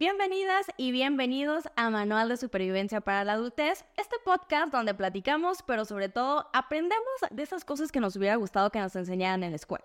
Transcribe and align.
Bienvenidas 0.00 0.64
y 0.78 0.92
bienvenidos 0.92 1.64
a 1.76 1.90
Manual 1.90 2.30
de 2.30 2.38
Supervivencia 2.38 3.02
para 3.02 3.22
la 3.22 3.34
Adultez, 3.34 3.84
este 3.98 4.16
podcast 4.24 4.72
donde 4.72 4.94
platicamos, 4.94 5.60
pero 5.60 5.84
sobre 5.84 6.08
todo 6.08 6.48
aprendemos 6.54 7.04
de 7.30 7.42
esas 7.42 7.66
cosas 7.66 7.92
que 7.92 8.00
nos 8.00 8.16
hubiera 8.16 8.36
gustado 8.36 8.70
que 8.70 8.80
nos 8.80 8.96
enseñaran 8.96 9.44
en 9.44 9.50
la 9.50 9.56
escuela. 9.56 9.84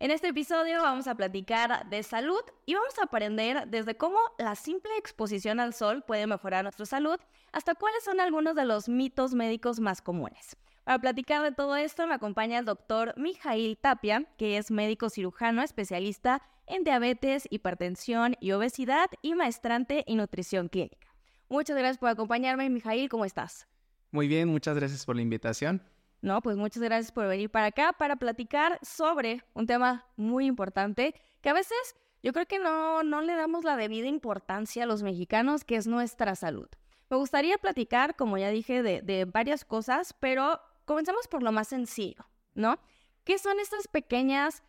En 0.00 0.10
este 0.10 0.26
episodio 0.26 0.82
vamos 0.82 1.06
a 1.06 1.14
platicar 1.14 1.88
de 1.88 2.02
salud 2.02 2.42
y 2.66 2.74
vamos 2.74 2.98
a 2.98 3.04
aprender 3.04 3.68
desde 3.68 3.96
cómo 3.96 4.18
la 4.36 4.56
simple 4.56 4.90
exposición 4.98 5.60
al 5.60 5.74
sol 5.74 6.02
puede 6.02 6.26
mejorar 6.26 6.64
nuestra 6.64 6.84
salud 6.84 7.20
hasta 7.52 7.76
cuáles 7.76 8.02
son 8.02 8.18
algunos 8.18 8.56
de 8.56 8.64
los 8.64 8.88
mitos 8.88 9.32
médicos 9.32 9.78
más 9.78 10.02
comunes. 10.02 10.56
Para 10.84 10.98
platicar 10.98 11.42
de 11.42 11.52
todo 11.52 11.76
esto 11.76 12.08
me 12.08 12.14
acompaña 12.14 12.58
el 12.58 12.64
doctor 12.64 13.14
Mijail 13.16 13.78
Tapia, 13.78 14.26
que 14.36 14.56
es 14.56 14.72
médico 14.72 15.10
cirujano 15.10 15.62
especialista 15.62 16.42
en 16.66 16.82
diabetes, 16.82 17.46
hipertensión 17.50 18.34
y 18.40 18.50
obesidad 18.50 19.08
y 19.22 19.36
maestrante 19.36 20.02
en 20.08 20.16
nutrición 20.16 20.68
clínica. 20.68 21.14
Muchas 21.48 21.76
gracias 21.76 21.98
por 21.98 22.08
acompañarme, 22.08 22.68
Mijail, 22.68 23.08
¿cómo 23.08 23.24
estás? 23.24 23.68
Muy 24.10 24.26
bien, 24.26 24.48
muchas 24.48 24.74
gracias 24.74 25.06
por 25.06 25.14
la 25.14 25.22
invitación. 25.22 25.82
No, 26.20 26.42
pues 26.42 26.56
muchas 26.56 26.82
gracias 26.82 27.12
por 27.12 27.28
venir 27.28 27.50
para 27.50 27.66
acá 27.66 27.92
para 27.92 28.16
platicar 28.16 28.80
sobre 28.82 29.44
un 29.54 29.66
tema 29.66 30.06
muy 30.16 30.46
importante 30.46 31.14
que 31.40 31.48
a 31.48 31.52
veces 31.52 31.94
yo 32.24 32.32
creo 32.32 32.46
que 32.46 32.58
no, 32.58 33.04
no 33.04 33.22
le 33.22 33.34
damos 33.34 33.64
la 33.64 33.76
debida 33.76 34.08
importancia 34.08 34.82
a 34.82 34.86
los 34.86 35.02
mexicanos, 35.02 35.64
que 35.64 35.76
es 35.76 35.86
nuestra 35.86 36.34
salud. 36.34 36.68
Me 37.08 37.16
gustaría 37.16 37.58
platicar, 37.58 38.16
como 38.16 38.38
ya 38.38 38.50
dije, 38.50 38.82
de, 38.82 39.02
de 39.02 39.26
varias 39.26 39.64
cosas, 39.64 40.14
pero 40.18 40.60
comencemos 40.92 41.26
por 41.26 41.42
lo 41.42 41.52
más 41.52 41.68
sencillo, 41.68 42.26
¿no? 42.54 42.78
¿Qué 43.24 43.38
son 43.38 43.58
estas 43.58 43.88
pequeñas 43.88 44.62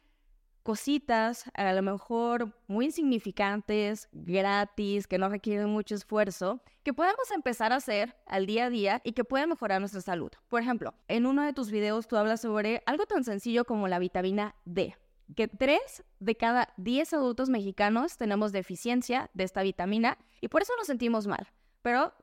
cositas, 0.63 1.43
a 1.53 1.73
lo 1.73 1.81
mejor 1.81 2.55
muy 2.67 2.85
insignificantes, 2.85 4.07
gratis, 4.13 5.05
que 5.05 5.17
no 5.17 5.27
requieren 5.27 5.67
mucho 5.67 5.95
esfuerzo, 5.95 6.61
que 6.83 6.93
podemos 6.93 7.29
empezar 7.31 7.73
a 7.73 7.77
hacer 7.77 8.15
al 8.25 8.45
día 8.45 8.65
a 8.65 8.69
día 8.69 9.01
y 9.03 9.11
que 9.11 9.25
pueden 9.25 9.49
mejorar 9.49 9.81
nuestra 9.81 9.99
salud? 9.99 10.31
Por 10.47 10.61
ejemplo, 10.61 10.93
en 11.09 11.25
uno 11.25 11.43
de 11.43 11.51
tus 11.51 11.71
videos 11.71 12.07
tú 12.07 12.15
hablas 12.15 12.39
sobre 12.39 12.81
algo 12.85 13.05
tan 13.05 13.25
sencillo 13.25 13.65
como 13.65 13.89
la 13.89 13.99
vitamina 13.99 14.55
D, 14.63 14.95
que 15.35 15.49
3 15.49 16.05
de 16.19 16.37
cada 16.37 16.73
10 16.77 17.15
adultos 17.15 17.49
mexicanos 17.49 18.15
tenemos 18.15 18.53
deficiencia 18.53 19.29
de 19.33 19.43
esta 19.43 19.61
vitamina 19.61 20.17
y 20.39 20.47
por 20.47 20.61
eso 20.61 20.71
nos 20.77 20.87
sentimos 20.87 21.27
mal. 21.27 21.49
Pero 21.81 22.13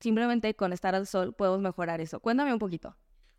simplemente 0.00 0.54
con 0.54 0.72
estar 0.72 0.94
al 0.94 1.06
sol 1.06 1.34
podemos 1.34 1.60
mejorar 1.60 2.00
eso. 2.00 2.18
Cuéntame 2.20 2.54
un 2.54 2.58
poquito. 2.58 2.96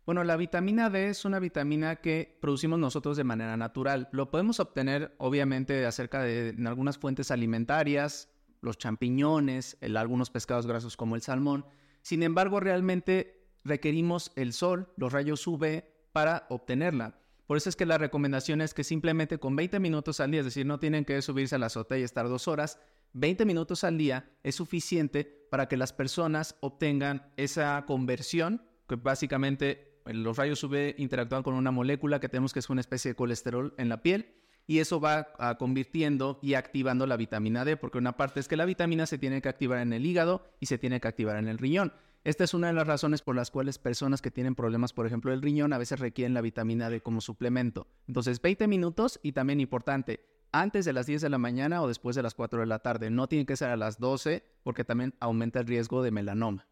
Bueno, 0.08 0.24
la 0.24 0.38
vitamina 0.38 0.88
D 0.88 1.10
es 1.10 1.26
una 1.26 1.38
vitamina 1.38 1.96
que 1.96 2.38
producimos 2.40 2.78
nosotros 2.78 3.18
de 3.18 3.24
manera 3.24 3.58
natural. 3.58 4.08
Lo 4.10 4.30
podemos 4.30 4.58
obtener, 4.58 5.14
obviamente, 5.18 5.84
acerca 5.84 6.22
de 6.22 6.56
algunas 6.64 6.96
fuentes 6.96 7.30
alimentarias, 7.30 8.30
los 8.62 8.78
champiñones, 8.78 9.76
algunos 9.94 10.30
pescados 10.30 10.66
grasos 10.66 10.96
como 10.96 11.14
el 11.14 11.20
salmón. 11.20 11.66
Sin 12.00 12.22
embargo, 12.22 12.58
realmente 12.58 13.50
requerimos 13.64 14.32
el 14.34 14.54
sol, 14.54 14.90
los 14.96 15.12
rayos 15.12 15.46
UV, 15.46 15.84
para 16.12 16.46
obtenerla. 16.48 17.20
Por 17.46 17.58
eso 17.58 17.68
es 17.68 17.76
que 17.76 17.84
la 17.84 17.98
recomendación 17.98 18.62
es 18.62 18.72
que 18.72 18.84
simplemente 18.84 19.36
con 19.36 19.56
20 19.56 19.78
minutos 19.78 20.20
al 20.20 20.30
día, 20.30 20.40
es 20.40 20.46
decir, 20.46 20.64
no 20.64 20.78
tienen 20.78 21.04
que 21.04 21.20
subirse 21.20 21.56
a 21.56 21.58
la 21.58 21.66
azotea 21.66 21.98
y 21.98 22.02
estar 22.02 22.30
dos 22.30 22.48
horas, 22.48 22.80
20 23.12 23.44
minutos 23.44 23.84
al 23.84 23.98
día 23.98 24.30
es 24.42 24.54
suficiente 24.54 25.46
para 25.50 25.68
que 25.68 25.76
las 25.76 25.92
personas 25.92 26.56
obtengan 26.60 27.30
esa 27.36 27.84
conversión, 27.84 28.62
que 28.88 28.96
básicamente 28.96 29.87
los 30.12 30.36
rayos 30.36 30.62
UV 30.62 30.94
interactúan 30.98 31.42
con 31.42 31.54
una 31.54 31.70
molécula 31.70 32.20
que 32.20 32.28
tenemos 32.28 32.52
que 32.52 32.58
es 32.58 32.70
una 32.70 32.80
especie 32.80 33.10
de 33.10 33.14
colesterol 33.14 33.74
en 33.78 33.88
la 33.88 34.02
piel 34.02 34.34
y 34.66 34.80
eso 34.80 35.00
va 35.00 35.28
ah, 35.38 35.56
convirtiendo 35.58 36.38
y 36.42 36.54
activando 36.54 37.06
la 37.06 37.16
vitamina 37.16 37.64
D, 37.64 37.76
porque 37.76 37.98
una 37.98 38.16
parte 38.16 38.40
es 38.40 38.48
que 38.48 38.56
la 38.56 38.66
vitamina 38.66 39.06
se 39.06 39.18
tiene 39.18 39.40
que 39.40 39.48
activar 39.48 39.78
en 39.78 39.92
el 39.92 40.04
hígado 40.04 40.44
y 40.60 40.66
se 40.66 40.78
tiene 40.78 41.00
que 41.00 41.08
activar 41.08 41.36
en 41.36 41.48
el 41.48 41.58
riñón. 41.58 41.92
Esta 42.24 42.44
es 42.44 42.52
una 42.52 42.66
de 42.66 42.74
las 42.74 42.86
razones 42.86 43.22
por 43.22 43.34
las 43.34 43.50
cuales 43.50 43.78
personas 43.78 44.20
que 44.20 44.30
tienen 44.30 44.54
problemas, 44.54 44.92
por 44.92 45.06
ejemplo, 45.06 45.30
del 45.30 45.40
riñón, 45.40 45.72
a 45.72 45.78
veces 45.78 46.00
requieren 46.00 46.34
la 46.34 46.42
vitamina 46.42 46.90
D 46.90 47.00
como 47.00 47.22
suplemento. 47.22 47.86
Entonces, 48.06 48.42
20 48.42 48.66
minutos 48.66 49.18
y 49.22 49.32
también 49.32 49.60
importante, 49.60 50.20
antes 50.52 50.84
de 50.84 50.92
las 50.92 51.06
10 51.06 51.22
de 51.22 51.30
la 51.30 51.38
mañana 51.38 51.82
o 51.82 51.88
después 51.88 52.16
de 52.16 52.22
las 52.22 52.34
4 52.34 52.60
de 52.60 52.66
la 52.66 52.80
tarde. 52.80 53.10
No 53.10 53.28
tiene 53.28 53.46
que 53.46 53.56
ser 53.56 53.70
a 53.70 53.76
las 53.76 53.98
12 53.98 54.44
porque 54.62 54.84
también 54.84 55.14
aumenta 55.20 55.60
el 55.60 55.66
riesgo 55.66 56.02
de 56.02 56.10
melanoma. 56.10 56.66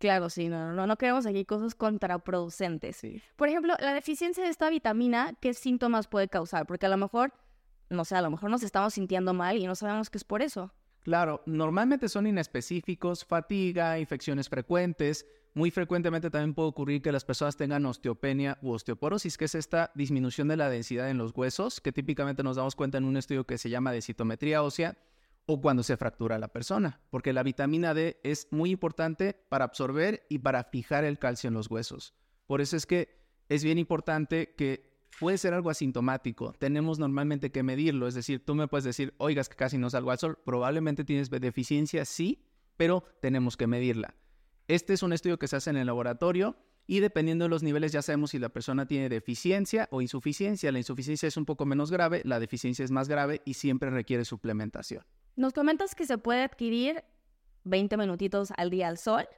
Claro, 0.00 0.30
sí, 0.30 0.48
no, 0.48 0.72
no, 0.72 0.86
no 0.86 0.96
queremos 0.96 1.26
aquí 1.26 1.44
cosas 1.44 1.74
contraproducentes. 1.74 2.96
Sí. 2.96 3.22
Por 3.36 3.50
ejemplo, 3.50 3.74
la 3.78 3.92
deficiencia 3.92 4.42
de 4.42 4.48
esta 4.48 4.70
vitamina, 4.70 5.34
¿qué 5.42 5.52
síntomas 5.52 6.08
puede 6.08 6.26
causar? 6.26 6.66
Porque 6.66 6.86
a 6.86 6.88
lo 6.88 6.96
mejor, 6.96 7.34
no 7.90 8.06
sé, 8.06 8.16
a 8.16 8.22
lo 8.22 8.30
mejor 8.30 8.50
nos 8.50 8.62
estamos 8.62 8.94
sintiendo 8.94 9.34
mal 9.34 9.58
y 9.58 9.66
no 9.66 9.74
sabemos 9.74 10.08
que 10.08 10.16
es 10.16 10.24
por 10.24 10.40
eso. 10.40 10.72
Claro, 11.02 11.42
normalmente 11.44 12.08
son 12.08 12.26
inespecíficos, 12.26 13.26
fatiga, 13.26 13.98
infecciones 13.98 14.48
frecuentes. 14.48 15.26
Muy 15.52 15.70
frecuentemente 15.70 16.30
también 16.30 16.54
puede 16.54 16.70
ocurrir 16.70 17.02
que 17.02 17.12
las 17.12 17.26
personas 17.26 17.58
tengan 17.58 17.84
osteopenia 17.84 18.56
u 18.62 18.70
osteoporosis, 18.70 19.36
que 19.36 19.44
es 19.44 19.54
esta 19.54 19.90
disminución 19.94 20.48
de 20.48 20.56
la 20.56 20.70
densidad 20.70 21.10
en 21.10 21.18
los 21.18 21.36
huesos, 21.36 21.82
que 21.82 21.92
típicamente 21.92 22.42
nos 22.42 22.56
damos 22.56 22.74
cuenta 22.74 22.96
en 22.96 23.04
un 23.04 23.18
estudio 23.18 23.44
que 23.44 23.58
se 23.58 23.68
llama 23.68 23.92
de 23.92 24.00
citometría 24.00 24.62
ósea, 24.62 24.96
o 25.52 25.60
cuando 25.60 25.82
se 25.82 25.96
fractura 25.96 26.38
la 26.38 26.46
persona, 26.46 27.00
porque 27.10 27.32
la 27.32 27.42
vitamina 27.42 27.92
D 27.92 28.20
es 28.22 28.46
muy 28.52 28.70
importante 28.70 29.34
para 29.48 29.64
absorber 29.64 30.24
y 30.28 30.38
para 30.38 30.62
fijar 30.62 31.02
el 31.02 31.18
calcio 31.18 31.48
en 31.48 31.54
los 31.54 31.68
huesos. 31.68 32.14
Por 32.46 32.60
eso 32.60 32.76
es 32.76 32.86
que 32.86 33.18
es 33.48 33.64
bien 33.64 33.76
importante 33.76 34.54
que 34.56 35.08
puede 35.18 35.38
ser 35.38 35.52
algo 35.52 35.68
asintomático. 35.68 36.52
Tenemos 36.52 37.00
normalmente 37.00 37.50
que 37.50 37.64
medirlo, 37.64 38.06
es 38.06 38.14
decir, 38.14 38.44
tú 38.44 38.54
me 38.54 38.68
puedes 38.68 38.84
decir, 38.84 39.12
oigas 39.18 39.48
que 39.48 39.56
casi 39.56 39.76
no 39.76 39.90
salgo 39.90 40.12
al 40.12 40.20
sol, 40.20 40.38
probablemente 40.44 41.02
tienes 41.02 41.28
deficiencia, 41.30 42.04
sí, 42.04 42.46
pero 42.76 43.02
tenemos 43.20 43.56
que 43.56 43.66
medirla. 43.66 44.14
Este 44.68 44.92
es 44.92 45.02
un 45.02 45.12
estudio 45.12 45.40
que 45.40 45.48
se 45.48 45.56
hace 45.56 45.70
en 45.70 45.78
el 45.78 45.86
laboratorio 45.88 46.56
y 46.86 47.00
dependiendo 47.00 47.46
de 47.46 47.48
los 47.48 47.64
niveles 47.64 47.90
ya 47.90 48.02
sabemos 48.02 48.30
si 48.30 48.38
la 48.38 48.50
persona 48.50 48.86
tiene 48.86 49.08
deficiencia 49.08 49.88
o 49.90 50.00
insuficiencia. 50.00 50.70
La 50.70 50.78
insuficiencia 50.78 51.26
es 51.26 51.36
un 51.36 51.44
poco 51.44 51.66
menos 51.66 51.90
grave, 51.90 52.22
la 52.24 52.38
deficiencia 52.38 52.84
es 52.84 52.92
más 52.92 53.08
grave 53.08 53.42
y 53.44 53.54
siempre 53.54 53.90
requiere 53.90 54.24
suplementación. 54.24 55.04
Nos 55.36 55.52
comentas 55.52 55.94
que 55.94 56.06
se 56.06 56.18
puede 56.18 56.42
adquirir 56.42 57.04
20 57.64 57.96
minutitos 57.96 58.52
al 58.56 58.70
día 58.70 58.88
al 58.88 58.98
sol 58.98 59.28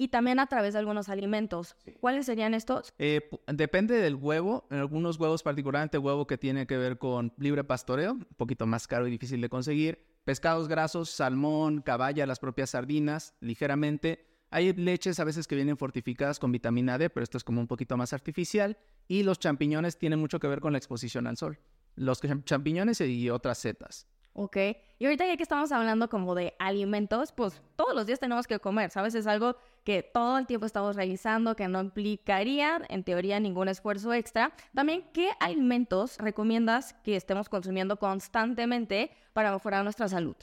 y 0.00 0.08
también 0.08 0.38
a 0.38 0.46
través 0.46 0.72
de 0.72 0.78
algunos 0.78 1.10
alimentos. 1.10 1.76
¿Cuáles 2.00 2.24
serían 2.24 2.54
estos? 2.54 2.94
Eh, 2.98 3.28
depende 3.48 3.96
del 4.00 4.14
huevo. 4.14 4.66
En 4.70 4.78
algunos 4.78 5.18
huevos, 5.18 5.42
particularmente 5.42 5.98
huevo 5.98 6.26
que 6.26 6.38
tiene 6.38 6.66
que 6.66 6.78
ver 6.78 6.96
con 6.96 7.34
libre 7.36 7.64
pastoreo, 7.64 8.12
un 8.12 8.26
poquito 8.38 8.66
más 8.66 8.86
caro 8.86 9.06
y 9.06 9.10
difícil 9.10 9.42
de 9.42 9.50
conseguir. 9.50 10.06
Pescados 10.24 10.68
grasos, 10.68 11.10
salmón, 11.10 11.82
caballa, 11.82 12.26
las 12.26 12.38
propias 12.38 12.70
sardinas, 12.70 13.34
ligeramente. 13.40 14.26
Hay 14.50 14.72
leches 14.72 15.20
a 15.20 15.24
veces 15.24 15.46
que 15.46 15.54
vienen 15.54 15.76
fortificadas 15.76 16.38
con 16.38 16.50
vitamina 16.50 16.96
D, 16.96 17.10
pero 17.10 17.22
esto 17.22 17.36
es 17.36 17.44
como 17.44 17.60
un 17.60 17.66
poquito 17.66 17.98
más 17.98 18.14
artificial. 18.14 18.78
Y 19.06 19.22
los 19.22 19.38
champiñones 19.38 19.98
tienen 19.98 20.18
mucho 20.18 20.40
que 20.40 20.48
ver 20.48 20.60
con 20.60 20.72
la 20.72 20.78
exposición 20.78 21.26
al 21.26 21.36
sol. 21.36 21.58
Los 21.94 22.22
champiñones 22.44 23.02
y 23.02 23.28
otras 23.28 23.58
setas. 23.58 24.06
Ok. 24.32 24.56
Y 24.98 25.06
ahorita 25.06 25.26
ya 25.26 25.36
que 25.36 25.42
estamos 25.42 25.72
hablando 25.72 26.08
como 26.08 26.34
de 26.34 26.54
alimentos, 26.58 27.32
pues 27.32 27.62
todos 27.74 27.94
los 27.94 28.06
días 28.06 28.20
tenemos 28.20 28.46
que 28.46 28.58
comer, 28.58 28.90
¿sabes? 28.90 29.14
Es 29.14 29.26
algo 29.26 29.56
que 29.82 30.02
todo 30.02 30.38
el 30.38 30.46
tiempo 30.46 30.66
estamos 30.66 30.94
realizando, 30.94 31.56
que 31.56 31.68
no 31.68 31.80
implicaría 31.80 32.82
en 32.88 33.02
teoría 33.02 33.40
ningún 33.40 33.68
esfuerzo 33.68 34.12
extra. 34.12 34.52
También, 34.74 35.04
¿qué 35.12 35.30
alimentos 35.40 36.18
recomiendas 36.18 36.92
que 37.02 37.16
estemos 37.16 37.48
consumiendo 37.48 37.98
constantemente 37.98 39.10
para 39.32 39.52
mejorar 39.52 39.84
nuestra 39.84 40.08
salud? 40.08 40.36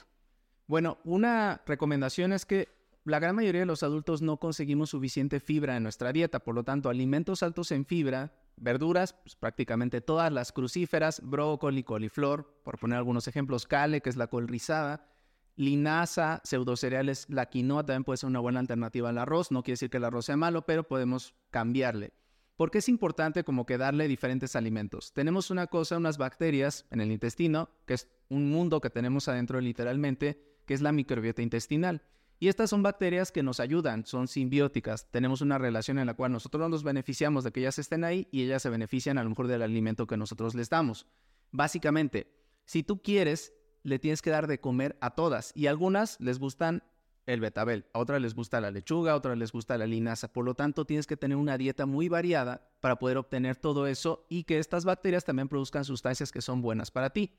Bueno, 0.65 0.97
una 1.05 1.61
recomendación 1.65 2.33
es 2.33 2.45
que 2.45 2.67
la 3.05 3.19
gran 3.19 3.35
mayoría 3.35 3.61
de 3.61 3.67
los 3.67 3.83
adultos 3.83 4.21
no 4.21 4.37
conseguimos 4.37 4.89
suficiente 4.89 5.39
fibra 5.39 5.77
en 5.77 5.83
nuestra 5.83 6.11
dieta, 6.11 6.39
por 6.39 6.55
lo 6.55 6.63
tanto, 6.63 6.89
alimentos 6.89 7.41
altos 7.41 7.71
en 7.71 7.85
fibra 7.85 8.33
verduras, 8.57 9.13
pues, 9.13 9.35
prácticamente 9.35 10.01
todas 10.01 10.31
las 10.31 10.51
crucíferas, 10.51 11.21
brócoli, 11.23 11.83
coliflor, 11.83 12.61
por 12.63 12.77
poner 12.77 12.97
algunos 12.97 13.27
ejemplos, 13.27 13.65
cale, 13.65 14.01
que 14.01 14.09
es 14.09 14.17
la 14.17 14.27
col 14.27 14.47
rizada, 14.47 15.07
linaza, 15.55 16.41
pseudocereales, 16.43 17.27
la 17.29 17.47
quinoa 17.47 17.85
también 17.85 18.03
puede 18.03 18.17
ser 18.17 18.29
una 18.29 18.39
buena 18.39 18.59
alternativa 18.59 19.09
al 19.09 19.17
arroz, 19.17 19.51
no 19.51 19.63
quiere 19.63 19.73
decir 19.73 19.89
que 19.89 19.97
el 19.97 20.05
arroz 20.05 20.25
sea 20.25 20.37
malo, 20.37 20.65
pero 20.65 20.87
podemos 20.87 21.35
cambiarle. 21.49 22.13
Porque 22.55 22.79
es 22.79 22.89
importante 22.89 23.43
como 23.43 23.65
que 23.65 23.77
darle 23.77 24.07
diferentes 24.07 24.55
alimentos. 24.55 25.13
Tenemos 25.13 25.51
una 25.51 25.67
cosa, 25.67 25.97
unas 25.97 26.17
bacterias 26.17 26.85
en 26.89 27.01
el 27.01 27.11
intestino, 27.11 27.69
que 27.85 27.93
es 27.93 28.07
un 28.29 28.49
mundo 28.49 28.81
que 28.81 28.89
tenemos 28.89 29.27
adentro 29.27 29.61
literalmente, 29.61 30.57
que 30.65 30.73
es 30.73 30.81
la 30.81 30.91
microbiota 30.91 31.41
intestinal. 31.41 32.01
Y 32.39 32.49
estas 32.49 32.69
son 32.69 32.83
bacterias 32.83 33.31
que 33.31 33.41
nos 33.41 33.59
ayudan, 33.59 34.05
son 34.05 34.27
simbióticas. 34.27 35.09
Tenemos 35.09 35.41
una 35.41 35.57
relación 35.57 35.97
en 35.97 36.05
la 36.05 36.13
cual 36.13 36.31
nosotros 36.31 36.69
nos 36.69 36.83
beneficiamos 36.83 37.43
de 37.43 37.51
que 37.51 37.61
ellas 37.61 37.79
estén 37.79 38.03
ahí 38.03 38.27
y 38.31 38.43
ellas 38.43 38.61
se 38.61 38.69
benefician 38.69 39.17
a 39.17 39.23
lo 39.23 39.29
mejor 39.29 39.47
del 39.47 39.63
alimento 39.63 40.05
que 40.05 40.17
nosotros 40.17 40.53
les 40.53 40.69
damos. 40.69 41.07
Básicamente, 41.51 42.31
si 42.65 42.83
tú 42.83 43.01
quieres, 43.01 43.53
le 43.81 43.97
tienes 43.97 44.21
que 44.21 44.29
dar 44.29 44.45
de 44.45 44.59
comer 44.59 44.97
a 45.01 45.11
todas 45.11 45.51
y 45.55 45.65
a 45.65 45.71
algunas 45.71 46.19
les 46.19 46.37
gustan 46.37 46.83
el 47.25 47.41
betabel, 47.41 47.85
a 47.93 47.99
otras 47.99 48.21
les 48.21 48.35
gusta 48.35 48.61
la 48.61 48.71
lechuga, 48.71 49.11
a 49.13 49.15
otras 49.15 49.37
les 49.37 49.51
gusta 49.51 49.77
la 49.77 49.87
linaza. 49.87 50.31
Por 50.31 50.45
lo 50.45 50.53
tanto, 50.53 50.85
tienes 50.85 51.07
que 51.07 51.17
tener 51.17 51.37
una 51.37 51.57
dieta 51.57 51.85
muy 51.85 52.07
variada 52.07 52.69
para 52.79 52.97
poder 52.97 53.17
obtener 53.17 53.55
todo 53.55 53.87
eso 53.87 54.25
y 54.29 54.43
que 54.43 54.59
estas 54.59 54.85
bacterias 54.85 55.25
también 55.25 55.49
produzcan 55.49 55.85
sustancias 55.85 56.31
que 56.31 56.41
son 56.41 56.61
buenas 56.61 56.91
para 56.91 57.09
ti. 57.09 57.33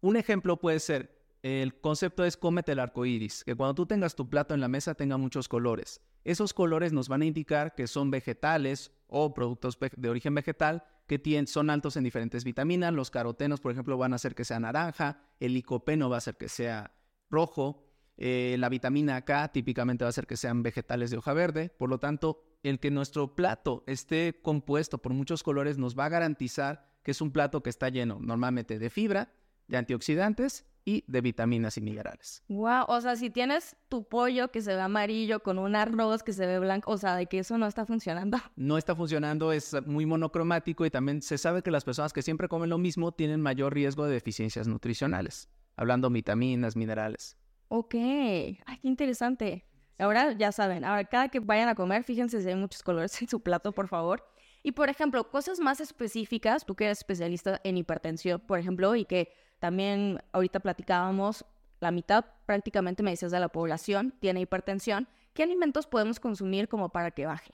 Un 0.00 0.16
ejemplo 0.16 0.58
puede 0.58 0.78
ser 0.78 1.15
el 1.46 1.80
concepto 1.80 2.24
es 2.24 2.36
cómete 2.36 2.72
el 2.72 2.80
arco 2.80 3.06
iris, 3.06 3.44
que 3.44 3.54
cuando 3.54 3.74
tú 3.74 3.86
tengas 3.86 4.16
tu 4.16 4.28
plato 4.28 4.52
en 4.52 4.60
la 4.60 4.66
mesa 4.66 4.96
tenga 4.96 5.16
muchos 5.16 5.48
colores. 5.48 6.00
Esos 6.24 6.52
colores 6.52 6.92
nos 6.92 7.08
van 7.08 7.22
a 7.22 7.24
indicar 7.24 7.76
que 7.76 7.86
son 7.86 8.10
vegetales 8.10 8.90
o 9.06 9.32
productos 9.32 9.78
de 9.96 10.08
origen 10.08 10.34
vegetal 10.34 10.82
que 11.06 11.20
tienen, 11.20 11.46
son 11.46 11.70
altos 11.70 11.96
en 11.96 12.02
diferentes 12.02 12.42
vitaminas. 12.42 12.92
Los 12.92 13.12
carotenos, 13.12 13.60
por 13.60 13.70
ejemplo, 13.70 13.96
van 13.96 14.12
a 14.12 14.16
hacer 14.16 14.34
que 14.34 14.44
sea 14.44 14.58
naranja, 14.58 15.20
el 15.38 15.54
licopeno 15.54 16.10
va 16.10 16.16
a 16.16 16.18
hacer 16.18 16.36
que 16.36 16.48
sea 16.48 16.92
rojo, 17.30 17.84
eh, 18.16 18.56
la 18.58 18.68
vitamina 18.68 19.24
K 19.24 19.52
típicamente 19.52 20.02
va 20.02 20.08
a 20.08 20.10
hacer 20.10 20.26
que 20.26 20.36
sean 20.36 20.64
vegetales 20.64 21.12
de 21.12 21.18
hoja 21.18 21.32
verde. 21.32 21.68
Por 21.68 21.90
lo 21.90 22.00
tanto, 22.00 22.42
el 22.64 22.80
que 22.80 22.90
nuestro 22.90 23.36
plato 23.36 23.84
esté 23.86 24.40
compuesto 24.42 24.98
por 24.98 25.12
muchos 25.12 25.44
colores 25.44 25.78
nos 25.78 25.96
va 25.96 26.06
a 26.06 26.08
garantizar 26.08 26.88
que 27.04 27.12
es 27.12 27.20
un 27.20 27.30
plato 27.30 27.62
que 27.62 27.70
está 27.70 27.88
lleno 27.88 28.18
normalmente 28.20 28.80
de 28.80 28.90
fibra, 28.90 29.32
de 29.68 29.76
antioxidantes 29.76 30.66
y 30.86 31.04
de 31.08 31.20
vitaminas 31.20 31.76
y 31.76 31.80
minerales. 31.80 32.44
Wow, 32.48 32.84
o 32.86 33.00
sea, 33.00 33.16
si 33.16 33.28
tienes 33.28 33.76
tu 33.88 34.08
pollo 34.08 34.52
que 34.52 34.62
se 34.62 34.72
ve 34.72 34.80
amarillo 34.80 35.40
con 35.40 35.58
un 35.58 35.74
arroz 35.74 36.22
que 36.22 36.32
se 36.32 36.46
ve 36.46 36.60
blanco, 36.60 36.92
o 36.92 36.96
sea, 36.96 37.16
de 37.16 37.26
que 37.26 37.40
eso 37.40 37.58
no 37.58 37.66
está 37.66 37.84
funcionando. 37.84 38.38
No 38.56 38.78
está 38.78 38.94
funcionando, 38.94 39.52
es 39.52 39.76
muy 39.86 40.06
monocromático 40.06 40.86
y 40.86 40.90
también 40.90 41.20
se 41.20 41.38
sabe 41.38 41.62
que 41.62 41.70
las 41.70 41.84
personas 41.84 42.12
que 42.12 42.22
siempre 42.22 42.48
comen 42.48 42.70
lo 42.70 42.78
mismo 42.78 43.12
tienen 43.12 43.40
mayor 43.40 43.74
riesgo 43.74 44.06
de 44.06 44.12
deficiencias 44.12 44.68
nutricionales, 44.68 45.48
hablando 45.76 46.08
vitaminas, 46.08 46.76
minerales. 46.76 47.36
Ok, 47.68 47.94
ay, 47.94 48.78
qué 48.80 48.88
interesante. 48.88 49.64
Ahora 49.98 50.32
ya 50.32 50.52
saben, 50.52 50.84
ahora 50.84 51.04
cada 51.04 51.28
que 51.28 51.40
vayan 51.40 51.68
a 51.68 51.74
comer, 51.74 52.04
fíjense 52.04 52.40
si 52.40 52.48
hay 52.48 52.54
muchos 52.54 52.82
colores 52.82 53.20
en 53.20 53.28
su 53.28 53.40
plato, 53.40 53.72
por 53.72 53.88
favor. 53.88 54.24
Y 54.62 54.72
por 54.72 54.88
ejemplo, 54.88 55.30
cosas 55.30 55.58
más 55.58 55.80
específicas, 55.80 56.64
tú 56.64 56.74
que 56.74 56.84
eres 56.84 56.98
especialista 56.98 57.60
en 57.64 57.76
hipertensión, 57.76 58.40
por 58.40 58.58
ejemplo, 58.58 58.94
y 58.94 59.04
que 59.04 59.32
también 59.58 60.20
ahorita 60.32 60.60
platicábamos, 60.60 61.44
la 61.80 61.90
mitad 61.90 62.24
prácticamente 62.46 63.02
me 63.02 63.10
dices 63.10 63.32
de 63.32 63.40
la 63.40 63.48
población 63.48 64.14
tiene 64.20 64.40
hipertensión. 64.40 65.08
¿Qué 65.34 65.42
alimentos 65.42 65.86
podemos 65.86 66.20
consumir 66.20 66.68
como 66.68 66.88
para 66.88 67.10
que 67.10 67.26
baje? 67.26 67.52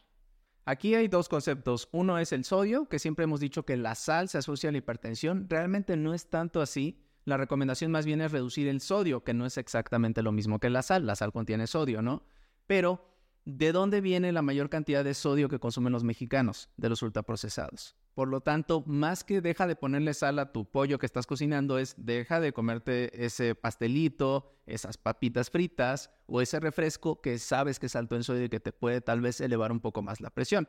Aquí 0.64 0.94
hay 0.94 1.08
dos 1.08 1.28
conceptos. 1.28 1.88
Uno 1.90 2.18
es 2.18 2.32
el 2.32 2.44
sodio, 2.44 2.88
que 2.88 3.00
siempre 3.00 3.24
hemos 3.24 3.40
dicho 3.40 3.64
que 3.64 3.76
la 3.76 3.96
sal 3.96 4.28
se 4.28 4.38
asocia 4.38 4.68
a 4.68 4.72
la 4.72 4.78
hipertensión. 4.78 5.46
Realmente 5.48 5.96
no 5.96 6.14
es 6.14 6.30
tanto 6.30 6.60
así. 6.60 7.02
La 7.24 7.36
recomendación 7.36 7.90
más 7.90 8.06
bien 8.06 8.20
es 8.20 8.30
reducir 8.30 8.68
el 8.68 8.80
sodio, 8.80 9.24
que 9.24 9.34
no 9.34 9.44
es 9.44 9.58
exactamente 9.58 10.22
lo 10.22 10.30
mismo 10.30 10.60
que 10.60 10.70
la 10.70 10.82
sal. 10.82 11.04
La 11.04 11.16
sal 11.16 11.32
contiene 11.32 11.66
sodio, 11.66 12.00
¿no? 12.00 12.24
Pero, 12.68 13.04
¿de 13.44 13.72
dónde 13.72 14.00
viene 14.00 14.30
la 14.30 14.42
mayor 14.42 14.70
cantidad 14.70 15.02
de 15.02 15.14
sodio 15.14 15.48
que 15.48 15.58
consumen 15.58 15.92
los 15.92 16.04
mexicanos? 16.04 16.70
De 16.76 16.88
los 16.88 17.02
ultraprocesados. 17.02 17.96
Por 18.14 18.28
lo 18.28 18.42
tanto, 18.42 18.82
más 18.86 19.24
que 19.24 19.40
deja 19.40 19.66
de 19.66 19.74
ponerle 19.74 20.12
sal 20.12 20.38
a 20.38 20.52
tu 20.52 20.66
pollo 20.66 20.98
que 20.98 21.06
estás 21.06 21.26
cocinando, 21.26 21.78
es 21.78 21.94
deja 21.96 22.40
de 22.40 22.52
comerte 22.52 23.24
ese 23.24 23.54
pastelito, 23.54 24.52
esas 24.66 24.98
papitas 24.98 25.48
fritas 25.48 26.10
o 26.26 26.42
ese 26.42 26.60
refresco 26.60 27.22
que 27.22 27.38
sabes 27.38 27.78
que 27.78 27.86
es 27.86 27.96
alto 27.96 28.14
en 28.16 28.22
sodio 28.22 28.44
y 28.44 28.48
que 28.50 28.60
te 28.60 28.72
puede 28.72 29.00
tal 29.00 29.22
vez 29.22 29.40
elevar 29.40 29.72
un 29.72 29.80
poco 29.80 30.02
más 30.02 30.20
la 30.20 30.30
presión. 30.30 30.68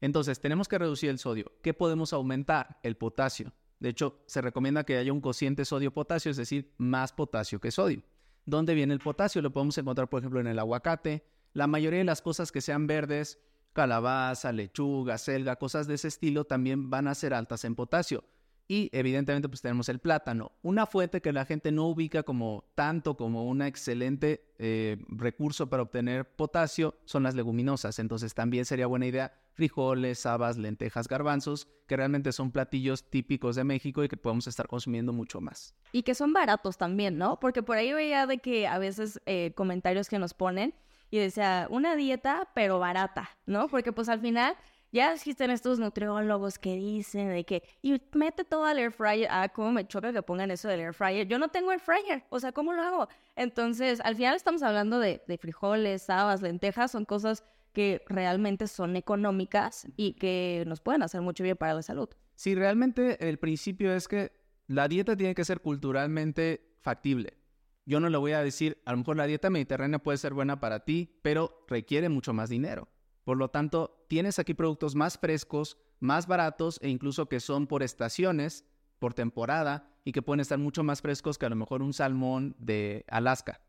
Entonces, 0.00 0.40
tenemos 0.40 0.68
que 0.68 0.78
reducir 0.78 1.10
el 1.10 1.18
sodio. 1.18 1.52
¿Qué 1.62 1.74
podemos 1.74 2.12
aumentar? 2.12 2.78
El 2.82 2.96
potasio. 2.96 3.52
De 3.80 3.88
hecho, 3.88 4.22
se 4.26 4.40
recomienda 4.40 4.84
que 4.84 4.96
haya 4.96 5.12
un 5.12 5.20
cociente 5.20 5.64
sodio-potasio, 5.64 6.30
es 6.30 6.36
decir, 6.36 6.74
más 6.78 7.12
potasio 7.12 7.60
que 7.60 7.70
sodio. 7.70 8.02
¿Dónde 8.46 8.74
viene 8.74 8.94
el 8.94 9.00
potasio? 9.00 9.42
Lo 9.42 9.52
podemos 9.52 9.76
encontrar, 9.78 10.08
por 10.08 10.20
ejemplo, 10.20 10.40
en 10.40 10.46
el 10.46 10.58
aguacate. 10.58 11.24
La 11.54 11.66
mayoría 11.66 11.98
de 11.98 12.04
las 12.04 12.22
cosas 12.22 12.52
que 12.52 12.60
sean 12.60 12.86
verdes, 12.86 13.40
calabaza, 13.74 14.52
lechuga, 14.52 15.18
selga, 15.18 15.56
cosas 15.56 15.86
de 15.86 15.94
ese 15.94 16.08
estilo 16.08 16.46
también 16.46 16.88
van 16.88 17.08
a 17.08 17.14
ser 17.14 17.34
altas 17.34 17.64
en 17.64 17.74
potasio. 17.74 18.24
Y 18.66 18.88
evidentemente 18.92 19.46
pues 19.46 19.60
tenemos 19.60 19.90
el 19.90 19.98
plátano, 19.98 20.52
una 20.62 20.86
fuente 20.86 21.20
que 21.20 21.32
la 21.32 21.44
gente 21.44 21.70
no 21.70 21.86
ubica 21.86 22.22
como 22.22 22.64
tanto 22.74 23.14
como 23.14 23.44
un 23.44 23.60
excelente 23.60 24.54
eh, 24.58 24.96
recurso 25.08 25.68
para 25.68 25.82
obtener 25.82 26.24
potasio 26.34 26.94
son 27.04 27.24
las 27.24 27.34
leguminosas. 27.34 27.98
Entonces 27.98 28.32
también 28.32 28.64
sería 28.64 28.86
buena 28.86 29.06
idea 29.06 29.34
frijoles, 29.52 30.24
habas, 30.24 30.56
lentejas, 30.56 31.08
garbanzos, 31.08 31.68
que 31.86 31.96
realmente 31.96 32.32
son 32.32 32.50
platillos 32.50 33.08
típicos 33.10 33.54
de 33.54 33.64
México 33.64 34.02
y 34.02 34.08
que 34.08 34.16
podemos 34.16 34.46
estar 34.46 34.66
consumiendo 34.66 35.12
mucho 35.12 35.42
más. 35.42 35.74
Y 35.92 36.02
que 36.02 36.14
son 36.14 36.32
baratos 36.32 36.78
también, 36.78 37.18
¿no? 37.18 37.38
Porque 37.38 37.62
por 37.62 37.76
ahí 37.76 37.92
veía 37.92 38.26
de 38.26 38.38
que 38.38 38.66
a 38.66 38.78
veces 38.78 39.20
eh, 39.26 39.52
comentarios 39.54 40.08
que 40.08 40.18
nos 40.18 40.32
ponen 40.32 40.74
y 41.14 41.18
decía, 41.20 41.68
una 41.70 41.94
dieta, 41.94 42.48
pero 42.56 42.80
barata, 42.80 43.30
¿no? 43.46 43.68
Porque 43.68 43.92
pues 43.92 44.08
al 44.08 44.18
final 44.18 44.56
ya 44.90 45.12
existen 45.12 45.52
estos 45.52 45.78
nutriólogos 45.78 46.58
que 46.58 46.74
dicen 46.74 47.28
de 47.28 47.44
que, 47.44 47.62
y 47.82 48.02
mete 48.14 48.42
todo 48.42 48.64
al 48.64 48.80
air 48.80 48.90
fryer, 48.90 49.28
ah, 49.30 49.48
cómo 49.48 49.70
me 49.70 49.86
choca 49.86 50.12
que 50.12 50.22
pongan 50.22 50.50
eso 50.50 50.66
del 50.66 50.80
air 50.80 50.92
fryer, 50.92 51.28
yo 51.28 51.38
no 51.38 51.50
tengo 51.50 51.70
air 51.70 51.78
fryer, 51.78 52.24
o 52.30 52.40
sea, 52.40 52.50
¿cómo 52.50 52.72
lo 52.72 52.82
hago? 52.82 53.08
Entonces, 53.36 54.00
al 54.00 54.16
final 54.16 54.34
estamos 54.34 54.64
hablando 54.64 54.98
de, 54.98 55.22
de 55.28 55.38
frijoles, 55.38 56.10
habas, 56.10 56.42
lentejas, 56.42 56.90
son 56.90 57.04
cosas 57.04 57.44
que 57.72 58.02
realmente 58.08 58.66
son 58.66 58.96
económicas 58.96 59.86
y 59.96 60.14
que 60.14 60.64
nos 60.66 60.80
pueden 60.80 61.04
hacer 61.04 61.20
mucho 61.20 61.44
bien 61.44 61.56
para 61.56 61.74
la 61.74 61.82
salud. 61.82 62.08
Sí, 62.34 62.56
realmente 62.56 63.28
el 63.28 63.38
principio 63.38 63.94
es 63.94 64.08
que 64.08 64.32
la 64.66 64.88
dieta 64.88 65.16
tiene 65.16 65.36
que 65.36 65.44
ser 65.44 65.60
culturalmente 65.60 66.74
factible. 66.80 67.43
Yo 67.86 68.00
no 68.00 68.08
le 68.08 68.16
voy 68.16 68.32
a 68.32 68.42
decir, 68.42 68.80
a 68.86 68.92
lo 68.92 68.98
mejor 68.98 69.16
la 69.16 69.26
dieta 69.26 69.50
mediterránea 69.50 69.98
puede 69.98 70.18
ser 70.18 70.32
buena 70.32 70.58
para 70.58 70.84
ti, 70.84 71.18
pero 71.22 71.64
requiere 71.68 72.08
mucho 72.08 72.32
más 72.32 72.48
dinero. 72.48 72.88
Por 73.24 73.36
lo 73.36 73.48
tanto, 73.50 74.04
tienes 74.08 74.38
aquí 74.38 74.54
productos 74.54 74.94
más 74.94 75.18
frescos, 75.18 75.78
más 76.00 76.26
baratos 76.26 76.78
e 76.82 76.88
incluso 76.88 77.28
que 77.28 77.40
son 77.40 77.66
por 77.66 77.82
estaciones, 77.82 78.64
por 78.98 79.12
temporada 79.12 79.90
y 80.04 80.12
que 80.12 80.22
pueden 80.22 80.40
estar 80.40 80.58
mucho 80.58 80.82
más 80.82 81.02
frescos 81.02 81.36
que 81.36 81.46
a 81.46 81.50
lo 81.50 81.56
mejor 81.56 81.82
un 81.82 81.92
salmón 81.92 82.56
de 82.58 83.04
Alaska, 83.08 83.60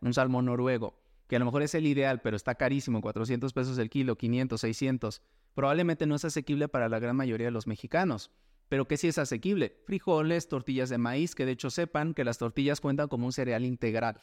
un 0.00 0.12
salmón 0.12 0.46
noruego, 0.46 0.98
que 1.26 1.36
a 1.36 1.38
lo 1.38 1.46
mejor 1.46 1.62
es 1.62 1.74
el 1.74 1.86
ideal, 1.86 2.20
pero 2.20 2.36
está 2.36 2.54
carísimo, 2.54 3.00
400 3.00 3.52
pesos 3.52 3.78
el 3.78 3.88
kilo, 3.88 4.16
500, 4.16 4.60
600. 4.60 5.22
Probablemente 5.54 6.06
no 6.06 6.16
es 6.16 6.24
asequible 6.24 6.68
para 6.68 6.88
la 6.88 6.98
gran 6.98 7.16
mayoría 7.16 7.46
de 7.46 7.50
los 7.50 7.66
mexicanos 7.66 8.30
pero 8.68 8.86
que 8.86 8.96
sí 8.96 9.08
es 9.08 9.18
asequible. 9.18 9.76
Frijoles, 9.86 10.48
tortillas 10.48 10.88
de 10.88 10.98
maíz, 10.98 11.34
que 11.34 11.46
de 11.46 11.52
hecho 11.52 11.70
sepan 11.70 12.14
que 12.14 12.24
las 12.24 12.38
tortillas 12.38 12.80
cuentan 12.80 13.08
como 13.08 13.26
un 13.26 13.32
cereal 13.32 13.64
integral. 13.64 14.20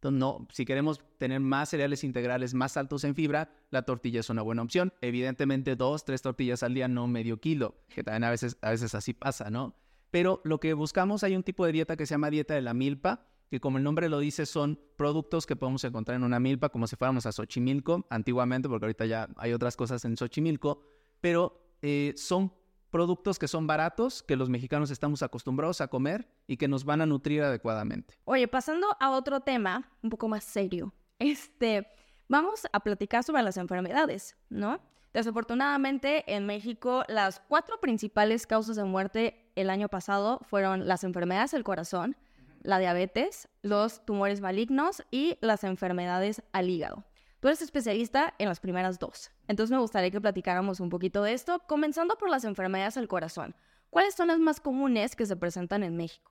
Entonces, 0.00 0.18
no, 0.18 0.48
si 0.50 0.64
queremos 0.64 0.98
tener 1.18 1.40
más 1.40 1.68
cereales 1.68 2.04
integrales 2.04 2.54
más 2.54 2.78
altos 2.78 3.04
en 3.04 3.14
fibra, 3.14 3.52
la 3.70 3.82
tortilla 3.82 4.20
es 4.20 4.30
una 4.30 4.40
buena 4.40 4.62
opción. 4.62 4.94
Evidentemente, 5.02 5.76
dos, 5.76 6.06
tres 6.06 6.22
tortillas 6.22 6.62
al 6.62 6.72
día, 6.72 6.88
no 6.88 7.06
medio 7.06 7.38
kilo, 7.38 7.76
que 7.88 8.02
también 8.02 8.24
a 8.24 8.30
veces, 8.30 8.56
a 8.62 8.70
veces 8.70 8.94
así 8.94 9.12
pasa, 9.12 9.50
¿no? 9.50 9.74
Pero 10.10 10.40
lo 10.44 10.58
que 10.58 10.72
buscamos, 10.72 11.22
hay 11.22 11.36
un 11.36 11.42
tipo 11.42 11.66
de 11.66 11.72
dieta 11.72 11.96
que 11.96 12.06
se 12.06 12.14
llama 12.14 12.30
dieta 12.30 12.54
de 12.54 12.62
la 12.62 12.72
milpa, 12.72 13.26
que 13.50 13.60
como 13.60 13.76
el 13.76 13.84
nombre 13.84 14.08
lo 14.08 14.20
dice, 14.20 14.46
son 14.46 14.80
productos 14.96 15.44
que 15.44 15.54
podemos 15.54 15.84
encontrar 15.84 16.16
en 16.16 16.24
una 16.24 16.40
milpa, 16.40 16.70
como 16.70 16.86
si 16.86 16.96
fuéramos 16.96 17.26
a 17.26 17.32
Xochimilco, 17.32 18.06
antiguamente, 18.08 18.70
porque 18.70 18.86
ahorita 18.86 19.04
ya 19.04 19.28
hay 19.36 19.52
otras 19.52 19.76
cosas 19.76 20.02
en 20.06 20.16
Xochimilco, 20.16 20.82
pero 21.20 21.76
eh, 21.82 22.14
son 22.16 22.54
productos 22.90 23.38
que 23.38 23.48
son 23.48 23.66
baratos, 23.66 24.22
que 24.22 24.36
los 24.36 24.48
mexicanos 24.48 24.90
estamos 24.90 25.22
acostumbrados 25.22 25.80
a 25.80 25.88
comer 25.88 26.28
y 26.46 26.56
que 26.56 26.68
nos 26.68 26.84
van 26.84 27.00
a 27.00 27.06
nutrir 27.06 27.42
adecuadamente. 27.42 28.18
Oye, 28.24 28.48
pasando 28.48 28.88
a 28.98 29.10
otro 29.10 29.40
tema 29.40 29.90
un 30.02 30.10
poco 30.10 30.28
más 30.28 30.44
serio, 30.44 30.92
este, 31.18 31.86
vamos 32.28 32.66
a 32.72 32.80
platicar 32.80 33.24
sobre 33.24 33.42
las 33.42 33.56
enfermedades, 33.56 34.36
¿no? 34.48 34.80
Desafortunadamente, 35.12 36.32
en 36.32 36.46
México, 36.46 37.02
las 37.08 37.40
cuatro 37.40 37.80
principales 37.80 38.46
causas 38.46 38.76
de 38.76 38.84
muerte 38.84 39.50
el 39.56 39.68
año 39.68 39.88
pasado 39.88 40.40
fueron 40.44 40.86
las 40.86 41.02
enfermedades 41.02 41.50
del 41.50 41.64
corazón, 41.64 42.16
la 42.62 42.78
diabetes, 42.78 43.48
los 43.62 44.04
tumores 44.04 44.40
malignos 44.40 45.02
y 45.10 45.36
las 45.40 45.64
enfermedades 45.64 46.42
al 46.52 46.70
hígado. 46.70 47.04
Tú 47.40 47.48
eres 47.48 47.62
especialista 47.62 48.34
en 48.38 48.48
las 48.48 48.60
primeras 48.60 48.98
dos. 48.98 49.30
Entonces 49.48 49.72
me 49.72 49.80
gustaría 49.80 50.10
que 50.10 50.20
platicáramos 50.20 50.78
un 50.78 50.90
poquito 50.90 51.22
de 51.22 51.32
esto, 51.32 51.62
comenzando 51.66 52.16
por 52.18 52.28
las 52.28 52.44
enfermedades 52.44 52.96
del 52.96 53.08
corazón. 53.08 53.56
¿Cuáles 53.88 54.14
son 54.14 54.28
las 54.28 54.38
más 54.38 54.60
comunes 54.60 55.16
que 55.16 55.24
se 55.24 55.36
presentan 55.36 55.82
en 55.82 55.96
México? 55.96 56.30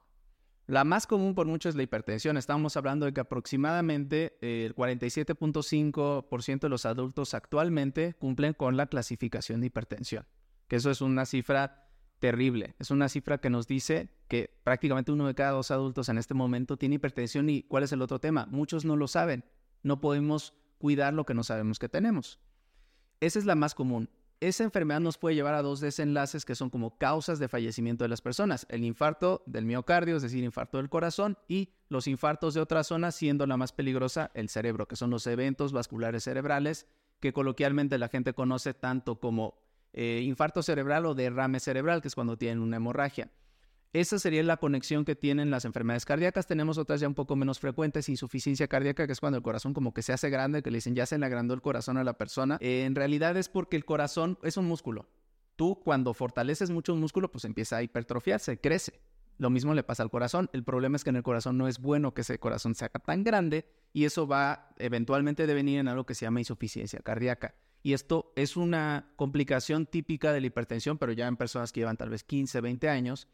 La 0.67 0.83
más 0.83 1.07
común 1.07 1.33
por 1.33 1.47
mucho 1.47 1.67
es 1.67 1.73
la 1.73 1.81
hipertensión. 1.81 2.37
Estamos 2.37 2.77
hablando 2.77 3.07
de 3.07 3.13
que 3.13 3.21
aproximadamente 3.21 4.37
el 4.41 4.75
47.5% 4.75 6.59
de 6.59 6.69
los 6.69 6.85
adultos 6.85 7.33
actualmente 7.33 8.13
cumplen 8.13 8.53
con 8.53 8.77
la 8.77 8.85
clasificación 8.85 9.61
de 9.61 9.67
hipertensión. 9.67 10.27
Que 10.67 10.75
eso 10.75 10.91
es 10.91 11.01
una 11.01 11.25
cifra 11.25 11.89
terrible. 12.19 12.75
Es 12.77 12.91
una 12.91 13.09
cifra 13.09 13.39
que 13.39 13.49
nos 13.49 13.65
dice 13.65 14.09
que 14.27 14.59
prácticamente 14.63 15.11
uno 15.11 15.25
de 15.25 15.33
cada 15.33 15.53
dos 15.53 15.71
adultos 15.71 16.07
en 16.07 16.19
este 16.19 16.35
momento 16.35 16.77
tiene 16.77 16.95
hipertensión. 16.95 17.49
¿Y 17.49 17.63
cuál 17.63 17.81
es 17.81 17.91
el 17.91 18.03
otro 18.03 18.19
tema? 18.19 18.45
Muchos 18.45 18.85
no 18.85 18.95
lo 18.95 19.07
saben. 19.07 19.43
No 19.81 19.99
podemos 19.99 20.53
cuidar 20.79 21.13
lo 21.13 21.25
que 21.25 21.35
no 21.35 21.43
sabemos 21.43 21.77
que 21.77 21.89
tenemos. 21.89 22.39
Esa 23.19 23.37
es 23.37 23.45
la 23.45 23.55
más 23.55 23.75
común. 23.75 24.09
Esa 24.39 24.63
enfermedad 24.63 25.01
nos 25.01 25.17
puede 25.17 25.35
llevar 25.35 25.53
a 25.53 25.61
dos 25.61 25.81
desenlaces 25.81 26.45
que 26.45 26.55
son 26.55 26.69
como 26.69 26.97
causas 26.97 27.39
de 27.39 27.49
fallecimiento 27.49 28.05
de 28.05 28.07
las 28.07 28.21
personas. 28.21 28.65
El 28.69 28.85
infarto 28.85 29.43
del 29.45 29.65
miocardio, 29.65 30.15
es 30.15 30.21
decir, 30.21 30.45
infarto 30.45 30.77
del 30.77 30.89
corazón, 30.89 31.37
y 31.49 31.73
los 31.89 32.07
infartos 32.07 32.53
de 32.53 32.61
otras 32.61 32.87
zonas, 32.87 33.15
siendo 33.15 33.45
la 33.45 33.57
más 33.57 33.73
peligrosa 33.73 34.31
el 34.33 34.47
cerebro, 34.47 34.87
que 34.87 34.95
son 34.95 35.09
los 35.09 35.27
eventos 35.27 35.73
vasculares 35.73 36.23
cerebrales, 36.23 36.87
que 37.19 37.33
coloquialmente 37.33 37.97
la 37.97 38.07
gente 38.07 38.33
conoce 38.33 38.73
tanto 38.73 39.19
como 39.19 39.59
eh, 39.91 40.21
infarto 40.23 40.63
cerebral 40.63 41.05
o 41.05 41.15
derrame 41.15 41.59
cerebral, 41.59 42.01
que 42.01 42.07
es 42.07 42.15
cuando 42.15 42.37
tienen 42.37 42.59
una 42.59 42.77
hemorragia. 42.77 43.29
Esa 43.91 44.19
sería 44.19 44.43
la 44.43 44.57
conexión 44.57 45.03
que 45.03 45.15
tienen 45.15 45.49
las 45.49 45.65
enfermedades 45.65 46.05
cardíacas. 46.05 46.45
Tenemos 46.45 46.77
otras 46.77 46.99
ya 47.01 47.07
un 47.07 47.15
poco 47.15 47.35
menos 47.35 47.59
frecuentes, 47.59 48.07
insuficiencia 48.07 48.67
cardíaca, 48.67 49.07
que 49.07 49.13
es 49.13 49.19
cuando 49.19 49.37
el 49.37 49.43
corazón 49.43 49.73
como 49.73 49.95
que 49.95 50.03
se 50.03 50.13
hace 50.13 50.29
grande, 50.29 50.61
que 50.61 50.69
le 50.69 50.77
dicen 50.77 50.93
ya 50.93 51.07
se 51.07 51.17
le 51.17 51.25
agrandó 51.25 51.55
el 51.55 51.61
corazón 51.61 51.97
a 51.97 52.03
la 52.03 52.13
persona. 52.13 52.59
En 52.61 52.93
realidad 52.93 53.35
es 53.35 53.49
porque 53.49 53.75
el 53.75 53.85
corazón 53.85 54.37
es 54.43 54.57
un 54.57 54.65
músculo. 54.65 55.09
Tú 55.55 55.81
cuando 55.83 56.13
fortaleces 56.13 56.69
mucho 56.69 56.93
un 56.93 56.99
músculo, 56.99 57.31
pues 57.31 57.45
empieza 57.45 57.77
a 57.77 57.83
hipertrofiarse, 57.83 58.59
crece. 58.59 59.01
Lo 59.39 59.49
mismo 59.49 59.73
le 59.73 59.81
pasa 59.81 60.03
al 60.03 60.11
corazón. 60.11 60.51
El 60.53 60.63
problema 60.63 60.95
es 60.95 61.03
que 61.03 61.09
en 61.09 61.15
el 61.15 61.23
corazón 61.23 61.57
no 61.57 61.67
es 61.67 61.79
bueno 61.79 62.13
que 62.13 62.21
ese 62.21 62.37
corazón 62.37 62.75
se 62.75 62.85
haga 62.85 62.99
tan 62.99 63.23
grande 63.23 63.65
y 63.91 64.05
eso 64.05 64.27
va 64.27 64.69
eventualmente 64.77 65.43
a 65.43 65.47
devenir 65.47 65.79
en 65.79 65.87
algo 65.87 66.05
que 66.05 66.13
se 66.13 66.25
llama 66.25 66.41
insuficiencia 66.41 66.99
cardíaca. 66.99 67.55
Y 67.81 67.93
esto 67.93 68.33
es 68.35 68.55
una 68.55 69.13
complicación 69.15 69.87
típica 69.87 70.31
de 70.31 70.41
la 70.41 70.47
hipertensión, 70.47 70.99
pero 70.99 71.11
ya 71.11 71.27
en 71.27 71.37
personas 71.37 71.71
que 71.71 71.79
llevan 71.79 71.97
tal 71.97 72.09
vez 72.09 72.23
15, 72.23 72.61
20 72.61 72.87
años 72.87 73.27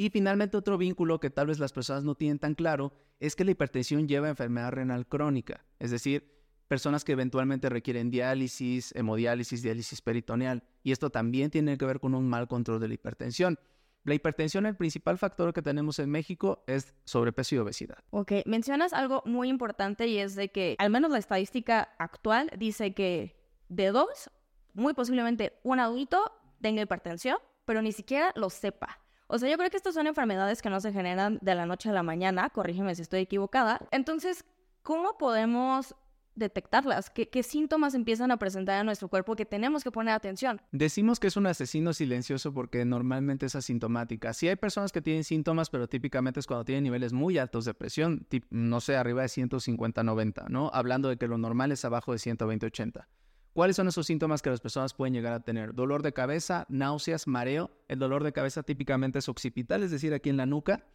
y 0.00 0.08
finalmente 0.08 0.56
otro 0.56 0.78
vínculo 0.78 1.20
que 1.20 1.28
tal 1.28 1.48
vez 1.48 1.58
las 1.58 1.74
personas 1.74 2.04
no 2.04 2.14
tienen 2.14 2.38
tan 2.38 2.54
claro 2.54 2.94
es 3.18 3.36
que 3.36 3.44
la 3.44 3.50
hipertensión 3.50 4.08
lleva 4.08 4.28
a 4.28 4.30
enfermedad 4.30 4.70
renal 4.70 5.06
crónica, 5.06 5.66
es 5.78 5.90
decir, 5.90 6.40
personas 6.68 7.04
que 7.04 7.12
eventualmente 7.12 7.68
requieren 7.68 8.10
diálisis, 8.10 8.94
hemodiálisis, 8.96 9.60
diálisis 9.60 10.00
peritoneal. 10.00 10.62
Y 10.82 10.92
esto 10.92 11.10
también 11.10 11.50
tiene 11.50 11.76
que 11.76 11.84
ver 11.84 12.00
con 12.00 12.14
un 12.14 12.26
mal 12.26 12.48
control 12.48 12.80
de 12.80 12.88
la 12.88 12.94
hipertensión. 12.94 13.58
La 14.04 14.14
hipertensión, 14.14 14.64
el 14.64 14.74
principal 14.74 15.18
factor 15.18 15.52
que 15.52 15.60
tenemos 15.60 15.98
en 15.98 16.08
México 16.08 16.64
es 16.66 16.94
sobrepeso 17.04 17.56
y 17.56 17.58
obesidad. 17.58 17.98
Ok, 18.08 18.32
mencionas 18.46 18.94
algo 18.94 19.22
muy 19.26 19.50
importante 19.50 20.06
y 20.06 20.16
es 20.16 20.34
de 20.34 20.50
que 20.50 20.76
al 20.78 20.88
menos 20.88 21.10
la 21.10 21.18
estadística 21.18 21.90
actual 21.98 22.50
dice 22.56 22.94
que 22.94 23.36
de 23.68 23.88
dos, 23.88 24.30
muy 24.72 24.94
posiblemente 24.94 25.60
un 25.62 25.78
adulto 25.78 26.32
tenga 26.62 26.80
hipertensión, 26.80 27.36
pero 27.66 27.82
ni 27.82 27.92
siquiera 27.92 28.32
lo 28.34 28.48
sepa. 28.48 28.98
O 29.32 29.38
sea, 29.38 29.48
yo 29.48 29.56
creo 29.56 29.70
que 29.70 29.76
estas 29.76 29.94
son 29.94 30.08
enfermedades 30.08 30.60
que 30.60 30.70
no 30.70 30.80
se 30.80 30.92
generan 30.92 31.38
de 31.40 31.54
la 31.54 31.64
noche 31.64 31.88
a 31.88 31.92
la 31.92 32.02
mañana, 32.02 32.50
corrígeme 32.50 32.96
si 32.96 33.02
estoy 33.02 33.20
equivocada. 33.20 33.80
Entonces, 33.92 34.44
¿cómo 34.82 35.18
podemos 35.18 35.94
detectarlas? 36.34 37.10
¿Qué, 37.10 37.28
¿Qué, 37.28 37.44
síntomas 37.44 37.94
empiezan 37.94 38.32
a 38.32 38.38
presentar 38.38 38.80
en 38.80 38.86
nuestro 38.86 39.06
cuerpo 39.06 39.36
que 39.36 39.46
tenemos 39.46 39.84
que 39.84 39.92
poner 39.92 40.14
atención? 40.14 40.60
Decimos 40.72 41.20
que 41.20 41.28
es 41.28 41.36
un 41.36 41.46
asesino 41.46 41.92
silencioso 41.92 42.52
porque 42.52 42.84
normalmente 42.84 43.46
es 43.46 43.54
asintomática. 43.54 44.32
Sí 44.32 44.48
hay 44.48 44.56
personas 44.56 44.90
que 44.90 45.00
tienen 45.00 45.22
síntomas, 45.22 45.70
pero 45.70 45.88
típicamente 45.88 46.40
es 46.40 46.48
cuando 46.48 46.64
tienen 46.64 46.82
niveles 46.82 47.12
muy 47.12 47.38
altos 47.38 47.64
de 47.64 47.74
presión, 47.74 48.26
no 48.50 48.80
sé, 48.80 48.96
arriba 48.96 49.22
de 49.22 49.28
150-90, 49.28 50.48
¿no? 50.48 50.72
Hablando 50.74 51.08
de 51.08 51.18
que 51.18 51.28
lo 51.28 51.38
normal 51.38 51.70
es 51.70 51.84
abajo 51.84 52.10
de 52.10 52.18
120-80. 52.18 53.06
¿Cuáles 53.52 53.76
son 53.76 53.88
esos 53.88 54.06
síntomas 54.06 54.42
que 54.42 54.50
las 54.50 54.60
personas 54.60 54.94
pueden 54.94 55.14
llegar 55.14 55.32
a 55.32 55.40
tener? 55.40 55.74
Dolor 55.74 56.02
de 56.02 56.12
cabeza, 56.12 56.66
náuseas, 56.68 57.26
mareo. 57.26 57.70
El 57.88 57.98
dolor 57.98 58.22
de 58.22 58.32
cabeza 58.32 58.62
típicamente 58.62 59.18
es 59.18 59.28
occipital, 59.28 59.82
es 59.82 59.90
decir, 59.90 60.14
aquí 60.14 60.30
en 60.30 60.36
la 60.36 60.46
nuca. 60.46 60.86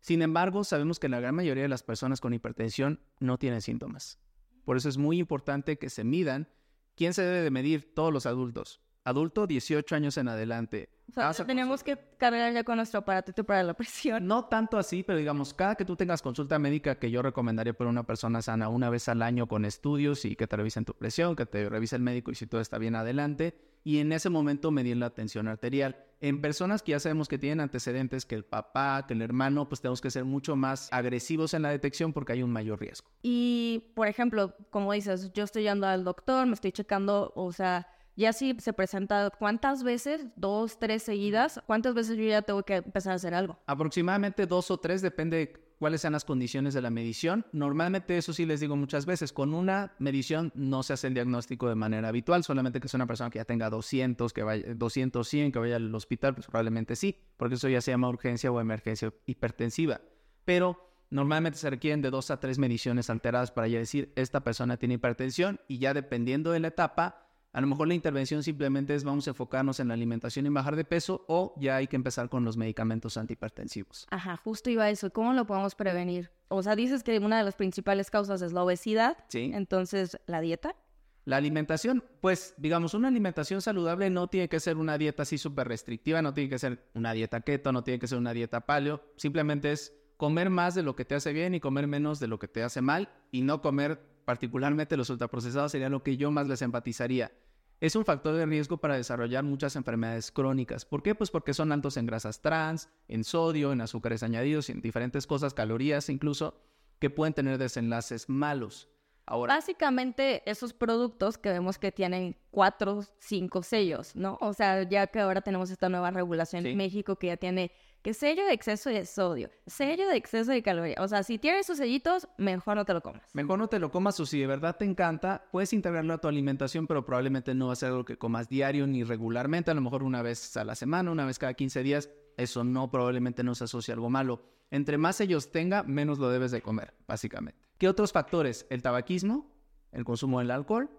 Sin 0.00 0.20
embargo, 0.20 0.64
sabemos 0.64 0.98
que 0.98 1.08
la 1.08 1.20
gran 1.20 1.34
mayoría 1.34 1.62
de 1.62 1.68
las 1.68 1.84
personas 1.84 2.20
con 2.20 2.34
hipertensión 2.34 3.00
no 3.20 3.38
tienen 3.38 3.62
síntomas. 3.62 4.18
Por 4.64 4.76
eso 4.76 4.88
es 4.88 4.98
muy 4.98 5.18
importante 5.18 5.78
que 5.78 5.90
se 5.90 6.02
midan. 6.02 6.48
¿Quién 6.96 7.14
se 7.14 7.22
debe 7.22 7.42
de 7.42 7.50
medir? 7.50 7.94
Todos 7.94 8.12
los 8.12 8.26
adultos 8.26 8.80
adulto 9.04 9.46
18 9.46 9.94
años 9.94 10.16
en 10.16 10.28
adelante. 10.28 10.90
O 11.14 11.32
sea, 11.32 11.44
tenemos 11.44 11.82
que 11.82 11.98
cargar 12.16 12.52
ya 12.54 12.64
con 12.64 12.76
nuestro 12.76 13.00
aparatito 13.00 13.44
para 13.44 13.62
la 13.62 13.74
presión. 13.74 14.26
No 14.26 14.46
tanto 14.46 14.78
así, 14.78 15.02
pero 15.02 15.18
digamos, 15.18 15.52
cada 15.52 15.74
que 15.74 15.84
tú 15.84 15.94
tengas 15.94 16.22
consulta 16.22 16.58
médica 16.58 16.94
que 16.94 17.10
yo 17.10 17.20
recomendaría 17.20 17.74
por 17.74 17.86
una 17.86 18.04
persona 18.04 18.40
sana 18.40 18.68
una 18.68 18.88
vez 18.88 19.08
al 19.08 19.20
año 19.20 19.46
con 19.46 19.64
estudios 19.64 20.24
y 20.24 20.36
que 20.36 20.46
te 20.46 20.56
revisen 20.56 20.84
tu 20.84 20.94
presión, 20.94 21.36
que 21.36 21.44
te 21.44 21.68
revise 21.68 21.96
el 21.96 22.02
médico 22.02 22.30
y 22.30 22.34
si 22.34 22.46
todo 22.46 22.60
está 22.60 22.78
bien 22.78 22.94
adelante, 22.94 23.54
y 23.84 23.98
en 23.98 24.12
ese 24.12 24.30
momento 24.30 24.70
medir 24.70 24.96
la 24.96 25.10
tensión 25.10 25.48
arterial. 25.48 25.96
En 26.20 26.40
personas 26.40 26.82
que 26.82 26.92
ya 26.92 27.00
sabemos 27.00 27.28
que 27.28 27.36
tienen 27.36 27.60
antecedentes, 27.60 28.24
que 28.24 28.36
el 28.36 28.44
papá, 28.44 29.04
que 29.06 29.14
el 29.14 29.22
hermano, 29.22 29.68
pues 29.68 29.80
tenemos 29.80 30.00
que 30.00 30.10
ser 30.10 30.24
mucho 30.24 30.56
más 30.56 30.88
agresivos 30.92 31.52
en 31.52 31.62
la 31.62 31.70
detección 31.70 32.12
porque 32.12 32.32
hay 32.32 32.42
un 32.42 32.50
mayor 32.50 32.80
riesgo. 32.80 33.08
Y, 33.22 33.92
por 33.96 34.06
ejemplo, 34.06 34.54
como 34.70 34.92
dices, 34.92 35.32
yo 35.32 35.44
estoy 35.44 35.64
yendo 35.64 35.86
al 35.86 36.04
doctor, 36.04 36.46
me 36.46 36.54
estoy 36.54 36.72
checando, 36.72 37.32
o 37.34 37.52
sea 37.52 37.88
ya 38.16 38.32
si 38.32 38.56
se 38.58 38.72
presenta 38.72 39.30
cuántas 39.30 39.82
veces, 39.82 40.26
dos, 40.36 40.78
tres 40.78 41.02
seguidas, 41.02 41.60
cuántas 41.66 41.94
veces 41.94 42.16
yo 42.16 42.24
ya 42.24 42.42
tengo 42.42 42.62
que 42.62 42.76
empezar 42.76 43.12
a 43.12 43.16
hacer 43.16 43.34
algo. 43.34 43.58
Aproximadamente 43.66 44.46
dos 44.46 44.70
o 44.70 44.78
tres, 44.78 45.02
depende 45.02 45.72
cuáles 45.78 46.00
sean 46.00 46.12
las 46.12 46.24
condiciones 46.24 46.74
de 46.74 46.82
la 46.82 46.90
medición. 46.90 47.44
Normalmente 47.52 48.16
eso 48.16 48.32
sí 48.32 48.46
les 48.46 48.60
digo 48.60 48.76
muchas 48.76 49.04
veces, 49.04 49.32
con 49.32 49.52
una 49.52 49.94
medición 49.98 50.52
no 50.54 50.82
se 50.82 50.92
hace 50.92 51.08
el 51.08 51.14
diagnóstico 51.14 51.68
de 51.68 51.74
manera 51.74 52.08
habitual, 52.08 52.44
solamente 52.44 52.80
que 52.80 52.86
sea 52.86 52.98
una 52.98 53.06
persona 53.06 53.30
que 53.30 53.38
ya 53.40 53.44
tenga 53.44 53.68
200, 53.68 54.32
que 54.32 54.42
vaya 54.42 54.74
200, 54.74 55.26
100, 55.26 55.50
que 55.52 55.58
vaya 55.58 55.76
al 55.76 55.92
hospital, 55.94 56.34
pues 56.34 56.46
probablemente 56.46 56.94
sí, 56.94 57.18
porque 57.36 57.56
eso 57.56 57.68
ya 57.68 57.80
se 57.80 57.90
llama 57.90 58.08
urgencia 58.08 58.52
o 58.52 58.60
emergencia 58.60 59.12
hipertensiva. 59.26 60.00
Pero 60.44 60.88
Normalmente 61.12 61.58
se 61.58 61.68
requieren 61.68 62.00
de 62.00 62.08
dos 62.08 62.30
a 62.30 62.40
tres 62.40 62.58
mediciones 62.58 63.10
alteradas 63.10 63.50
para 63.50 63.68
ya 63.68 63.78
decir, 63.78 64.14
esta 64.16 64.42
persona 64.42 64.78
tiene 64.78 64.94
hipertensión 64.94 65.60
y 65.68 65.76
ya 65.76 65.92
dependiendo 65.92 66.52
de 66.52 66.60
la 66.60 66.68
etapa, 66.68 67.28
a 67.52 67.60
lo 67.60 67.66
mejor 67.66 67.88
la 67.88 67.94
intervención 67.94 68.42
simplemente 68.42 68.94
es 68.94 69.04
vamos 69.04 69.26
a 69.26 69.30
enfocarnos 69.30 69.78
en 69.80 69.88
la 69.88 69.94
alimentación 69.94 70.46
y 70.46 70.48
bajar 70.48 70.74
de 70.74 70.84
peso 70.84 71.24
o 71.28 71.54
ya 71.58 71.76
hay 71.76 71.86
que 71.86 71.96
empezar 71.96 72.30
con 72.30 72.44
los 72.44 72.56
medicamentos 72.56 73.16
antihipertensivos. 73.16 74.06
Ajá, 74.10 74.36
justo 74.38 74.70
iba 74.70 74.84
a 74.84 74.90
eso. 74.90 75.12
¿Cómo 75.12 75.34
lo 75.34 75.46
podemos 75.46 75.74
prevenir? 75.74 76.30
O 76.48 76.62
sea, 76.62 76.76
dices 76.76 77.02
que 77.02 77.18
una 77.18 77.38
de 77.38 77.44
las 77.44 77.54
principales 77.54 78.10
causas 78.10 78.40
es 78.40 78.52
la 78.52 78.62
obesidad. 78.62 79.18
Sí. 79.28 79.50
Entonces, 79.52 80.18
¿la 80.26 80.40
dieta? 80.40 80.76
La 81.24 81.36
alimentación, 81.36 82.02
pues 82.20 82.54
digamos, 82.56 82.94
una 82.94 83.08
alimentación 83.08 83.62
saludable 83.62 84.10
no 84.10 84.26
tiene 84.26 84.48
que 84.48 84.58
ser 84.58 84.76
una 84.76 84.98
dieta 84.98 85.22
así 85.22 85.38
súper 85.38 85.68
restrictiva, 85.68 86.20
no 86.20 86.34
tiene 86.34 86.50
que 86.50 86.58
ser 86.58 86.90
una 86.94 87.12
dieta 87.12 87.42
keto, 87.42 87.70
no 87.70 87.84
tiene 87.84 88.00
que 88.00 88.08
ser 88.08 88.18
una 88.18 88.32
dieta 88.32 88.66
paleo, 88.66 89.02
simplemente 89.16 89.70
es 89.70 89.94
comer 90.16 90.50
más 90.50 90.74
de 90.74 90.82
lo 90.82 90.96
que 90.96 91.04
te 91.04 91.14
hace 91.14 91.32
bien 91.32 91.54
y 91.54 91.60
comer 91.60 91.86
menos 91.86 92.18
de 92.18 92.26
lo 92.26 92.38
que 92.38 92.48
te 92.48 92.62
hace 92.62 92.80
mal 92.80 93.08
y 93.30 93.42
no 93.42 93.60
comer 93.60 94.00
particularmente 94.24 94.96
los 94.96 95.10
ultraprocesados 95.10 95.72
sería 95.72 95.88
lo 95.88 96.02
que 96.02 96.16
yo 96.16 96.30
más 96.30 96.48
les 96.48 96.62
empatizaría. 96.62 97.32
Es 97.80 97.96
un 97.96 98.04
factor 98.04 98.36
de 98.36 98.46
riesgo 98.46 98.76
para 98.76 98.96
desarrollar 98.96 99.42
muchas 99.42 99.74
enfermedades 99.74 100.30
crónicas. 100.30 100.84
¿Por 100.84 101.02
qué? 101.02 101.16
Pues 101.16 101.32
porque 101.32 101.52
son 101.52 101.72
altos 101.72 101.96
en 101.96 102.06
grasas 102.06 102.40
trans, 102.40 102.88
en 103.08 103.24
sodio, 103.24 103.72
en 103.72 103.80
azúcares 103.80 104.22
añadidos, 104.22 104.70
en 104.70 104.80
diferentes 104.80 105.26
cosas, 105.26 105.52
calorías 105.52 106.08
incluso, 106.08 106.60
que 107.00 107.10
pueden 107.10 107.34
tener 107.34 107.58
desenlaces 107.58 108.28
malos. 108.28 108.88
Ahora, 109.26 109.54
Básicamente 109.54 110.48
esos 110.48 110.72
productos 110.72 111.38
que 111.38 111.48
vemos 111.48 111.78
que 111.78 111.90
tienen 111.90 112.36
cuatro, 112.52 113.02
cinco 113.18 113.64
sellos, 113.64 114.14
¿no? 114.14 114.38
O 114.40 114.52
sea, 114.52 114.82
ya 114.88 115.08
que 115.08 115.18
ahora 115.18 115.40
tenemos 115.40 115.70
esta 115.70 115.88
nueva 115.88 116.12
regulación 116.12 116.66
en 116.66 116.76
México 116.76 117.16
que 117.16 117.28
ya 117.28 117.36
tiene 117.36 117.72
que 118.02 118.14
sello 118.14 118.44
de 118.44 118.52
exceso 118.52 118.90
de 118.90 119.06
sodio, 119.06 119.50
sello 119.66 120.08
de 120.08 120.16
exceso 120.16 120.50
de 120.50 120.62
calorías. 120.62 120.98
O 121.00 121.08
sea, 121.08 121.22
si 121.22 121.38
tienes 121.38 121.66
esos 121.66 121.78
sellitos, 121.78 122.28
mejor 122.36 122.76
no 122.76 122.84
te 122.84 122.92
lo 122.92 123.00
comas. 123.00 123.22
Mejor 123.32 123.58
no 123.58 123.68
te 123.68 123.78
lo 123.78 123.90
comas 123.90 124.18
o 124.18 124.26
si 124.26 124.40
de 124.40 124.46
verdad 124.46 124.76
te 124.76 124.84
encanta, 124.84 125.44
puedes 125.52 125.72
integrarlo 125.72 126.12
a 126.12 126.18
tu 126.18 126.28
alimentación, 126.28 126.86
pero 126.86 127.04
probablemente 127.04 127.54
no 127.54 127.68
va 127.68 127.74
a 127.74 127.76
ser 127.76 127.90
algo 127.90 128.04
que 128.04 128.18
comas 128.18 128.48
diario 128.48 128.86
ni 128.86 129.04
regularmente, 129.04 129.70
a 129.70 129.74
lo 129.74 129.80
mejor 129.80 130.02
una 130.02 130.20
vez 130.20 130.56
a 130.56 130.64
la 130.64 130.74
semana, 130.74 131.10
una 131.10 131.24
vez 131.24 131.38
cada 131.38 131.54
15 131.54 131.82
días. 131.82 132.10
Eso 132.36 132.64
no 132.64 132.90
probablemente 132.90 133.44
no 133.44 133.54
se 133.54 133.64
asocia 133.64 133.92
a 133.92 133.96
algo 133.96 134.10
malo. 134.10 134.42
Entre 134.70 134.98
más 134.98 135.16
sellos 135.16 135.52
tenga, 135.52 135.82
menos 135.82 136.18
lo 136.18 136.30
debes 136.30 136.50
de 136.50 136.62
comer, 136.62 136.94
básicamente. 137.06 137.60
¿Qué 137.78 137.88
otros 137.88 138.12
factores? 138.12 138.66
El 138.70 138.82
tabaquismo, 138.82 139.50
el 139.92 140.04
consumo 140.04 140.38
del 140.38 140.50
alcohol, 140.50 140.90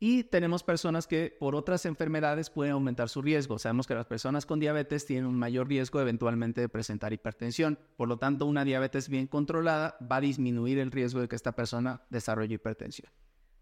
y 0.00 0.24
tenemos 0.24 0.62
personas 0.62 1.06
que 1.06 1.36
por 1.38 1.56
otras 1.56 1.84
enfermedades 1.84 2.50
pueden 2.50 2.72
aumentar 2.72 3.08
su 3.08 3.20
riesgo. 3.20 3.58
Sabemos 3.58 3.86
que 3.86 3.94
las 3.94 4.06
personas 4.06 4.46
con 4.46 4.60
diabetes 4.60 5.04
tienen 5.06 5.26
un 5.26 5.36
mayor 5.36 5.68
riesgo 5.68 6.00
eventualmente 6.00 6.60
de 6.60 6.68
presentar 6.68 7.12
hipertensión. 7.12 7.78
Por 7.96 8.08
lo 8.08 8.18
tanto, 8.18 8.46
una 8.46 8.64
diabetes 8.64 9.08
bien 9.08 9.26
controlada 9.26 9.96
va 10.00 10.16
a 10.16 10.20
disminuir 10.20 10.78
el 10.78 10.92
riesgo 10.92 11.20
de 11.20 11.28
que 11.28 11.36
esta 11.36 11.52
persona 11.52 12.02
desarrolle 12.10 12.54
hipertensión. 12.54 13.10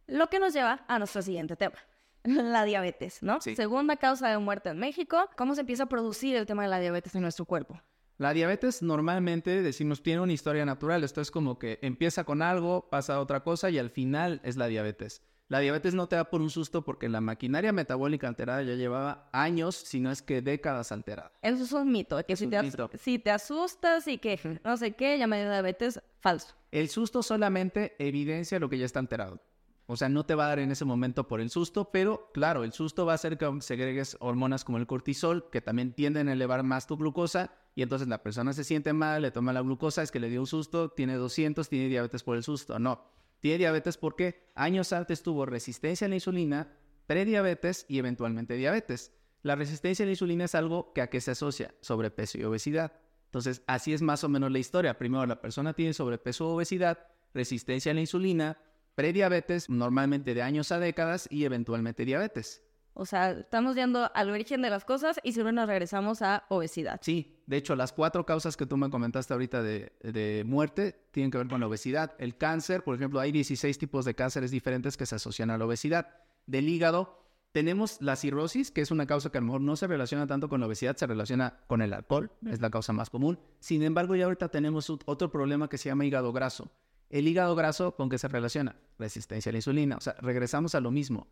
Lo 0.06 0.28
que 0.28 0.38
nos 0.38 0.52
lleva 0.52 0.84
a 0.88 0.98
nuestro 0.98 1.22
siguiente 1.22 1.56
tema. 1.56 1.76
La 2.24 2.64
diabetes, 2.64 3.22
¿no? 3.22 3.40
Segunda 3.40 3.96
causa 3.96 4.28
de 4.28 4.38
muerte 4.38 4.70
en 4.70 4.78
México. 4.78 5.30
¿Cómo 5.36 5.54
se 5.54 5.62
empieza 5.62 5.84
a 5.84 5.88
producir 5.88 6.36
el 6.36 6.44
tema 6.44 6.64
de 6.64 6.68
la 6.68 6.80
diabetes 6.80 7.14
en 7.14 7.22
nuestro 7.22 7.44
cuerpo? 7.44 7.80
La 8.18 8.32
diabetes 8.32 8.82
normalmente 8.82 9.62
decimos 9.62 10.02
tiene 10.02 10.20
una 10.20 10.32
historia 10.32 10.64
natural. 10.64 11.04
Esto 11.04 11.20
es 11.20 11.30
como 11.30 11.58
que 11.58 11.78
empieza 11.82 12.24
con 12.24 12.42
algo, 12.42 12.88
pasa 12.90 13.14
a 13.14 13.20
otra 13.20 13.42
cosa 13.42 13.70
y 13.70 13.78
al 13.78 13.90
final 13.90 14.40
es 14.42 14.56
la 14.56 14.66
diabetes. 14.66 15.22
La 15.48 15.60
diabetes 15.60 15.94
no 15.94 16.08
te 16.08 16.16
da 16.16 16.24
por 16.24 16.40
un 16.40 16.50
susto 16.50 16.82
porque 16.82 17.08
la 17.08 17.20
maquinaria 17.20 17.72
metabólica 17.72 18.26
alterada 18.26 18.62
ya 18.62 18.74
llevaba 18.74 19.28
años, 19.32 19.76
si 19.76 20.00
no 20.00 20.10
es 20.10 20.20
que 20.20 20.42
décadas 20.42 20.90
alterada. 20.90 21.30
Eso 21.40 21.62
es 21.62 21.72
un 21.72 21.92
mito, 21.92 22.18
que 22.26 22.34
si, 22.34 22.48
te 22.48 23.30
asustas 23.30 24.08
y 24.08 24.18
que 24.18 24.60
no 24.64 24.76
sé 24.76 24.92
qué, 24.96 25.16
ya 25.16 25.28
me 25.28 25.40
dio 25.40 25.48
diabetes, 25.48 26.00
falso. 26.18 26.56
El 26.72 26.88
susto 26.88 27.22
solamente 27.22 27.94
evidencia 28.00 28.58
lo 28.58 28.68
que 28.68 28.78
ya 28.78 28.86
está 28.86 28.98
alterado. 28.98 29.40
O 29.86 29.96
sea, 29.96 30.08
no 30.08 30.26
te 30.26 30.34
va 30.34 30.46
a 30.46 30.48
dar 30.48 30.58
en 30.58 30.72
ese 30.72 30.84
momento 30.84 31.28
por 31.28 31.40
el 31.40 31.48
susto, 31.48 31.92
pero 31.92 32.28
claro, 32.34 32.64
el 32.64 32.72
susto 32.72 33.06
va 33.06 33.12
a 33.12 33.14
hacer 33.14 33.38
que 33.38 33.48
segregues 33.60 34.16
hormonas 34.18 34.64
como 34.64 34.78
el 34.78 34.88
cortisol, 34.88 35.48
que 35.50 35.60
también 35.60 35.92
tienden 35.92 36.28
a 36.28 36.32
elevar 36.32 36.64
más 36.64 36.88
tu 36.88 36.96
glucosa, 36.96 37.52
y 37.76 37.82
entonces 37.82 38.08
la 38.08 38.20
persona 38.20 38.52
se 38.52 38.64
siente 38.64 38.92
mal, 38.92 39.22
le 39.22 39.30
toma 39.30 39.52
la 39.52 39.60
glucosa, 39.60 40.02
es 40.02 40.10
que 40.10 40.18
le 40.18 40.28
dio 40.28 40.40
un 40.40 40.48
susto, 40.48 40.88
tiene 40.88 41.14
200, 41.14 41.68
tiene 41.68 41.86
diabetes 41.86 42.24
por 42.24 42.36
el 42.36 42.42
susto. 42.42 42.80
No, 42.80 43.00
tiene 43.40 43.58
diabetes 43.58 43.96
porque 43.96 44.50
años 44.54 44.92
antes 44.92 45.22
tuvo 45.22 45.46
resistencia 45.46 46.06
a 46.06 46.08
la 46.08 46.16
insulina, 46.16 46.76
prediabetes 47.06 47.86
y 47.88 47.98
eventualmente 47.98 48.54
diabetes. 48.54 49.12
La 49.42 49.54
resistencia 49.54 50.04
a 50.04 50.06
la 50.06 50.12
insulina 50.12 50.44
es 50.44 50.54
algo 50.54 50.92
que 50.92 51.02
a 51.02 51.08
qué 51.08 51.20
se 51.20 51.30
asocia, 51.30 51.74
sobrepeso 51.80 52.38
y 52.38 52.44
obesidad. 52.44 52.92
Entonces, 53.26 53.62
así 53.66 53.92
es 53.92 54.02
más 54.02 54.24
o 54.24 54.28
menos 54.28 54.50
la 54.50 54.58
historia. 54.58 54.98
Primero, 54.98 55.26
la 55.26 55.40
persona 55.40 55.72
tiene 55.72 55.92
sobrepeso 55.92 56.48
o 56.48 56.54
obesidad, 56.54 57.06
resistencia 57.34 57.92
a 57.92 57.94
la 57.94 58.00
insulina, 58.00 58.58
prediabetes, 58.94 59.68
normalmente 59.68 60.34
de 60.34 60.42
años 60.42 60.72
a 60.72 60.80
décadas, 60.80 61.28
y 61.30 61.44
eventualmente 61.44 62.04
diabetes. 62.04 62.65
O 62.98 63.04
sea, 63.04 63.32
estamos 63.32 63.76
yendo 63.76 64.10
al 64.14 64.30
origen 64.30 64.62
de 64.62 64.70
las 64.70 64.86
cosas 64.86 65.20
y 65.22 65.32
siempre 65.32 65.52
nos 65.52 65.68
regresamos 65.68 66.22
a 66.22 66.44
obesidad. 66.48 66.98
Sí, 67.02 67.42
de 67.46 67.58
hecho, 67.58 67.76
las 67.76 67.92
cuatro 67.92 68.24
causas 68.24 68.56
que 68.56 68.64
tú 68.64 68.78
me 68.78 68.88
comentaste 68.88 69.34
ahorita 69.34 69.62
de, 69.62 69.92
de, 70.00 70.44
muerte 70.46 70.98
tienen 71.10 71.30
que 71.30 71.36
ver 71.36 71.46
con 71.46 71.60
la 71.60 71.66
obesidad. 71.66 72.14
El 72.18 72.38
cáncer, 72.38 72.82
por 72.84 72.94
ejemplo, 72.94 73.20
hay 73.20 73.32
16 73.32 73.76
tipos 73.76 74.06
de 74.06 74.14
cánceres 74.14 74.50
diferentes 74.50 74.96
que 74.96 75.04
se 75.04 75.16
asocian 75.16 75.50
a 75.50 75.58
la 75.58 75.66
obesidad. 75.66 76.08
Del 76.46 76.70
hígado, 76.70 77.22
tenemos 77.52 78.00
la 78.00 78.16
cirrosis, 78.16 78.70
que 78.70 78.80
es 78.80 78.90
una 78.90 79.06
causa 79.06 79.30
que 79.30 79.36
a 79.36 79.40
lo 79.42 79.48
mejor 79.48 79.60
no 79.60 79.76
se 79.76 79.86
relaciona 79.86 80.26
tanto 80.26 80.48
con 80.48 80.60
la 80.60 80.66
obesidad, 80.66 80.96
se 80.96 81.06
relaciona 81.06 81.58
con 81.66 81.82
el 81.82 81.92
alcohol, 81.92 82.32
es 82.50 82.62
la 82.62 82.70
causa 82.70 82.94
más 82.94 83.10
común. 83.10 83.38
Sin 83.60 83.82
embargo, 83.82 84.16
ya 84.16 84.24
ahorita 84.24 84.48
tenemos 84.48 84.88
otro 84.88 85.30
problema 85.30 85.68
que 85.68 85.76
se 85.76 85.90
llama 85.90 86.06
hígado 86.06 86.32
graso. 86.32 86.70
El 87.10 87.28
hígado 87.28 87.54
graso, 87.54 87.94
¿con 87.94 88.08
qué 88.08 88.16
se 88.16 88.28
relaciona? 88.28 88.76
Resistencia 88.98 89.50
a 89.50 89.52
la 89.52 89.58
insulina. 89.58 89.96
O 89.96 90.00
sea, 90.00 90.14
regresamos 90.14 90.74
a 90.74 90.80
lo 90.80 90.90
mismo 90.90 91.26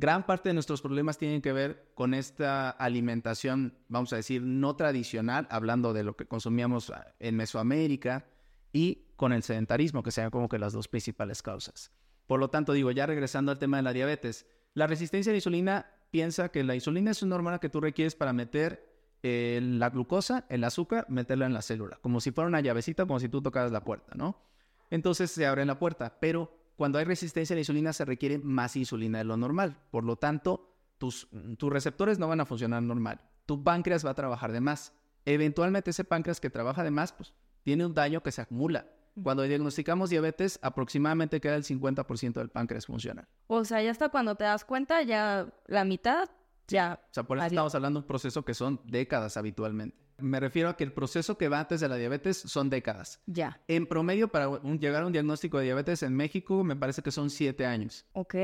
gran 0.00 0.24
parte 0.24 0.48
de 0.48 0.54
nuestros 0.54 0.80
problemas 0.80 1.18
tienen 1.18 1.42
que 1.42 1.52
ver 1.52 1.92
con 1.94 2.14
esta 2.14 2.70
alimentación, 2.70 3.76
vamos 3.88 4.14
a 4.14 4.16
decir, 4.16 4.40
no 4.42 4.74
tradicional, 4.74 5.46
hablando 5.50 5.92
de 5.92 6.04
lo 6.04 6.16
que 6.16 6.26
consumíamos 6.26 6.88
ah, 6.88 7.14
en 7.18 7.36
Mesoamérica, 7.36 8.26
y 8.72 9.08
con 9.16 9.34
el 9.34 9.42
sedentarismo, 9.42 10.02
que 10.02 10.10
sean 10.10 10.30
como 10.30 10.48
que 10.48 10.58
las 10.58 10.72
dos 10.72 10.88
principales 10.88 11.42
causas. 11.42 11.92
Por 12.26 12.40
lo 12.40 12.48
tanto, 12.48 12.72
digo, 12.72 12.90
ya 12.92 13.04
regresando 13.04 13.52
al 13.52 13.58
tema 13.58 13.76
de 13.76 13.82
la 13.82 13.92
diabetes, 13.92 14.46
la 14.72 14.86
resistencia 14.86 15.30
a 15.30 15.34
la 15.34 15.38
insulina 15.38 15.86
piensa 16.10 16.48
que 16.48 16.64
la 16.64 16.74
insulina 16.74 17.10
es 17.10 17.22
una 17.22 17.34
hormona 17.34 17.58
que 17.58 17.68
tú 17.68 17.80
requieres 17.80 18.14
para 18.14 18.32
meter 18.32 18.88
eh, 19.22 19.60
la 19.62 19.90
glucosa, 19.90 20.46
el 20.48 20.64
azúcar, 20.64 21.04
meterla 21.10 21.44
en 21.44 21.52
la 21.52 21.60
célula, 21.60 21.98
como 22.00 22.20
si 22.20 22.30
fuera 22.30 22.48
una 22.48 22.62
llavecita, 22.62 23.04
como 23.04 23.20
si 23.20 23.28
tú 23.28 23.42
tocaras 23.42 23.70
la 23.70 23.84
puerta, 23.84 24.14
¿no? 24.14 24.40
Entonces 24.88 25.30
se 25.30 25.46
abre 25.46 25.66
la 25.66 25.78
puerta, 25.78 26.16
pero 26.20 26.59
cuando 26.80 26.98
hay 26.98 27.04
resistencia 27.04 27.52
a 27.52 27.56
la 27.56 27.60
insulina 27.60 27.92
se 27.92 28.06
requiere 28.06 28.38
más 28.38 28.74
insulina 28.74 29.18
de 29.18 29.24
lo 29.24 29.36
normal. 29.36 29.76
Por 29.90 30.02
lo 30.02 30.16
tanto, 30.16 30.78
tus, 30.96 31.28
tus 31.58 31.70
receptores 31.70 32.18
no 32.18 32.26
van 32.26 32.40
a 32.40 32.46
funcionar 32.46 32.82
normal. 32.82 33.20
Tu 33.44 33.62
páncreas 33.62 34.02
va 34.02 34.12
a 34.12 34.14
trabajar 34.14 34.50
de 34.50 34.62
más. 34.62 34.94
Eventualmente 35.26 35.90
ese 35.90 36.04
páncreas 36.04 36.40
que 36.40 36.48
trabaja 36.48 36.82
de 36.82 36.90
más, 36.90 37.12
pues 37.12 37.34
tiene 37.64 37.84
un 37.84 37.92
daño 37.92 38.22
que 38.22 38.32
se 38.32 38.40
acumula. 38.40 38.86
Cuando 39.22 39.42
diagnosticamos 39.42 40.08
diabetes, 40.08 40.58
aproximadamente 40.62 41.38
queda 41.38 41.56
el 41.56 41.64
50% 41.64 42.32
del 42.32 42.48
páncreas 42.48 42.86
funcional. 42.86 43.28
O 43.46 43.62
sea, 43.66 43.82
ya 43.82 43.90
hasta 43.90 44.08
cuando 44.08 44.36
te 44.36 44.44
das 44.44 44.64
cuenta, 44.64 45.02
ya 45.02 45.52
la 45.66 45.84
mitad, 45.84 46.30
ya. 46.66 46.98
O 47.10 47.12
sea, 47.12 47.24
por 47.24 47.36
eso 47.36 47.46
estamos 47.48 47.74
hablando 47.74 48.00
de 48.00 48.04
un 48.04 48.08
proceso 48.08 48.42
que 48.42 48.54
son 48.54 48.80
décadas 48.86 49.36
habitualmente. 49.36 49.98
Me 50.22 50.40
refiero 50.40 50.68
a 50.68 50.76
que 50.76 50.84
el 50.84 50.92
proceso 50.92 51.36
que 51.36 51.48
va 51.48 51.60
antes 51.60 51.80
de 51.80 51.88
la 51.88 51.96
diabetes 51.96 52.36
son 52.36 52.70
décadas. 52.70 53.20
Ya. 53.26 53.60
En 53.68 53.86
promedio, 53.86 54.28
para 54.28 54.60
llegar 54.62 55.02
a 55.02 55.06
un 55.06 55.12
diagnóstico 55.12 55.58
de 55.58 55.64
diabetes 55.64 56.02
en 56.02 56.14
México, 56.14 56.64
me 56.64 56.76
parece 56.76 57.02
que 57.02 57.10
son 57.10 57.30
siete 57.30 57.66
años. 57.66 58.06
Ok. 58.12 58.34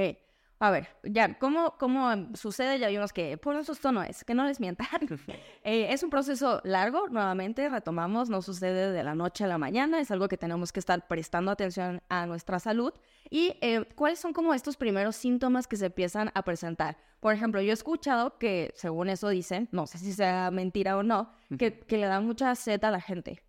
A 0.59 0.71
ver, 0.71 0.89
ya, 1.03 1.39
¿cómo, 1.39 1.75
cómo 1.79 2.35
sucede? 2.35 2.79
Ya 2.79 2.89
vimos 2.89 3.13
que 3.13 3.37
por 3.37 3.57
eso 3.57 3.73
esto 3.73 3.93
no 3.93 4.03
es, 4.03 4.25
que 4.25 4.35
no 4.35 4.45
les 4.45 4.61
mientan. 4.61 4.87
Eh, 5.65 5.93
es 5.93 6.05
un 6.05 6.11
proceso 6.11 6.61
largo, 6.63 7.09
nuevamente, 7.09 7.69
retomamos, 7.69 8.31
no 8.31 8.41
sucede 8.41 8.93
de 8.93 9.03
la 9.03 9.17
noche 9.17 9.43
a 9.43 9.49
la 9.49 9.59
mañana, 9.59 9.99
es 9.99 10.13
algo 10.13 10.29
que 10.29 10.37
tenemos 10.37 10.73
que 10.73 10.79
estar 10.79 11.09
prestando 11.09 11.51
atención 11.51 12.01
a 12.09 12.25
nuestra 12.27 12.61
salud. 12.61 12.93
¿Y 13.31 13.57
eh, 13.61 13.85
cuáles 13.97 14.21
son 14.21 14.33
como 14.33 14.55
estos 14.55 14.77
primeros 14.77 15.17
síntomas 15.17 15.67
que 15.67 15.77
se 15.77 15.87
empiezan 15.87 16.31
a 16.35 16.43
presentar? 16.43 16.99
Por 17.19 17.35
ejemplo, 17.35 17.61
yo 17.61 17.71
he 17.71 17.75
escuchado 17.75 18.39
que, 18.39 18.73
según 18.77 19.09
eso 19.09 19.29
dicen, 19.29 19.69
no 19.73 19.89
sé 19.89 19.99
si 19.99 20.13
sea 20.13 20.53
mentira 20.53 20.97
o 20.97 21.03
no, 21.03 21.33
que, 21.59 21.81
que 21.81 21.99
le 21.99 22.07
da 22.07 22.21
mucha 22.21 22.55
sed 22.55 22.85
a 22.85 22.93
la 22.93 23.01
gente. 23.01 23.43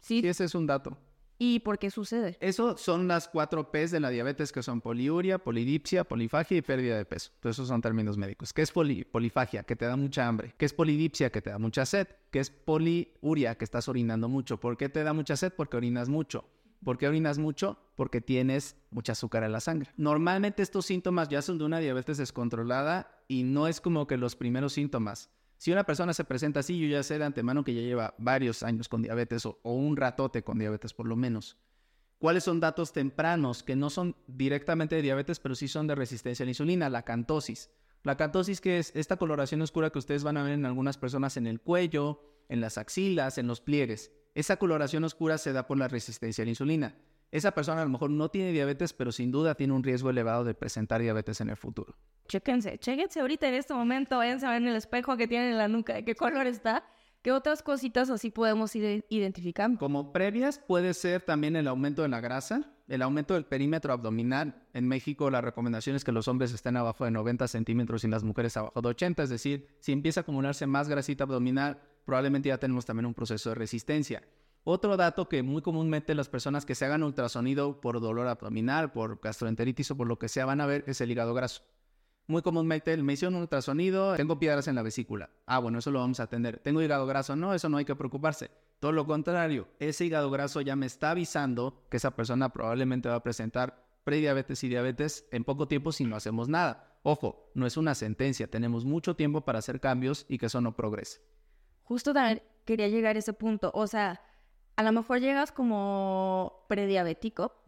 ¿Sí? 0.00 0.22
sí, 0.22 0.28
ese 0.28 0.44
es 0.44 0.54
un 0.54 0.66
dato. 0.66 0.96
¿Y 1.38 1.60
por 1.60 1.78
qué 1.78 1.90
sucede? 1.90 2.36
Eso 2.40 2.78
son 2.78 3.08
las 3.08 3.28
cuatro 3.28 3.70
P's 3.70 3.90
de 3.90 4.00
la 4.00 4.10
diabetes 4.10 4.52
que 4.52 4.62
son 4.62 4.80
poliuria, 4.80 5.38
polidipsia, 5.38 6.04
polifagia 6.04 6.56
y 6.56 6.62
pérdida 6.62 6.96
de 6.96 7.04
peso. 7.04 7.30
Entonces 7.34 7.56
esos 7.56 7.68
son 7.68 7.82
términos 7.82 8.16
médicos. 8.16 8.52
¿Qué 8.52 8.62
es 8.62 8.72
polifagia? 8.72 9.62
Que 9.62 9.76
te 9.76 9.84
da 9.84 9.96
mucha 9.96 10.26
hambre. 10.26 10.54
¿Qué 10.56 10.64
es 10.64 10.72
polidipsia? 10.72 11.30
Que 11.30 11.42
te 11.42 11.50
da 11.50 11.58
mucha 11.58 11.84
sed. 11.84 12.08
¿Qué 12.30 12.40
es 12.40 12.50
poliuria? 12.50 13.56
Que 13.56 13.64
estás 13.64 13.88
orinando 13.88 14.28
mucho. 14.28 14.58
¿Por 14.58 14.76
qué 14.76 14.88
te 14.88 15.04
da 15.04 15.12
mucha 15.12 15.36
sed? 15.36 15.52
Porque 15.54 15.76
orinas 15.76 16.08
mucho. 16.08 16.48
¿Por 16.84 16.98
qué 16.98 17.08
orinas 17.08 17.38
mucho? 17.38 17.78
Porque 17.96 18.20
tienes 18.20 18.76
mucha 18.90 19.12
azúcar 19.12 19.42
en 19.44 19.52
la 19.52 19.60
sangre. 19.60 19.90
Normalmente 19.96 20.62
estos 20.62 20.86
síntomas 20.86 21.28
ya 21.28 21.42
son 21.42 21.58
de 21.58 21.64
una 21.64 21.80
diabetes 21.80 22.16
descontrolada 22.16 23.10
y 23.28 23.42
no 23.42 23.66
es 23.66 23.80
como 23.80 24.06
que 24.06 24.16
los 24.16 24.36
primeros 24.36 24.74
síntomas. 24.74 25.30
Si 25.56 25.72
una 25.72 25.84
persona 25.84 26.12
se 26.12 26.24
presenta 26.24 26.60
así, 26.60 26.78
yo 26.78 26.86
ya 26.86 27.02
sé 27.02 27.18
de 27.18 27.24
antemano 27.24 27.64
que 27.64 27.74
ya 27.74 27.80
lleva 27.80 28.14
varios 28.18 28.62
años 28.62 28.88
con 28.88 29.02
diabetes 29.02 29.46
o, 29.46 29.58
un 29.62 29.96
ratote 29.96 30.42
con 30.42 30.58
diabetes 30.58 30.92
por 30.92 31.06
lo 31.06 31.16
menos. 31.16 31.56
¿Cuáles 32.18 32.44
son 32.44 32.60
datos 32.60 32.92
tempranos 32.92 33.62
que 33.62 33.76
no 33.76 33.90
son 33.90 34.16
directamente 34.26 34.96
de 34.96 35.02
diabetes, 35.02 35.38
pero 35.38 35.54
sí 35.54 35.68
son 35.68 35.86
de 35.86 35.94
resistencia 35.94 36.44
a 36.44 36.46
la 36.46 36.50
insulina? 36.50 36.88
La 36.88 37.02
cantosis. 37.02 37.70
La 38.02 38.16
cantosis 38.16 38.60
que 38.60 38.78
es 38.78 38.92
esta 38.94 39.16
coloración 39.16 39.60
oscura 39.62 39.90
que 39.90 39.98
ustedes 39.98 40.24
van 40.24 40.36
a 40.36 40.42
ver 40.42 40.52
en 40.52 40.64
algunas 40.64 40.96
personas 40.96 41.36
en 41.36 41.46
el 41.46 41.60
cuello, 41.60 42.22
en 42.48 42.60
las 42.60 42.78
axilas, 42.78 43.38
en 43.38 43.46
los 43.46 43.60
pliegues. 43.60 44.12
Esa 44.34 44.58
coloración 44.58 45.04
oscura 45.04 45.38
se 45.38 45.52
da 45.52 45.66
por 45.66 45.78
la 45.78 45.88
resistencia 45.88 46.42
a 46.42 46.46
la 46.46 46.50
insulina. 46.50 46.94
Esa 47.30 47.52
persona 47.52 47.82
a 47.82 47.84
lo 47.84 47.90
mejor 47.90 48.10
no 48.10 48.30
tiene 48.30 48.52
diabetes, 48.52 48.92
pero 48.92 49.12
sin 49.12 49.30
duda 49.30 49.54
tiene 49.54 49.72
un 49.72 49.82
riesgo 49.82 50.10
elevado 50.10 50.44
de 50.44 50.54
presentar 50.54 51.00
diabetes 51.00 51.40
en 51.40 51.50
el 51.50 51.56
futuro. 51.56 51.96
Chéquense, 52.28 52.78
chéquense 52.78 53.20
ahorita 53.20 53.48
en 53.48 53.54
este 53.54 53.74
momento, 53.74 54.18
váyanse 54.18 54.46
a 54.46 54.50
ver 54.50 54.62
en 54.62 54.68
el 54.68 54.76
espejo 54.76 55.16
que 55.16 55.28
tienen 55.28 55.50
en 55.50 55.58
la 55.58 55.68
nuca, 55.68 55.94
de 55.94 56.04
qué 56.04 56.14
color 56.14 56.46
está. 56.46 56.84
¿Qué 57.22 57.32
otras 57.32 57.60
cositas 57.64 58.08
así 58.08 58.30
podemos 58.30 58.76
ir 58.76 59.04
identificando? 59.08 59.80
Como 59.80 60.12
previas 60.12 60.60
puede 60.60 60.94
ser 60.94 61.22
también 61.22 61.56
el 61.56 61.66
aumento 61.66 62.02
de 62.02 62.08
la 62.08 62.20
grasa, 62.20 62.72
el 62.86 63.02
aumento 63.02 63.34
del 63.34 63.44
perímetro 63.44 63.92
abdominal. 63.92 64.62
En 64.72 64.86
México 64.86 65.28
la 65.28 65.40
recomendación 65.40 65.96
es 65.96 66.04
que 66.04 66.12
los 66.12 66.28
hombres 66.28 66.52
estén 66.52 66.76
abajo 66.76 67.04
de 67.04 67.10
90 67.10 67.48
centímetros 67.48 68.04
y 68.04 68.08
las 68.08 68.22
mujeres 68.22 68.56
abajo 68.56 68.80
de 68.80 68.88
80, 68.90 69.24
es 69.24 69.30
decir, 69.30 69.66
si 69.80 69.90
empieza 69.90 70.20
a 70.20 70.22
acumularse 70.22 70.68
más 70.68 70.88
grasita 70.88 71.24
abdominal, 71.24 71.80
probablemente 72.04 72.50
ya 72.50 72.58
tenemos 72.58 72.86
también 72.86 73.06
un 73.06 73.14
proceso 73.14 73.48
de 73.48 73.56
resistencia. 73.56 74.22
Otro 74.68 74.96
dato 74.96 75.28
que 75.28 75.44
muy 75.44 75.62
comúnmente 75.62 76.12
las 76.16 76.28
personas 76.28 76.66
que 76.66 76.74
se 76.74 76.84
hagan 76.84 77.04
ultrasonido 77.04 77.80
por 77.80 78.00
dolor 78.00 78.26
abdominal, 78.26 78.90
por 78.90 79.20
gastroenteritis 79.20 79.92
o 79.92 79.96
por 79.96 80.08
lo 80.08 80.18
que 80.18 80.28
sea 80.28 80.44
van 80.44 80.60
a 80.60 80.66
ver 80.66 80.82
es 80.88 81.00
el 81.00 81.08
hígado 81.08 81.34
graso. 81.34 81.62
Muy 82.26 82.42
comúnmente 82.42 82.96
me 82.96 83.12
hicieron 83.12 83.36
un 83.36 83.42
ultrasonido, 83.42 84.16
tengo 84.16 84.40
piedras 84.40 84.66
en 84.66 84.74
la 84.74 84.82
vesícula. 84.82 85.30
Ah, 85.46 85.60
bueno, 85.60 85.78
eso 85.78 85.92
lo 85.92 86.00
vamos 86.00 86.18
a 86.18 86.24
atender. 86.24 86.58
Tengo 86.58 86.82
hígado 86.82 87.06
graso, 87.06 87.36
no, 87.36 87.54
eso 87.54 87.68
no 87.68 87.76
hay 87.76 87.84
que 87.84 87.94
preocuparse. 87.94 88.50
Todo 88.80 88.90
lo 88.90 89.06
contrario, 89.06 89.68
ese 89.78 90.04
hígado 90.04 90.32
graso 90.32 90.60
ya 90.62 90.74
me 90.74 90.86
está 90.86 91.12
avisando 91.12 91.86
que 91.88 91.98
esa 91.98 92.16
persona 92.16 92.48
probablemente 92.48 93.08
va 93.08 93.14
a 93.14 93.22
presentar 93.22 93.86
prediabetes 94.02 94.64
y 94.64 94.68
diabetes 94.68 95.28
en 95.30 95.44
poco 95.44 95.68
tiempo 95.68 95.92
si 95.92 96.02
no 96.02 96.16
hacemos 96.16 96.48
nada. 96.48 96.98
Ojo, 97.04 97.52
no 97.54 97.66
es 97.66 97.76
una 97.76 97.94
sentencia, 97.94 98.50
tenemos 98.50 98.84
mucho 98.84 99.14
tiempo 99.14 99.42
para 99.42 99.60
hacer 99.60 99.78
cambios 99.78 100.26
y 100.28 100.38
que 100.38 100.46
eso 100.46 100.60
no 100.60 100.74
progrese. 100.74 101.20
Justo 101.84 102.12
también 102.12 102.42
quería 102.64 102.88
llegar 102.88 103.14
a 103.14 103.20
ese 103.20 103.32
punto, 103.32 103.70
o 103.72 103.86
sea, 103.86 104.20
a 104.76 104.82
lo 104.82 104.92
mejor 104.92 105.20
llegas 105.20 105.52
como 105.52 106.64
prediabético. 106.68 107.62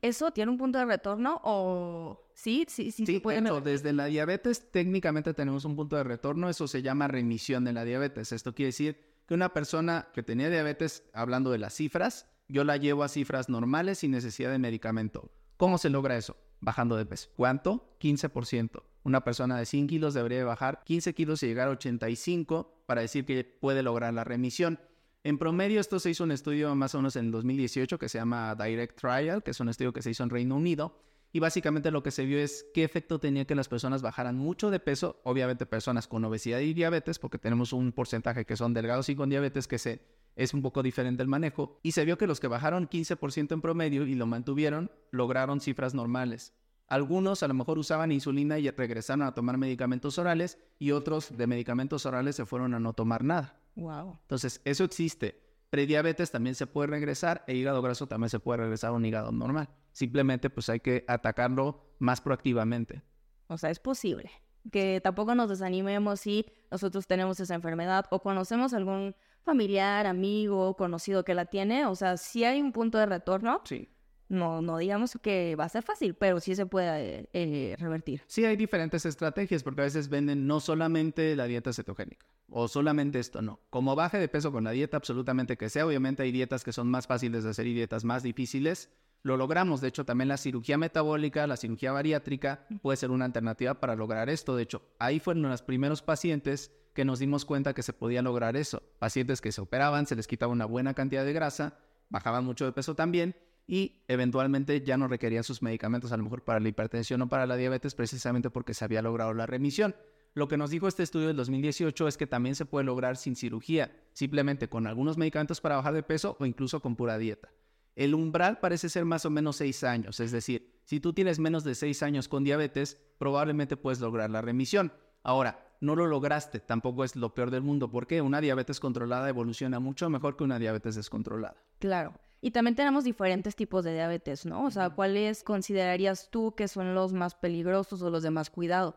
¿Eso 0.00 0.30
tiene 0.32 0.50
un 0.50 0.58
punto 0.58 0.78
de 0.78 0.84
retorno 0.84 1.40
o 1.44 2.28
sí? 2.34 2.64
Sí, 2.68 2.90
sí, 2.90 3.04
sí 3.04 3.18
puede 3.20 3.42
desde 3.60 3.92
la 3.92 4.06
diabetes 4.06 4.70
técnicamente 4.70 5.34
tenemos 5.34 5.64
un 5.64 5.76
punto 5.76 5.96
de 5.96 6.04
retorno, 6.04 6.48
eso 6.48 6.66
se 6.68 6.82
llama 6.82 7.08
remisión 7.08 7.64
de 7.64 7.72
la 7.72 7.84
diabetes. 7.84 8.32
Esto 8.32 8.54
quiere 8.54 8.68
decir 8.68 9.00
que 9.26 9.34
una 9.34 9.52
persona 9.52 10.08
que 10.14 10.22
tenía 10.22 10.50
diabetes, 10.50 11.04
hablando 11.12 11.50
de 11.50 11.58
las 11.58 11.74
cifras, 11.74 12.28
yo 12.48 12.64
la 12.64 12.76
llevo 12.76 13.02
a 13.02 13.08
cifras 13.08 13.48
normales 13.48 13.98
sin 13.98 14.12
necesidad 14.12 14.50
de 14.50 14.58
medicamento. 14.58 15.30
¿Cómo 15.56 15.78
se 15.78 15.90
logra 15.90 16.16
eso? 16.16 16.36
Bajando 16.60 16.96
de 16.96 17.06
peso. 17.06 17.30
¿Cuánto? 17.36 17.96
15%. 18.00 18.82
Una 19.04 19.24
persona 19.24 19.58
de 19.58 19.66
100 19.66 19.86
kilos 19.88 20.14
debería 20.14 20.44
bajar 20.44 20.82
15 20.84 21.14
kilos 21.14 21.42
y 21.42 21.46
llegar 21.46 21.68
a 21.68 21.72
85 21.72 22.84
para 22.86 23.00
decir 23.00 23.24
que 23.24 23.44
puede 23.44 23.82
lograr 23.82 24.14
la 24.14 24.22
remisión. 24.24 24.78
En 25.24 25.38
promedio, 25.38 25.80
esto 25.80 26.00
se 26.00 26.10
hizo 26.10 26.24
un 26.24 26.32
estudio 26.32 26.74
más 26.74 26.96
o 26.96 26.98
menos 26.98 27.14
en 27.14 27.30
2018 27.30 27.96
que 27.96 28.08
se 28.08 28.18
llama 28.18 28.56
Direct 28.56 28.98
Trial, 28.98 29.44
que 29.44 29.52
es 29.52 29.60
un 29.60 29.68
estudio 29.68 29.92
que 29.92 30.02
se 30.02 30.10
hizo 30.10 30.24
en 30.24 30.30
Reino 30.30 30.56
Unido. 30.56 30.98
Y 31.30 31.38
básicamente 31.38 31.92
lo 31.92 32.02
que 32.02 32.10
se 32.10 32.24
vio 32.26 32.40
es 32.40 32.66
qué 32.74 32.82
efecto 32.82 33.20
tenía 33.20 33.44
que 33.44 33.54
las 33.54 33.68
personas 33.68 34.02
bajaran 34.02 34.36
mucho 34.36 34.72
de 34.72 34.80
peso, 34.80 35.20
obviamente 35.22 35.64
personas 35.64 36.08
con 36.08 36.24
obesidad 36.24 36.58
y 36.58 36.74
diabetes, 36.74 37.20
porque 37.20 37.38
tenemos 37.38 37.72
un 37.72 37.92
porcentaje 37.92 38.44
que 38.44 38.56
son 38.56 38.74
delgados 38.74 39.08
y 39.10 39.14
con 39.14 39.30
diabetes 39.30 39.68
que 39.68 39.78
se, 39.78 40.02
es 40.34 40.54
un 40.54 40.60
poco 40.60 40.82
diferente 40.82 41.22
el 41.22 41.28
manejo. 41.28 41.78
Y 41.84 41.92
se 41.92 42.04
vio 42.04 42.18
que 42.18 42.26
los 42.26 42.40
que 42.40 42.48
bajaron 42.48 42.88
15% 42.88 43.52
en 43.52 43.60
promedio 43.60 44.04
y 44.04 44.16
lo 44.16 44.26
mantuvieron, 44.26 44.90
lograron 45.12 45.60
cifras 45.60 45.94
normales. 45.94 46.52
Algunos 46.88 47.44
a 47.44 47.48
lo 47.48 47.54
mejor 47.54 47.78
usaban 47.78 48.10
insulina 48.10 48.58
y 48.58 48.68
regresaron 48.68 49.22
a 49.22 49.34
tomar 49.34 49.56
medicamentos 49.56 50.18
orales 50.18 50.58
y 50.80 50.90
otros 50.90 51.38
de 51.38 51.46
medicamentos 51.46 52.06
orales 52.06 52.34
se 52.34 52.44
fueron 52.44 52.74
a 52.74 52.80
no 52.80 52.92
tomar 52.92 53.22
nada. 53.22 53.61
Wow. 53.74 54.18
Entonces, 54.22 54.60
eso 54.64 54.84
existe. 54.84 55.40
Prediabetes 55.70 56.30
también 56.30 56.54
se 56.54 56.66
puede 56.66 56.88
regresar 56.88 57.44
e 57.46 57.54
hígado 57.54 57.80
graso 57.80 58.06
también 58.06 58.28
se 58.28 58.38
puede 58.38 58.58
regresar 58.58 58.90
a 58.90 58.92
un 58.92 59.04
hígado 59.04 59.32
normal. 59.32 59.70
Simplemente 59.92 60.50
pues 60.50 60.68
hay 60.68 60.80
que 60.80 61.04
atacarlo 61.08 61.94
más 61.98 62.20
proactivamente. 62.20 63.02
O 63.46 63.56
sea, 63.56 63.70
es 63.70 63.78
posible. 63.78 64.30
Que 64.70 65.00
tampoco 65.00 65.34
nos 65.34 65.48
desanimemos 65.48 66.20
si 66.20 66.46
nosotros 66.70 67.06
tenemos 67.06 67.40
esa 67.40 67.54
enfermedad 67.54 68.04
o 68.10 68.20
conocemos 68.20 68.74
algún 68.74 69.14
familiar, 69.42 70.06
amigo, 70.06 70.76
conocido 70.76 71.24
que 71.24 71.34
la 71.34 71.46
tiene, 71.46 71.86
o 71.86 71.94
sea, 71.94 72.16
si 72.16 72.44
hay 72.44 72.60
un 72.60 72.72
punto 72.72 72.98
de 72.98 73.06
retorno. 73.06 73.60
Sí. 73.64 73.88
No, 74.28 74.62
no 74.62 74.78
digamos 74.78 75.18
que 75.20 75.56
va 75.56 75.64
a 75.64 75.68
ser 75.68 75.82
fácil, 75.82 76.14
pero 76.14 76.40
sí 76.40 76.54
se 76.54 76.64
puede 76.64 77.28
eh, 77.34 77.76
revertir. 77.78 78.22
Sí, 78.26 78.46
hay 78.46 78.56
diferentes 78.56 79.04
estrategias, 79.04 79.62
porque 79.62 79.82
a 79.82 79.84
veces 79.84 80.08
venden 80.08 80.46
no 80.46 80.58
solamente 80.60 81.36
la 81.36 81.44
dieta 81.44 81.72
cetogénica, 81.72 82.26
o 82.52 82.68
solamente 82.68 83.18
esto, 83.18 83.42
no. 83.42 83.60
Como 83.70 83.96
baje 83.96 84.18
de 84.18 84.28
peso 84.28 84.52
con 84.52 84.64
la 84.64 84.70
dieta 84.70 84.96
absolutamente 84.96 85.56
que 85.56 85.68
sea, 85.68 85.86
obviamente 85.86 86.22
hay 86.22 86.32
dietas 86.32 86.64
que 86.64 86.72
son 86.72 86.88
más 86.88 87.06
fáciles 87.06 87.44
de 87.44 87.50
hacer 87.50 87.66
y 87.66 87.74
dietas 87.74 88.04
más 88.04 88.22
difíciles. 88.22 88.90
Lo 89.22 89.36
logramos, 89.36 89.80
de 89.80 89.88
hecho, 89.88 90.04
también 90.04 90.28
la 90.28 90.36
cirugía 90.36 90.76
metabólica, 90.78 91.46
la 91.46 91.56
cirugía 91.56 91.92
bariátrica 91.92 92.66
puede 92.82 92.96
ser 92.96 93.10
una 93.10 93.24
alternativa 93.24 93.74
para 93.74 93.96
lograr 93.96 94.28
esto. 94.28 94.56
De 94.56 94.64
hecho, 94.64 94.82
ahí 94.98 95.20
fueron 95.20 95.42
los 95.48 95.62
primeros 95.62 96.02
pacientes 96.02 96.72
que 96.92 97.04
nos 97.04 97.18
dimos 97.18 97.44
cuenta 97.44 97.72
que 97.72 97.82
se 97.82 97.92
podía 97.92 98.20
lograr 98.20 98.56
eso. 98.56 98.82
Pacientes 98.98 99.40
que 99.40 99.52
se 99.52 99.60
operaban, 99.60 100.06
se 100.06 100.16
les 100.16 100.26
quitaba 100.26 100.52
una 100.52 100.66
buena 100.66 100.94
cantidad 100.94 101.24
de 101.24 101.32
grasa, 101.32 101.78
bajaban 102.10 102.44
mucho 102.44 102.64
de 102.64 102.72
peso 102.72 102.94
también 102.94 103.36
y 103.66 104.02
eventualmente 104.08 104.82
ya 104.82 104.96
no 104.96 105.08
requerían 105.08 105.44
sus 105.44 105.62
medicamentos 105.62 106.12
a 106.12 106.16
lo 106.16 106.24
mejor 106.24 106.42
para 106.42 106.60
la 106.60 106.68
hipertensión 106.68 107.22
o 107.22 107.28
para 107.28 107.46
la 107.46 107.56
diabetes 107.56 107.94
precisamente 107.94 108.50
porque 108.50 108.74
se 108.74 108.84
había 108.84 109.02
logrado 109.02 109.32
la 109.34 109.46
remisión. 109.46 109.94
Lo 110.34 110.48
que 110.48 110.56
nos 110.56 110.70
dijo 110.70 110.88
este 110.88 111.02
estudio 111.02 111.26
del 111.26 111.36
2018 111.36 112.08
es 112.08 112.16
que 112.16 112.26
también 112.26 112.54
se 112.54 112.64
puede 112.64 112.86
lograr 112.86 113.18
sin 113.18 113.36
cirugía, 113.36 113.94
simplemente 114.14 114.66
con 114.66 114.86
algunos 114.86 115.18
medicamentos 115.18 115.60
para 115.60 115.76
bajar 115.76 115.92
de 115.92 116.02
peso 116.02 116.38
o 116.40 116.46
incluso 116.46 116.80
con 116.80 116.96
pura 116.96 117.18
dieta. 117.18 117.50
El 117.96 118.14
umbral 118.14 118.58
parece 118.58 118.88
ser 118.88 119.04
más 119.04 119.26
o 119.26 119.30
menos 119.30 119.56
6 119.56 119.84
años, 119.84 120.20
es 120.20 120.32
decir, 120.32 120.80
si 120.84 121.00
tú 121.00 121.12
tienes 121.12 121.38
menos 121.38 121.64
de 121.64 121.74
6 121.74 122.02
años 122.02 122.28
con 122.28 122.44
diabetes, 122.44 122.98
probablemente 123.18 123.76
puedes 123.76 124.00
lograr 124.00 124.30
la 124.30 124.40
remisión. 124.40 124.94
Ahora, 125.22 125.76
no 125.82 125.96
lo 125.96 126.06
lograste, 126.06 126.60
tampoco 126.60 127.04
es 127.04 127.14
lo 127.14 127.34
peor 127.34 127.50
del 127.50 127.62
mundo, 127.62 127.90
porque 127.90 128.22
una 128.22 128.40
diabetes 128.40 128.80
controlada 128.80 129.28
evoluciona 129.28 129.80
mucho 129.80 130.08
mejor 130.08 130.38
que 130.38 130.44
una 130.44 130.58
diabetes 130.58 130.94
descontrolada. 130.94 131.62
Claro. 131.78 132.14
Y 132.40 132.52
también 132.52 132.74
tenemos 132.74 133.04
diferentes 133.04 133.54
tipos 133.54 133.84
de 133.84 133.92
diabetes, 133.92 134.46
¿no? 134.46 134.64
O 134.64 134.70
sea, 134.70 134.90
¿cuáles 134.90 135.44
considerarías 135.44 136.30
tú 136.30 136.54
que 136.56 136.68
son 136.68 136.94
los 136.94 137.12
más 137.12 137.34
peligrosos 137.34 138.00
o 138.00 138.10
los 138.10 138.22
de 138.22 138.30
más 138.30 138.48
cuidado? 138.48 138.96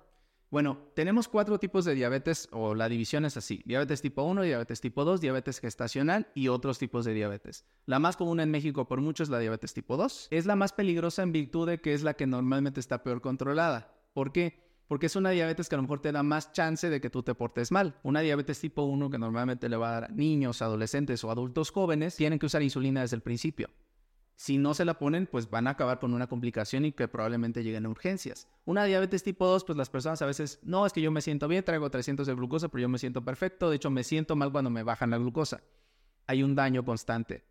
Bueno, 0.56 0.78
tenemos 0.94 1.28
cuatro 1.28 1.60
tipos 1.60 1.84
de 1.84 1.96
diabetes, 1.96 2.48
o 2.54 2.76
la 2.76 2.88
división 2.88 3.26
es 3.26 3.36
así: 3.36 3.62
diabetes 3.66 4.02
tipo 4.02 4.24
1, 4.24 4.42
diabetes 4.44 4.80
tipo 4.80 5.04
2, 5.04 5.20
diabetes 5.20 5.60
gestacional 5.60 6.30
y 6.34 6.48
otros 6.48 6.80
tipos 6.80 7.04
de 7.04 7.14
diabetes. 7.14 7.66
La 7.86 8.00
más 8.00 8.16
común 8.16 8.40
en 8.40 8.52
México 8.52 8.88
por 8.88 9.02
mucho 9.02 9.24
es 9.24 9.28
la 9.28 9.40
diabetes 9.40 9.74
tipo 9.74 9.98
2. 9.98 10.30
Es 10.32 10.46
la 10.46 10.56
más 10.56 10.72
peligrosa 10.72 11.24
en 11.24 11.34
virtud 11.34 11.68
de 11.68 11.82
que 11.82 11.94
es 11.94 12.04
la 12.04 12.14
que 12.14 12.26
normalmente 12.26 12.80
está 12.80 13.04
peor 13.04 13.20
controlada. 13.20 14.00
¿Por 14.14 14.32
qué? 14.32 14.64
porque 14.88 15.08
es 15.08 15.16
una 15.18 15.32
diabetes 15.32 15.68
que 15.68 15.76
a 15.76 15.78
lo 15.78 15.82
mejor 15.82 16.00
te 16.00 16.12
da 16.12 16.24
más 16.24 16.54
chance 16.54 16.90
de 16.90 17.02
que 17.02 17.10
tú 17.10 17.22
te 17.22 17.36
portes 17.36 17.72
mal. 17.72 17.96
Una 18.04 18.22
diabetes 18.22 18.62
tipo 18.62 18.84
1 18.84 19.10
que 19.10 19.18
normalmente 19.18 19.68
le 19.68 19.76
va 19.76 19.90
a 19.90 19.94
dar 19.94 20.04
a 20.06 20.08
niños, 20.10 20.62
adolescentes 20.62 21.22
o 21.26 21.32
adultos 21.32 21.72
jóvenes, 21.72 22.16
tienen 22.16 22.40
que 22.40 22.46
usar 22.46 22.62
insulina 22.62 23.02
desde 23.02 23.18
el 23.18 23.24
principio. 23.24 23.72
Si 24.36 24.58
no 24.58 24.74
se 24.74 24.86
la 24.86 25.00
ponen, 25.00 25.28
pues 25.28 25.50
van 25.50 25.68
a 25.68 25.72
acabar 25.72 26.00
con 26.00 26.14
una 26.14 26.28
complicación 26.28 26.86
y 26.86 26.92
que 26.92 27.08
probablemente 27.08 27.64
lleguen 27.64 27.86
a 27.86 27.90
urgencias. 27.90 28.48
Una 28.66 28.84
diabetes 28.84 29.24
tipo 29.24 29.48
2, 29.48 29.64
pues 29.64 29.78
las 29.78 29.90
personas 29.90 30.22
a 30.22 30.26
veces, 30.26 30.60
no, 30.64 30.86
es 30.86 30.94
que 30.94 31.02
yo 31.02 31.12
me 31.12 31.22
siento 31.22 31.48
bien, 31.48 31.64
traigo 31.64 31.90
300 31.90 32.28
de 32.28 32.36
glucosa, 32.36 32.68
pero 32.68 32.82
yo 32.82 32.90
me 32.90 32.98
siento 32.98 33.24
perfecto. 33.24 33.70
De 33.70 33.78
hecho, 33.78 33.90
me 33.90 34.04
siento 34.04 34.36
mal 34.36 34.52
cuando 34.52 34.70
me 34.70 34.84
bajan 34.84 35.10
la 35.10 35.18
glucosa. 35.18 35.64
Hay 36.28 36.44
un 36.44 36.56
daño 36.56 36.84
constante. 36.84 37.46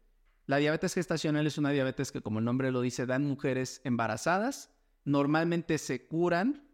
La 0.47 0.59
diabetes 0.59 0.95
gestacional 0.95 1.47
es 1.47 1.57
una 1.57 1.71
diabetes 1.71 2.13
que, 2.13 2.21
como 2.21 2.39
el 2.39 2.45
nombre 2.45 2.71
lo 2.71 2.83
dice, 2.83 3.07
dan 3.07 3.25
mujeres 3.25 3.81
embarazadas. 3.85 4.71
Normalmente 5.05 5.79
se 5.79 6.07
curan 6.07 6.65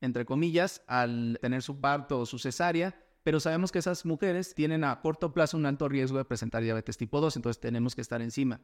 entre 0.00 0.24
comillas, 0.24 0.82
al 0.86 1.38
tener 1.40 1.62
su 1.62 1.80
parto 1.80 2.20
o 2.20 2.26
su 2.26 2.38
cesárea, 2.38 2.94
pero 3.22 3.40
sabemos 3.40 3.72
que 3.72 3.80
esas 3.80 4.06
mujeres 4.06 4.54
tienen 4.54 4.84
a 4.84 5.00
corto 5.00 5.32
plazo 5.32 5.56
un 5.56 5.66
alto 5.66 5.88
riesgo 5.88 6.18
de 6.18 6.24
presentar 6.24 6.62
diabetes 6.62 6.96
tipo 6.96 7.20
2, 7.20 7.36
entonces 7.36 7.60
tenemos 7.60 7.94
que 7.94 8.00
estar 8.00 8.22
encima. 8.22 8.60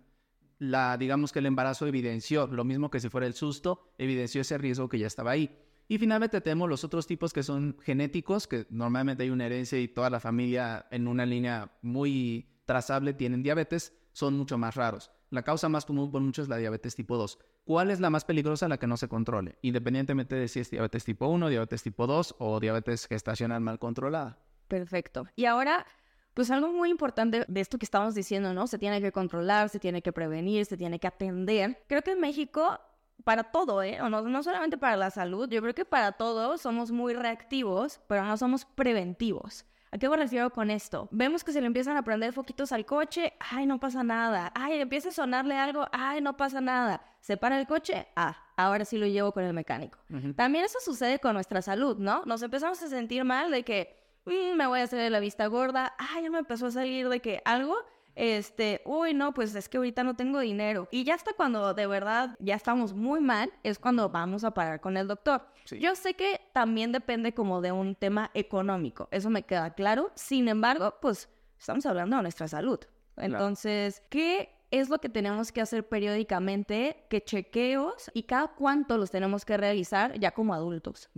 La, 0.59 0.97
digamos 0.97 1.33
que 1.33 1.41
el 1.41 1.47
embarazo 1.47 1.87
evidenció, 1.87 2.47
lo 2.47 2.65
mismo 2.65 2.91
que 2.91 3.01
si 3.01 3.09
fuera 3.09 3.27
el 3.27 3.35
susto, 3.35 3.93
evidenció 3.99 4.41
ese 4.41 4.59
riesgo 4.59 4.89
que 4.89 4.99
ya 4.99 5.07
estaba 5.07 5.33
ahí. 5.33 5.59
Y 5.87 5.99
finalmente 5.99 6.41
tenemos 6.41 6.69
los 6.69 6.83
otros 6.85 7.07
tipos 7.07 7.33
que 7.33 7.43
son 7.43 7.77
genéticos, 7.83 8.47
que 8.47 8.67
normalmente 8.71 9.25
hay 9.25 9.31
una 9.31 9.47
herencia 9.47 9.79
y 9.79 9.89
toda 9.89 10.09
la 10.09 10.21
familia 10.21 10.87
en 10.91 11.09
una 11.09 11.27
línea 11.27 11.73
muy 11.83 12.49
trazable 12.65 13.13
tienen 13.13 13.43
diabetes, 13.43 13.93
son 14.13 14.37
mucho 14.37 14.57
más 14.57 14.77
raros. 14.77 15.11
La 15.31 15.43
causa 15.43 15.69
más 15.69 15.85
común 15.85 16.11
por 16.11 16.23
muchos 16.23 16.45
es 16.45 16.49
la 16.49 16.57
diabetes 16.57 16.95
tipo 16.95 17.17
2. 17.17 17.39
¿Cuál 17.65 17.91
es 17.91 18.01
la 18.01 18.09
más 18.09 18.25
peligrosa? 18.25 18.69
La 18.69 18.79
que 18.79 18.87
no 18.87 18.97
se 18.97 19.09
controle, 19.09 19.59
independientemente 19.63 20.37
de 20.37 20.49
si 20.49 20.61
es 20.61 20.71
diabetes 20.71 21.05
tipo 21.05 21.27
1, 21.27 21.49
diabetes 21.49 21.83
tipo 21.83 22.07
2 22.07 22.37
o 22.39 22.61
diabetes 22.61 23.07
gestacional 23.07 23.61
mal 23.61 23.79
controlada. 23.79 24.39
Perfecto. 24.69 25.27
Y 25.37 25.45
ahora, 25.47 25.87
pues 26.35 26.51
algo 26.51 26.69
muy 26.73 26.91
importante 26.91 27.45
de 27.47 27.61
esto 27.61 27.79
que 27.79 27.85
estamos 27.85 28.15
diciendo, 28.15 28.53
¿no? 28.53 28.67
Se 28.67 28.79
tiene 28.79 29.01
que 29.01 29.13
controlar, 29.13 29.69
se 29.69 29.79
tiene 29.79 30.03
que 30.03 30.13
prevenir, 30.13 30.67
se 30.67 30.77
tiene 30.77 30.99
que 30.99 31.07
atender. 31.07 31.83
Creo 31.87 32.03
que 32.03 32.13
en 32.13 32.21
México, 32.21 32.79
para 33.23 33.45
todo, 33.45 33.83
¿eh? 33.83 33.99
no, 33.99 34.23
no 34.23 34.43
solamente 34.43 34.77
para 34.77 34.97
la 34.97 35.11
salud, 35.11 35.49
yo 35.49 35.63
creo 35.63 35.75
que 35.75 35.85
para 35.85 36.13
todo 36.13 36.59
somos 36.59 36.91
muy 36.91 37.15
reactivos, 37.15 38.01
pero 38.09 38.25
no 38.25 38.37
somos 38.37 38.65
preventivos. 38.65 39.65
¿A 39.95 39.97
qué 39.97 40.09
me 40.09 40.17
refiero 40.17 40.51
con 40.51 40.73
esto? 40.73 41.07
Vemos 41.13 41.45
que 41.45 41.53
se 41.53 41.61
le 41.61 41.69
empiezan 41.69 41.97
a 41.97 42.03
prender 42.03 42.33
foquitos 42.33 42.73
al 42.73 42.85
coche, 42.85 43.33
ay, 43.39 43.65
no 43.65 43.79
pasa 43.79 44.03
nada. 44.03 44.51
Ay, 44.53 44.81
empieza 44.81 45.11
a 45.11 45.13
sonarle 45.13 45.55
algo, 45.55 45.87
ay, 45.93 46.21
no 46.21 46.37
pasa 46.37 46.61
nada. 46.61 47.01
Se 47.21 47.37
para 47.37 47.61
el 47.61 47.69
coche, 47.69 48.09
ah, 48.17 48.37
ahora 48.57 48.85
sí 48.85 48.99
lo 48.99 49.07
llevo 49.07 49.31
con 49.31 49.45
el 49.45 49.53
mecánico. 49.53 50.01
También 50.35 50.65
eso 50.65 50.81
sucede 50.81 51.21
con 51.21 51.35
nuestra 51.35 51.63
salud, 51.63 51.97
¿no? 51.99 52.25
Nos 52.27 52.43
empezamos 52.43 52.83
a 52.83 52.89
sentir 52.89 53.23
mal 53.23 53.53
de 53.53 53.63
que 53.63 54.04
mm, 54.25 54.57
me 54.57 54.67
voy 54.67 54.81
a 54.81 54.85
hacer 54.85 55.11
la 55.11 55.21
vista 55.21 55.47
gorda, 55.47 55.95
ay, 55.99 56.25
ya 56.25 56.31
me 56.31 56.39
empezó 56.39 56.67
a 56.67 56.71
salir 56.71 57.09
de 57.09 57.21
que 57.21 57.43
algo 57.45 57.77
este, 58.17 58.81
uy, 58.85 59.13
no, 59.13 59.35
pues 59.35 59.55
es 59.55 59.69
que 59.69 59.77
ahorita 59.77 60.05
no 60.05 60.15
tengo 60.15 60.41
dinero. 60.41 60.89
Y 60.91 61.05
ya 61.05 61.15
hasta 61.15 61.33
cuando 61.33 61.75
de 61.75 61.87
verdad 61.87 62.37
ya 62.39 62.55
estamos 62.55 62.95
muy 62.95 63.21
mal, 63.21 63.53
es 63.63 63.79
cuando 63.79 64.09
vamos 64.09 64.45
a 64.45 64.53
parar 64.53 64.81
con 64.81 64.97
el 64.97 65.09
doctor. 65.09 65.47
Yo 65.81 65.95
sé 65.95 66.15
que 66.15 66.41
también 66.53 66.93
depende 66.93 67.35
como 67.35 67.61
de 67.61 67.73
un 67.73 67.95
tema 67.95 68.31
económico, 68.35 69.09
eso 69.11 69.31
me 69.31 69.43
queda 69.43 69.75
claro. 69.75 70.13
Sin 70.15 70.49
embargo, 70.49 70.95
pues 71.01 71.29
estamos 71.59 71.87
hablando 71.87 72.17
de 72.17 72.23
nuestra 72.23 72.49
salud. 72.49 72.81
Entonces, 73.17 74.03
¿qué 74.11 74.51
es 74.71 74.89
lo 74.89 74.99
que 74.99 75.09
tenemos 75.09 75.53
que 75.53 75.61
hacer 75.61 75.89
periódicamente? 75.89 77.07
¿Qué 77.09 77.23
chequeos 77.23 78.11
y 78.13 78.25
cada 78.25 78.49
cuánto 78.49 78.99
los 78.99 79.11
tenemos 79.11 79.45
que 79.45 79.57
realizar 79.57 80.19
ya 80.19 80.33
como 80.33 80.53
adultos? 80.53 81.09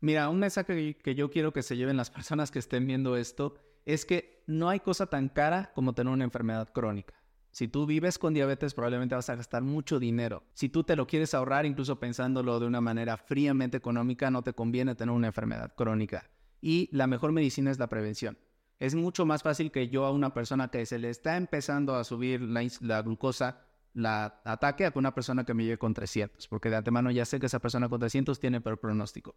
Mira, 0.00 0.28
un 0.28 0.38
mensaje 0.38 0.96
que 0.96 1.14
yo 1.14 1.30
quiero 1.30 1.52
que 1.52 1.62
se 1.62 1.76
lleven 1.76 1.96
las 1.96 2.10
personas 2.10 2.50
que 2.50 2.58
estén 2.58 2.86
viendo 2.86 3.16
esto 3.16 3.54
es 3.84 4.04
que 4.04 4.42
no 4.46 4.68
hay 4.68 4.80
cosa 4.80 5.06
tan 5.06 5.28
cara 5.28 5.72
como 5.74 5.94
tener 5.94 6.12
una 6.12 6.24
enfermedad 6.24 6.72
crónica. 6.72 7.14
Si 7.52 7.66
tú 7.66 7.84
vives 7.84 8.18
con 8.18 8.32
diabetes 8.32 8.74
probablemente 8.74 9.16
vas 9.16 9.28
a 9.28 9.34
gastar 9.34 9.62
mucho 9.62 9.98
dinero. 9.98 10.44
Si 10.54 10.68
tú 10.68 10.84
te 10.84 10.94
lo 10.94 11.06
quieres 11.06 11.34
ahorrar, 11.34 11.66
incluso 11.66 11.98
pensándolo 11.98 12.60
de 12.60 12.66
una 12.66 12.80
manera 12.80 13.16
fríamente 13.16 13.76
económica, 13.76 14.30
no 14.30 14.42
te 14.42 14.52
conviene 14.52 14.94
tener 14.94 15.12
una 15.12 15.26
enfermedad 15.26 15.74
crónica. 15.74 16.30
Y 16.60 16.88
la 16.92 17.06
mejor 17.06 17.32
medicina 17.32 17.70
es 17.70 17.78
la 17.78 17.88
prevención. 17.88 18.38
Es 18.78 18.94
mucho 18.94 19.26
más 19.26 19.42
fácil 19.42 19.72
que 19.72 19.88
yo 19.88 20.04
a 20.04 20.12
una 20.12 20.32
persona 20.32 20.68
que 20.68 20.86
se 20.86 20.98
le 20.98 21.10
está 21.10 21.36
empezando 21.36 21.96
a 21.96 22.04
subir 22.04 22.40
la, 22.40 23.02
glucosa 23.02 23.66
la 23.92 24.40
ataque 24.44 24.86
a 24.86 24.92
una 24.94 25.12
persona 25.12 25.44
que 25.44 25.52
me 25.52 25.64
llegue 25.64 25.78
con 25.78 25.92
300, 25.92 26.46
porque 26.46 26.70
de 26.70 26.76
antemano 26.76 27.10
ya 27.10 27.24
sé 27.24 27.40
que 27.40 27.46
esa 27.46 27.58
persona 27.58 27.88
con 27.88 27.98
300 27.98 28.38
tiene 28.38 28.60
peor 28.60 28.78
pronóstico. 28.78 29.34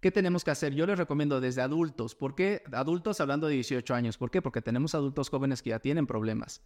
¿Qué 0.00 0.10
tenemos 0.10 0.44
que 0.44 0.50
hacer? 0.50 0.74
Yo 0.74 0.86
les 0.86 0.98
recomiendo 0.98 1.40
desde 1.42 1.60
adultos. 1.60 2.14
¿Por 2.14 2.34
qué? 2.34 2.62
Adultos 2.72 3.20
hablando 3.20 3.48
de 3.48 3.54
18 3.54 3.94
años. 3.94 4.16
¿Por 4.16 4.30
qué? 4.30 4.40
Porque 4.40 4.62
tenemos 4.62 4.94
adultos 4.94 5.28
jóvenes 5.28 5.62
que 5.62 5.70
ya 5.70 5.78
tienen 5.78 6.06
problemas. 6.06 6.62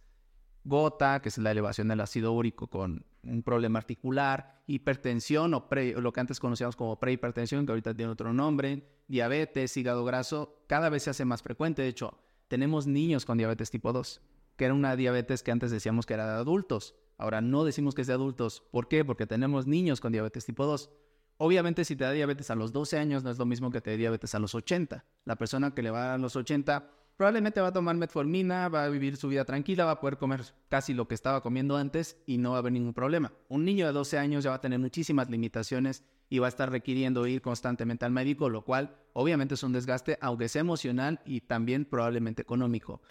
Gota, 0.63 1.21
que 1.21 1.29
es 1.29 1.37
la 1.37 1.51
elevación 1.51 1.89
del 1.89 1.99
ácido 1.99 2.31
úrico 2.31 2.67
con 2.67 3.05
un 3.23 3.43
problema 3.43 3.77
articular, 3.77 4.63
hipertensión 4.67 5.53
o, 5.53 5.67
lo 5.69 6.13
que 6.13 6.19
antes 6.19 6.39
conocíamos 6.39 6.75
como 6.77 6.97
prehipertensión, 6.97 7.65
que 7.65 7.73
ahorita 7.73 7.93
tiene 7.93 8.11
otro 8.11 8.33
nombre, 8.33 8.87
diabetes, 9.07 9.75
hígado 9.77 10.05
graso, 10.05 10.63
cada 10.67 10.89
vez 10.89 11.03
se 11.03 11.09
hace 11.09 11.25
más 11.25 11.43
frecuente. 11.43 11.81
De 11.81 11.89
hecho, 11.89 12.17
tenemos 12.47 12.87
niños 12.87 13.25
con 13.25 13.37
diabetes 13.37 13.69
tipo 13.69 13.91
2, 13.91 14.21
que 14.55 14.65
era 14.65 14.73
una 14.73 14.95
diabetes 14.95 15.43
que 15.43 15.51
antes 15.51 15.71
decíamos 15.71 16.05
que 16.05 16.13
era 16.13 16.25
de 16.25 16.39
adultos. 16.39 16.95
Ahora 17.17 17.41
no 17.41 17.65
decimos 17.65 17.95
que 17.95 18.01
es 18.01 18.07
de 18.07 18.13
adultos. 18.13 18.63
¿Por 18.71 18.87
qué? 18.87 19.05
Porque 19.05 19.27
tenemos 19.27 19.67
niños 19.67 19.99
con 19.99 20.13
diabetes 20.13 20.45
tipo 20.45 20.65
2. 20.65 20.89
Obviamente 21.37 21.83
si 21.83 21.95
te 21.95 22.05
da 22.05 22.11
diabetes 22.11 22.49
a 22.49 22.55
los 22.55 22.71
12 22.71 22.97
años 22.97 23.23
no 23.23 23.29
es 23.29 23.37
lo 23.37 23.45
mismo 23.45 23.71
que 23.71 23.81
te 23.81 23.91
dé 23.91 23.97
diabetes 23.97 24.35
a 24.35 24.39
los 24.39 24.55
80. 24.55 25.03
La 25.25 25.35
persona 25.35 25.73
que 25.73 25.81
le 25.81 25.91
va 25.91 26.13
a 26.13 26.17
los 26.17 26.35
80 26.35 26.89
probablemente 27.17 27.61
va 27.61 27.67
a 27.67 27.73
tomar 27.73 27.95
metformina, 27.95 28.69
va 28.69 28.85
a 28.85 28.89
vivir 28.89 29.17
su 29.17 29.27
vida 29.27 29.45
tranquila, 29.45 29.85
va 29.85 29.91
a 29.91 29.99
poder 29.99 30.17
comer 30.17 30.41
casi 30.69 30.93
lo 30.93 31.07
que 31.07 31.15
estaba 31.15 31.41
comiendo 31.41 31.77
antes 31.77 32.17
y 32.25 32.37
no 32.37 32.51
va 32.51 32.57
a 32.57 32.59
haber 32.59 32.73
ningún 32.73 32.93
problema. 32.93 33.33
Un 33.49 33.65
niño 33.65 33.85
de 33.85 33.93
12 33.93 34.17
años 34.17 34.43
ya 34.43 34.51
va 34.51 34.57
a 34.57 34.61
tener 34.61 34.79
muchísimas 34.79 35.29
limitaciones 35.29 36.03
y 36.29 36.39
va 36.39 36.47
a 36.47 36.49
estar 36.49 36.71
requiriendo 36.71 37.27
ir 37.27 37.41
constantemente 37.41 38.05
al 38.05 38.11
médico, 38.11 38.49
lo 38.49 38.63
cual 38.63 38.95
obviamente 39.13 39.53
es 39.55 39.63
un 39.63 39.73
desgaste, 39.73 40.17
aunque 40.21 40.49
sea 40.49 40.61
emocional 40.61 41.21
y 41.25 41.41
también 41.41 41.85
probablemente 41.85 42.41
económico. 42.41 43.01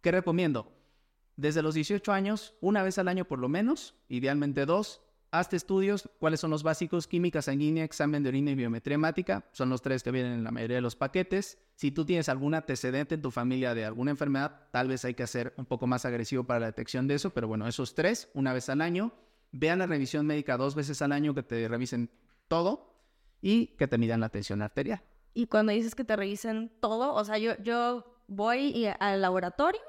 ¿Qué 0.00 0.10
recomiendo? 0.10 0.72
Desde 1.36 1.62
los 1.62 1.74
18 1.74 2.12
años, 2.12 2.54
una 2.60 2.82
vez 2.82 2.98
al 2.98 3.08
año 3.08 3.24
por 3.24 3.38
lo 3.38 3.48
menos, 3.48 3.94
idealmente 4.08 4.66
dos, 4.66 5.01
hazte 5.32 5.56
estudios. 5.56 6.08
¿Cuáles 6.20 6.38
son 6.38 6.50
los 6.50 6.62
básicos? 6.62 7.08
Química 7.08 7.42
sanguínea, 7.42 7.82
examen 7.82 8.22
de 8.22 8.28
orina 8.28 8.52
y 8.52 8.54
biometría 8.54 8.94
hemática. 8.94 9.44
Son 9.52 9.68
los 9.68 9.82
tres 9.82 10.02
que 10.02 10.12
vienen 10.12 10.34
en 10.34 10.44
la 10.44 10.52
mayoría 10.52 10.76
de 10.76 10.82
los 10.82 10.94
paquetes. 10.94 11.58
Si 11.74 11.90
tú 11.90 12.04
tienes 12.04 12.28
algún 12.28 12.54
antecedente 12.54 13.16
en 13.16 13.22
tu 13.22 13.30
familia 13.30 13.74
de 13.74 13.84
alguna 13.84 14.12
enfermedad, 14.12 14.68
tal 14.70 14.88
vez 14.88 15.04
hay 15.04 15.14
que 15.14 15.24
hacer 15.24 15.54
un 15.56 15.66
poco 15.66 15.86
más 15.88 16.04
agresivo 16.04 16.44
para 16.44 16.60
la 16.60 16.66
detección 16.66 17.08
de 17.08 17.14
eso, 17.14 17.30
pero 17.30 17.48
bueno, 17.48 17.66
esos 17.66 17.94
tres, 17.94 18.28
una 18.34 18.52
vez 18.52 18.68
al 18.68 18.80
año. 18.80 19.12
Vean 19.50 19.80
la 19.80 19.86
revisión 19.86 20.26
médica 20.26 20.56
dos 20.56 20.74
veces 20.74 21.02
al 21.02 21.12
año, 21.12 21.34
que 21.34 21.42
te 21.42 21.66
revisen 21.66 22.10
todo 22.48 22.94
y 23.40 23.68
que 23.78 23.88
te 23.88 23.98
midan 23.98 24.20
la 24.20 24.28
tensión 24.28 24.62
arterial. 24.62 25.02
Y 25.34 25.46
cuando 25.46 25.72
dices 25.72 25.94
que 25.94 26.04
te 26.04 26.14
revisen 26.14 26.70
todo, 26.80 27.14
o 27.14 27.24
sea, 27.24 27.38
yo, 27.38 27.52
yo 27.62 28.18
voy 28.28 28.86
al 28.98 29.20
laboratorio 29.20 29.80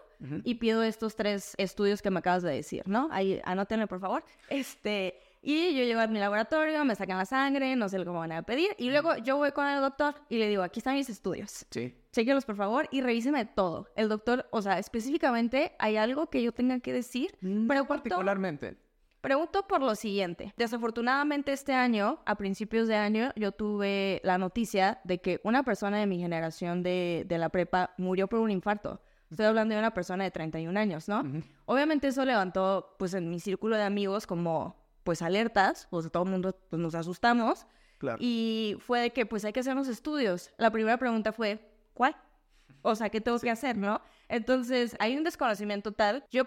y 0.45 0.55
pido 0.55 0.83
estos 0.83 1.17
tres 1.17 1.53
estudios 1.57 2.01
que 2.01 2.09
me 2.09 2.19
acabas 2.19 2.43
de 2.43 2.53
decir, 2.53 2.83
¿no? 2.85 3.09
Ahí, 3.11 3.41
anótenme, 3.43 3.87
por 3.87 3.99
favor. 3.99 4.23
Este, 4.49 5.19
y 5.45 5.75
yo 5.75 5.83
llego 5.83 5.99
a 5.99 6.07
mi 6.07 6.19
laboratorio, 6.19 6.83
me 6.85 6.95
sacan 6.95 7.17
la 7.17 7.25
sangre, 7.25 7.75
no 7.75 7.89
sé 7.89 7.99
lo 7.99 8.05
que 8.05 8.11
me 8.11 8.17
van 8.17 8.31
a 8.31 8.43
pedir, 8.43 8.69
y 8.77 8.89
luego 8.89 9.17
yo 9.17 9.35
voy 9.35 9.51
con 9.51 9.67
el 9.67 9.81
doctor 9.81 10.15
y 10.29 10.37
le 10.37 10.47
digo, 10.47 10.63
aquí 10.63 10.79
están 10.79 10.95
mis 10.95 11.09
estudios. 11.09 11.65
Sí. 11.69 11.93
Chequenlos, 12.13 12.45
por 12.45 12.55
favor, 12.55 12.87
y 12.91 13.01
revíseme 13.01 13.45
todo. 13.45 13.89
El 13.95 14.07
doctor, 14.07 14.47
o 14.51 14.61
sea, 14.61 14.79
específicamente, 14.79 15.73
¿hay 15.79 15.97
algo 15.97 16.29
que 16.29 16.41
yo 16.41 16.53
tenga 16.53 16.79
que 16.79 16.93
decir? 16.93 17.37
Mm, 17.41 17.67
Pero 17.67 17.85
particularmente. 17.85 18.77
Pregunto 19.19 19.67
por 19.67 19.81
lo 19.81 19.95
siguiente. 19.95 20.53
Desafortunadamente 20.57 21.53
este 21.53 21.73
año, 21.73 22.19
a 22.25 22.35
principios 22.35 22.87
de 22.87 22.95
año, 22.95 23.31
yo 23.35 23.51
tuve 23.53 24.19
la 24.23 24.37
noticia 24.37 24.99
de 25.05 25.19
que 25.21 25.39
una 25.43 25.63
persona 25.63 25.97
de 25.97 26.07
mi 26.07 26.19
generación 26.19 26.83
de, 26.83 27.25
de 27.27 27.37
la 27.37 27.49
prepa 27.49 27.93
murió 27.97 28.27
por 28.27 28.39
un 28.39 28.51
infarto. 28.51 29.01
Estoy 29.31 29.45
hablando 29.47 29.73
de 29.73 29.79
una 29.79 29.93
persona 29.93 30.25
de 30.25 30.31
31 30.31 30.77
años, 30.79 31.07
¿no? 31.09 31.23
Obviamente 31.65 32.09
eso 32.09 32.23
levantó, 32.23 32.95
pues, 32.99 33.13
en 33.13 33.29
mi 33.29 33.39
círculo 33.39 33.77
de 33.77 33.83
amigos 33.83 34.27
como, 34.27 34.75
pues, 35.03 35.21
alertas. 35.21 35.87
Pues, 35.89 36.11
todo 36.11 36.23
el 36.23 36.29
mundo, 36.29 36.55
pues, 36.69 36.81
nos 36.81 36.95
asustamos. 36.95 37.65
Claro. 37.97 38.17
Y 38.19 38.77
fue 38.79 38.99
de 38.99 39.09
que, 39.11 39.25
pues, 39.25 39.45
hay 39.45 39.53
que 39.53 39.61
hacer 39.61 39.75
los 39.75 39.87
estudios. 39.87 40.51
La 40.57 40.71
primera 40.71 40.97
pregunta 40.97 41.31
fue, 41.31 41.59
¿cuál? 41.93 42.15
O 42.81 42.95
sea, 42.95 43.09
¿qué 43.09 43.21
tengo 43.21 43.39
que 43.39 43.49
hacer, 43.49 43.77
no? 43.77 44.01
Entonces, 44.27 44.95
hay 44.99 45.15
un 45.15 45.23
desconocimiento 45.23 45.91
tal. 45.91 46.25
Yo 46.31 46.45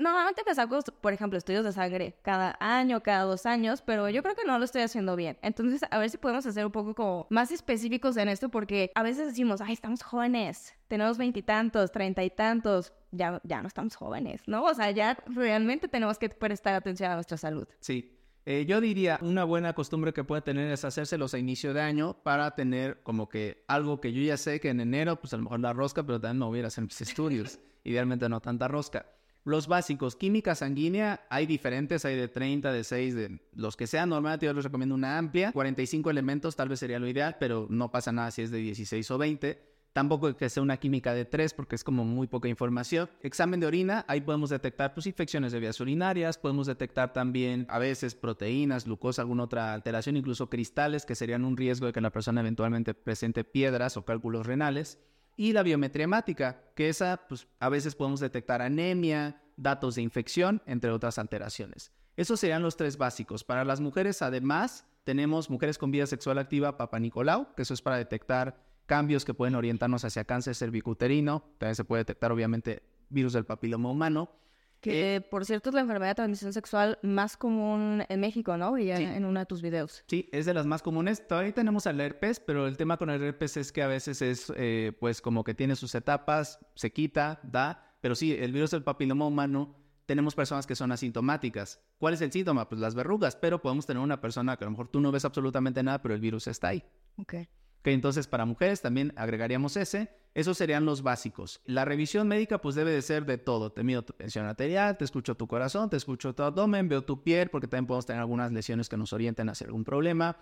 Normalmente 0.00 0.42
me 0.46 0.54
saco, 0.54 0.78
por 1.00 1.12
ejemplo, 1.12 1.36
estudios 1.36 1.64
de 1.64 1.72
sangre 1.72 2.16
cada 2.22 2.56
año, 2.60 3.02
cada 3.02 3.24
dos 3.24 3.46
años, 3.46 3.82
pero 3.82 4.08
yo 4.08 4.22
creo 4.22 4.36
que 4.36 4.44
no 4.44 4.56
lo 4.56 4.64
estoy 4.64 4.82
haciendo 4.82 5.16
bien. 5.16 5.36
Entonces, 5.42 5.80
a 5.90 5.98
ver 5.98 6.08
si 6.08 6.18
podemos 6.18 6.46
hacer 6.46 6.64
un 6.64 6.70
poco 6.70 6.94
como 6.94 7.26
más 7.30 7.50
específicos 7.50 8.16
en 8.16 8.28
esto, 8.28 8.48
porque 8.48 8.92
a 8.94 9.02
veces 9.02 9.26
decimos, 9.26 9.60
ay, 9.60 9.72
estamos 9.72 10.04
jóvenes, 10.04 10.72
tenemos 10.86 11.18
veintitantos, 11.18 11.90
treinta 11.90 12.22
y 12.22 12.30
tantos, 12.30 12.92
ya, 13.10 13.40
ya 13.44 13.62
no 13.62 13.68
estamos 13.68 13.96
jóvenes, 13.96 14.42
¿no? 14.46 14.64
O 14.64 14.74
sea, 14.74 14.90
ya 14.90 15.18
realmente 15.26 15.88
tenemos 15.88 16.18
que 16.18 16.28
prestar 16.28 16.74
atención 16.74 17.10
a 17.10 17.14
nuestra 17.14 17.36
salud. 17.36 17.66
Sí. 17.80 18.14
Eh, 18.44 18.64
yo 18.66 18.80
diría, 18.80 19.18
una 19.20 19.44
buena 19.44 19.74
costumbre 19.74 20.14
que 20.14 20.24
puede 20.24 20.40
tener 20.40 20.72
es 20.72 20.82
hacérselos 20.82 21.34
a 21.34 21.38
inicio 21.38 21.74
de 21.74 21.82
año 21.82 22.16
para 22.22 22.54
tener 22.54 23.02
como 23.02 23.28
que 23.28 23.62
algo 23.68 24.00
que 24.00 24.10
yo 24.12 24.22
ya 24.22 24.38
sé 24.38 24.58
que 24.58 24.70
en 24.70 24.80
enero, 24.80 25.20
pues 25.20 25.34
a 25.34 25.36
lo 25.36 25.42
mejor 25.42 25.60
la 25.60 25.74
rosca, 25.74 26.02
pero 26.02 26.18
también 26.18 26.38
me 26.38 26.46
voy 26.46 26.60
a 26.60 26.68
hacer 26.68 26.84
mis 26.84 27.00
estudios. 27.02 27.58
Idealmente 27.84 28.26
no 28.28 28.40
tanta 28.40 28.66
rosca. 28.66 29.04
Los 29.44 29.66
básicos, 29.66 30.16
química 30.16 30.54
sanguínea, 30.54 31.26
hay 31.30 31.46
diferentes, 31.46 32.04
hay 32.04 32.16
de 32.16 32.28
30, 32.28 32.72
de 32.72 32.84
6, 32.84 33.14
de 33.14 33.40
los 33.52 33.76
que 33.76 33.86
sean. 33.86 34.08
Normalmente 34.08 34.46
yo 34.46 34.52
les 34.52 34.64
recomiendo 34.64 34.94
una 34.94 35.18
amplia. 35.18 35.52
45 35.52 36.10
elementos 36.10 36.56
tal 36.56 36.68
vez 36.68 36.80
sería 36.80 36.98
lo 36.98 37.08
ideal, 37.08 37.36
pero 37.38 37.66
no 37.70 37.90
pasa 37.90 38.12
nada 38.12 38.30
si 38.30 38.42
es 38.42 38.50
de 38.50 38.58
16 38.58 39.10
o 39.10 39.18
20. 39.18 39.77
Tampoco 39.98 40.36
que 40.36 40.48
sea 40.48 40.62
una 40.62 40.76
química 40.76 41.12
de 41.12 41.24
3 41.24 41.54
porque 41.54 41.74
es 41.74 41.82
como 41.82 42.04
muy 42.04 42.28
poca 42.28 42.46
información. 42.46 43.10
Examen 43.20 43.58
de 43.58 43.66
orina, 43.66 44.04
ahí 44.06 44.20
podemos 44.20 44.48
detectar 44.48 44.94
pues, 44.94 45.08
infecciones 45.08 45.50
de 45.50 45.58
vías 45.58 45.80
urinarias, 45.80 46.38
podemos 46.38 46.68
detectar 46.68 47.12
también 47.12 47.66
a 47.68 47.80
veces 47.80 48.14
proteínas, 48.14 48.84
glucosa, 48.84 49.22
alguna 49.22 49.42
otra 49.42 49.74
alteración, 49.74 50.16
incluso 50.16 50.48
cristales 50.48 51.04
que 51.04 51.16
serían 51.16 51.44
un 51.44 51.56
riesgo 51.56 51.86
de 51.86 51.92
que 51.92 52.00
la 52.00 52.12
persona 52.12 52.42
eventualmente 52.42 52.94
presente 52.94 53.42
piedras 53.42 53.96
o 53.96 54.04
cálculos 54.04 54.46
renales 54.46 55.00
y 55.36 55.52
la 55.52 55.64
biometría 55.64 56.04
hemática, 56.04 56.62
que 56.76 56.90
esa, 56.90 57.26
pues 57.28 57.48
a 57.58 57.68
veces 57.68 57.96
podemos 57.96 58.20
detectar 58.20 58.62
anemia, 58.62 59.42
datos 59.56 59.96
de 59.96 60.02
infección, 60.02 60.62
entre 60.66 60.92
otras 60.92 61.18
alteraciones. 61.18 61.90
Esos 62.16 62.38
serían 62.38 62.62
los 62.62 62.76
tres 62.76 62.98
básicos. 62.98 63.42
Para 63.42 63.64
las 63.64 63.80
mujeres, 63.80 64.22
además, 64.22 64.86
tenemos 65.02 65.50
mujeres 65.50 65.76
con 65.76 65.90
vida 65.90 66.06
sexual 66.06 66.38
activa, 66.38 66.76
Papa 66.76 67.00
Nicolau, 67.00 67.52
que 67.56 67.62
eso 67.62 67.74
es 67.74 67.82
para 67.82 67.96
detectar 67.96 68.67
cambios 68.88 69.24
que 69.24 69.34
pueden 69.34 69.54
orientarnos 69.54 70.04
hacia 70.04 70.24
cáncer 70.24 70.56
cervicuterino. 70.56 71.44
También 71.58 71.76
se 71.76 71.84
puede 71.84 72.00
detectar, 72.00 72.32
obviamente, 72.32 72.82
virus 73.10 73.34
del 73.34 73.44
papiloma 73.44 73.90
humano. 73.90 74.32
Que, 74.80 75.16
eh, 75.16 75.20
por 75.20 75.44
cierto, 75.44 75.70
es 75.70 75.74
la 75.74 75.80
enfermedad 75.82 76.12
de 76.12 76.14
transmisión 76.14 76.52
sexual 76.52 76.98
más 77.02 77.36
común 77.36 78.04
en 78.08 78.20
México, 78.20 78.56
¿no? 78.56 78.78
Y 78.78 78.90
en 78.90 79.24
uno 79.24 79.40
de 79.40 79.46
tus 79.46 79.60
videos. 79.60 80.04
Sí, 80.06 80.28
es 80.32 80.46
de 80.46 80.54
las 80.54 80.66
más 80.66 80.82
comunes. 80.82 81.26
Todavía 81.26 81.52
tenemos 81.52 81.86
el 81.86 82.00
herpes, 82.00 82.40
pero 82.40 82.66
el 82.66 82.76
tema 82.76 82.96
con 82.96 83.10
el 83.10 83.22
herpes 83.22 83.56
es 83.56 83.72
que 83.72 83.82
a 83.82 83.88
veces 83.88 84.22
es, 84.22 84.52
eh, 84.56 84.92
pues, 84.98 85.20
como 85.20 85.44
que 85.44 85.54
tiene 85.54 85.76
sus 85.76 85.94
etapas, 85.94 86.58
se 86.74 86.92
quita, 86.92 87.40
da. 87.42 87.96
Pero 88.00 88.14
sí, 88.14 88.32
el 88.32 88.52
virus 88.52 88.70
del 88.70 88.84
papiloma 88.84 89.26
humano, 89.26 89.74
tenemos 90.06 90.34
personas 90.34 90.66
que 90.66 90.76
son 90.76 90.92
asintomáticas. 90.92 91.80
¿Cuál 91.98 92.14
es 92.14 92.20
el 92.22 92.32
síntoma? 92.32 92.68
Pues 92.68 92.80
las 92.80 92.94
verrugas, 92.94 93.36
pero 93.36 93.60
podemos 93.60 93.84
tener 93.84 94.02
una 94.02 94.20
persona 94.20 94.56
que 94.56 94.64
a 94.64 94.66
lo 94.66 94.70
mejor 94.70 94.88
tú 94.88 95.00
no 95.00 95.12
ves 95.12 95.24
absolutamente 95.24 95.82
nada, 95.82 96.00
pero 96.00 96.14
el 96.14 96.20
virus 96.20 96.46
está 96.46 96.68
ahí. 96.68 96.82
Ok. 97.16 97.34
Que 97.82 97.92
entonces 97.92 98.26
para 98.26 98.44
mujeres 98.44 98.80
también 98.80 99.12
agregaríamos 99.16 99.76
ese. 99.76 100.10
Esos 100.34 100.56
serían 100.56 100.84
los 100.84 101.02
básicos. 101.02 101.60
La 101.64 101.84
revisión 101.84 102.28
médica 102.28 102.60
pues 102.60 102.74
debe 102.74 102.92
de 102.92 103.02
ser 103.02 103.24
de 103.24 103.38
todo. 103.38 103.72
Te 103.72 103.82
mido 103.82 104.02
tu 104.02 104.12
tensión 104.12 104.46
arterial, 104.46 104.96
te 104.96 105.04
escucho 105.04 105.34
tu 105.36 105.46
corazón, 105.46 105.90
te 105.90 105.96
escucho 105.96 106.34
tu 106.34 106.42
abdomen, 106.42 106.88
veo 106.88 107.02
tu 107.02 107.22
piel 107.22 107.50
porque 107.50 107.66
también 107.66 107.86
podemos 107.86 108.06
tener 108.06 108.20
algunas 108.20 108.52
lesiones 108.52 108.88
que 108.88 108.96
nos 108.96 109.12
orienten 109.12 109.48
hacia 109.48 109.66
algún 109.66 109.84
problema. 109.84 110.36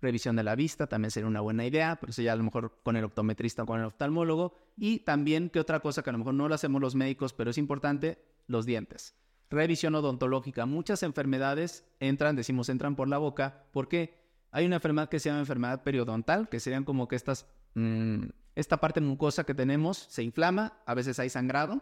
Revisión 0.00 0.34
de 0.34 0.42
la 0.42 0.54
vista 0.54 0.86
también 0.86 1.10
sería 1.10 1.28
una 1.28 1.40
buena 1.42 1.66
idea, 1.66 1.98
pero 2.00 2.10
eso 2.10 2.22
ya 2.22 2.32
a 2.32 2.36
lo 2.36 2.42
mejor 2.42 2.80
con 2.82 2.96
el 2.96 3.04
optometrista 3.04 3.64
o 3.64 3.66
con 3.66 3.80
el 3.80 3.86
oftalmólogo. 3.86 4.54
Y 4.76 5.00
también, 5.00 5.50
¿qué 5.50 5.60
otra 5.60 5.80
cosa 5.80 6.02
que 6.02 6.10
a 6.10 6.12
lo 6.12 6.18
mejor 6.18 6.34
no 6.34 6.48
lo 6.48 6.54
hacemos 6.54 6.80
los 6.80 6.94
médicos, 6.94 7.34
pero 7.34 7.50
es 7.50 7.58
importante? 7.58 8.24
Los 8.46 8.64
dientes. 8.64 9.14
Revisión 9.50 9.94
odontológica. 9.94 10.64
Muchas 10.64 11.02
enfermedades 11.02 11.84
entran, 11.98 12.36
decimos 12.36 12.68
entran 12.68 12.96
por 12.96 13.08
la 13.08 13.18
boca, 13.18 13.64
porque 13.72 14.19
hay 14.50 14.66
una 14.66 14.76
enfermedad 14.76 15.08
que 15.08 15.20
se 15.20 15.28
llama 15.28 15.40
enfermedad 15.40 15.82
periodontal, 15.82 16.48
que 16.48 16.60
serían 16.60 16.84
como 16.84 17.08
que 17.08 17.16
estas, 17.16 17.46
mm, 17.74 18.24
esta 18.54 18.78
parte 18.78 19.00
mucosa 19.00 19.44
que 19.44 19.54
tenemos 19.54 19.98
se 20.08 20.22
inflama, 20.22 20.80
a 20.86 20.94
veces 20.94 21.18
hay 21.18 21.30
sangrado. 21.30 21.80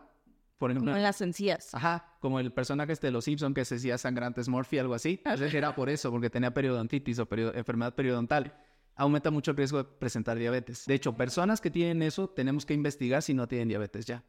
Por 0.59 0.73
ejemplo, 0.73 0.91
como 0.91 0.97
en 0.97 1.05
las 1.05 1.21
encías. 1.21 1.73
Ajá, 1.73 2.17
como 2.21 2.41
el 2.41 2.53
personaje 2.53 2.93
este 2.93 3.07
de 3.07 3.13
los 3.13 3.25
Simpson 3.25 3.55
que 3.55 3.65
se 3.65 3.77
decía 3.77 3.97
sangrantes 3.97 4.49
Morphy, 4.49 4.79
algo 4.79 4.95
así. 4.95 5.21
Entonces 5.25 5.55
era 5.55 5.75
por 5.75 5.89
eso, 5.89 6.11
porque 6.11 6.31
tenía 6.31 6.53
periodontitis 6.53 7.21
o 7.21 7.29
enfermedad 7.55 7.95
periodontal. 7.95 8.57
Aumenta 8.97 9.31
mucho 9.31 9.53
el 9.53 9.57
riesgo 9.57 9.79
de 9.79 9.85
presentar 9.85 10.37
diabetes. 10.37 10.85
De 10.87 10.95
hecho, 10.95 11.17
personas 11.17 11.61
que 11.61 11.71
tienen 11.71 12.03
eso, 12.03 12.29
tenemos 12.29 12.67
que 12.67 12.75
investigar 12.75 13.23
si 13.23 13.35
no 13.35 13.47
tienen 13.47 13.69
diabetes 13.69 14.05
ya. 14.05 14.25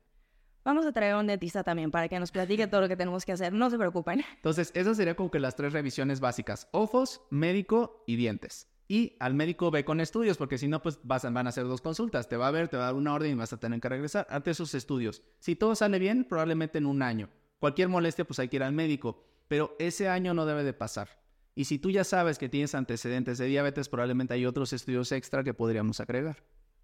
Vamos 0.69 0.85
a 0.85 0.91
traer 0.91 1.13
a 1.13 1.17
un 1.17 1.25
dentista 1.25 1.63
también 1.63 1.89
para 1.89 2.07
que 2.07 2.19
nos 2.19 2.29
platique 2.29 2.67
todo 2.67 2.81
lo 2.81 2.87
que 2.87 2.95
tenemos 2.95 3.25
que 3.25 3.31
hacer. 3.31 3.51
No 3.51 3.71
se 3.71 3.77
preocupen. 3.79 4.23
Entonces, 4.35 4.71
esas 4.75 4.97
serían 4.97 5.15
como 5.15 5.31
que 5.31 5.39
las 5.39 5.55
tres 5.55 5.73
revisiones 5.73 6.19
básicas. 6.19 6.67
Ojos, 6.73 7.23
médico 7.31 8.03
y 8.05 8.17
dientes. 8.17 8.67
Y 8.87 9.17
al 9.19 9.33
médico 9.33 9.71
ve 9.71 9.83
con 9.83 9.99
estudios, 9.99 10.37
porque 10.37 10.59
si 10.59 10.67
no, 10.67 10.79
pues 10.83 10.99
vas, 11.01 11.23
van 11.23 11.47
a 11.47 11.49
hacer 11.49 11.63
dos 11.63 11.81
consultas. 11.81 12.29
Te 12.29 12.37
va 12.37 12.49
a 12.49 12.51
ver, 12.51 12.67
te 12.67 12.77
va 12.77 12.83
a 12.83 12.85
dar 12.85 12.93
una 12.93 13.15
orden 13.15 13.31
y 13.31 13.33
vas 13.33 13.51
a 13.51 13.59
tener 13.59 13.81
que 13.81 13.89
regresar. 13.89 14.27
Ante 14.29 14.51
esos 14.51 14.75
estudios. 14.75 15.23
Si 15.39 15.55
todo 15.55 15.73
sale 15.73 15.97
bien, 15.97 16.23
probablemente 16.23 16.77
en 16.77 16.85
un 16.85 17.01
año. 17.01 17.31
Cualquier 17.57 17.87
molestia, 17.87 18.25
pues 18.25 18.37
hay 18.37 18.47
que 18.47 18.57
ir 18.57 18.63
al 18.63 18.73
médico. 18.73 19.25
Pero 19.47 19.75
ese 19.79 20.07
año 20.07 20.35
no 20.35 20.45
debe 20.45 20.63
de 20.63 20.73
pasar. 20.73 21.09
Y 21.55 21.65
si 21.65 21.79
tú 21.79 21.89
ya 21.89 22.03
sabes 22.03 22.37
que 22.37 22.47
tienes 22.47 22.75
antecedentes 22.75 23.39
de 23.39 23.47
diabetes, 23.47 23.89
probablemente 23.89 24.35
hay 24.35 24.45
otros 24.45 24.71
estudios 24.71 25.11
extra 25.13 25.43
que 25.43 25.55
podríamos 25.55 25.99
agregar. 25.99 26.43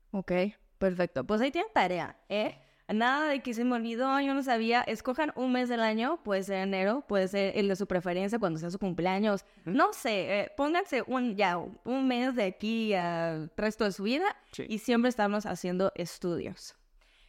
Ok, 0.10 0.32
perfecto. 0.80 1.24
Pues 1.24 1.40
ahí 1.40 1.52
tienen 1.52 1.72
tarea, 1.72 2.18
¿eh? 2.30 2.65
Nada 2.88 3.28
de 3.30 3.42
que 3.42 3.54
se 3.54 3.64
me 3.64 3.76
olvidó, 3.76 4.20
yo 4.20 4.34
no 4.34 4.44
sabía. 4.44 4.82
Escojan 4.82 5.32
un 5.36 5.52
mes 5.52 5.70
del 5.70 5.80
año, 5.80 6.22
puede 6.24 6.44
ser 6.44 6.58
enero, 6.58 7.04
puede 7.08 7.28
ser 7.28 7.58
el 7.58 7.68
de 7.68 7.76
su 7.76 7.88
preferencia 7.88 8.38
cuando 8.38 8.60
sea 8.60 8.70
su 8.70 8.78
cumpleaños. 8.78 9.44
No 9.66 9.92
sé, 9.92 10.40
eh, 10.40 10.52
pónganse 10.56 11.04
un 11.08 11.36
ya 11.36 11.58
un 11.58 12.08
mes 12.08 12.36
de 12.36 12.44
aquí 12.44 12.94
al 12.94 13.52
resto 13.58 13.86
de 13.86 13.92
su 13.92 14.04
vida 14.04 14.36
y 14.58 14.78
siempre 14.78 15.10
estamos 15.10 15.46
haciendo 15.48 15.92
estudios. 15.96 16.76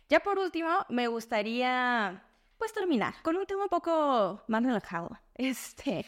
Ya 0.09 0.21
por 0.21 0.39
último, 0.39 0.69
me 0.89 1.09
gustaría 1.09 2.23
pues 2.59 2.73
terminar 2.73 3.15
con 3.23 3.37
un 3.37 3.47
tema 3.47 3.65
un 3.65 3.69
poco 3.69 4.43
más 4.47 4.63
relajado. 4.63 5.11
Este, 5.39 6.07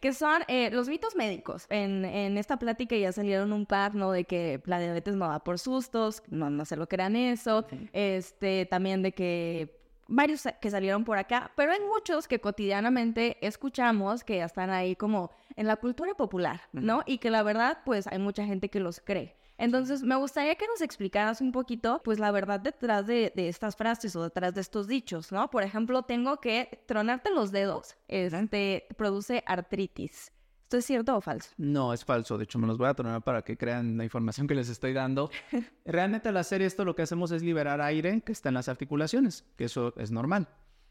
que 0.00 0.14
son 0.14 0.42
eh, 0.48 0.70
los 0.70 0.88
mitos 0.88 1.14
médicos. 1.14 1.66
En, 1.68 2.06
en, 2.06 2.38
esta 2.38 2.58
plática 2.58 2.96
ya 2.96 3.12
salieron 3.12 3.52
un 3.52 3.66
par, 3.66 3.94
¿no? 3.94 4.12
De 4.12 4.24
que 4.24 4.62
la 4.64 4.78
diabetes 4.80 5.14
no 5.14 5.28
da 5.28 5.40
por 5.40 5.58
sustos, 5.58 6.22
no, 6.28 6.48
no 6.48 6.64
sé 6.64 6.76
lo 6.76 6.88
que 6.88 6.96
eran 6.96 7.16
eso. 7.16 7.66
Este, 7.92 8.64
también 8.64 9.02
de 9.02 9.12
que 9.12 9.78
varios 10.08 10.44
que 10.60 10.70
salieron 10.70 11.04
por 11.04 11.18
acá, 11.18 11.52
pero 11.56 11.72
hay 11.72 11.80
muchos 11.80 12.28
que 12.28 12.40
cotidianamente 12.40 13.36
escuchamos 13.40 14.24
que 14.24 14.42
están 14.42 14.70
ahí 14.70 14.96
como 14.96 15.30
en 15.56 15.66
la 15.66 15.76
cultura 15.76 16.14
popular, 16.14 16.62
¿no? 16.72 17.02
Y 17.06 17.18
que 17.18 17.30
la 17.30 17.42
verdad, 17.42 17.78
pues 17.84 18.06
hay 18.06 18.18
mucha 18.18 18.44
gente 18.44 18.68
que 18.68 18.80
los 18.80 19.00
cree. 19.00 19.36
Entonces, 19.58 20.02
me 20.02 20.16
gustaría 20.16 20.54
que 20.54 20.66
nos 20.66 20.80
explicaras 20.80 21.40
un 21.40 21.52
poquito, 21.52 22.00
pues, 22.04 22.18
la 22.18 22.30
verdad 22.30 22.60
detrás 22.60 23.06
de, 23.06 23.32
estas 23.36 23.76
frases 23.76 24.14
o 24.16 24.22
detrás 24.22 24.54
de 24.54 24.60
estos 24.60 24.86
dichos, 24.86 25.32
¿no? 25.32 25.48
Por 25.50 25.62
ejemplo, 25.62 26.02
tengo 26.02 26.40
que 26.40 26.82
tronarte 26.86 27.30
los 27.30 27.52
dedos, 27.52 27.96
este, 28.08 28.86
produce 28.96 29.42
artritis. 29.46 30.32
¿Esto 30.64 30.78
es 30.78 30.84
cierto 30.84 31.16
o 31.16 31.20
falso? 31.20 31.50
No, 31.58 31.92
es 31.92 32.04
falso. 32.04 32.36
De 32.36 32.42
hecho, 32.42 32.58
me 32.58 32.66
los 32.66 32.76
voy 32.76 32.88
a 32.88 32.94
tronar 32.94 33.22
para 33.22 33.42
que 33.42 33.56
crean 33.56 33.96
la 33.96 34.02
información 34.02 34.48
que 34.48 34.54
les 34.56 34.68
estoy 34.68 34.92
dando. 34.92 35.30
Realmente 35.84 36.28
al 36.28 36.36
hacer 36.38 36.60
esto, 36.60 36.84
lo 36.84 36.96
que 36.96 37.02
hacemos 37.02 37.30
es 37.30 37.42
liberar 37.42 37.80
aire 37.80 38.20
que 38.22 38.32
está 38.32 38.48
en 38.48 38.56
las 38.56 38.68
articulaciones, 38.68 39.44
que 39.56 39.66
eso 39.66 39.94
es 39.96 40.10
normal. 40.10 40.48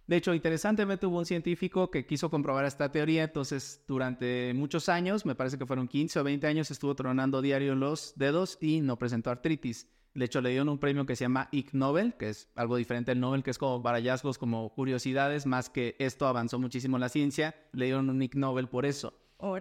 De 0.07 0.17
hecho, 0.17 0.35
interesantemente 0.35 1.07
hubo 1.07 1.17
un 1.17 1.25
científico 1.25 1.89
que 1.89 2.05
quiso 2.05 2.29
comprobar 2.29 2.65
esta 2.65 2.91
teoría, 2.91 3.23
entonces 3.23 3.83
durante 3.87 4.53
muchos 4.53 4.87
años, 4.87 5.25
me 5.25 5.33
parece 5.33 5.57
que 5.57 5.65
fueron 5.65 5.87
15 5.87 6.19
o 6.19 6.23
20 6.23 6.45
años, 6.45 6.69
estuvo 6.69 6.95
tronando 6.95 7.41
diario 7.41 7.73
los 7.73 8.13
dedos 8.15 8.59
y 8.61 8.81
no 8.81 8.99
presentó 8.99 9.31
artritis. 9.31 9.87
De 10.13 10.25
hecho, 10.25 10.41
le 10.41 10.51
dieron 10.51 10.69
un 10.69 10.77
premio 10.77 11.07
que 11.07 11.15
se 11.15 11.25
llama 11.25 11.49
Ig 11.51 11.69
Nobel, 11.73 12.13
que 12.13 12.29
es 12.29 12.49
algo 12.55 12.77
diferente 12.77 13.11
al 13.11 13.19
Nobel, 13.19 13.43
que 13.43 13.49
es 13.49 13.57
como 13.57 13.81
para 13.81 13.97
hallazgos, 13.97 14.37
como 14.37 14.73
curiosidades, 14.73 15.47
más 15.47 15.69
que 15.69 15.95
esto 15.97 16.27
avanzó 16.27 16.59
muchísimo 16.59 16.99
la 16.99 17.09
ciencia, 17.09 17.55
le 17.73 17.85
dieron 17.85 18.09
un 18.09 18.21
Ig 18.21 18.35
Nobel 18.35 18.69
por 18.69 18.85
eso. 18.85 19.13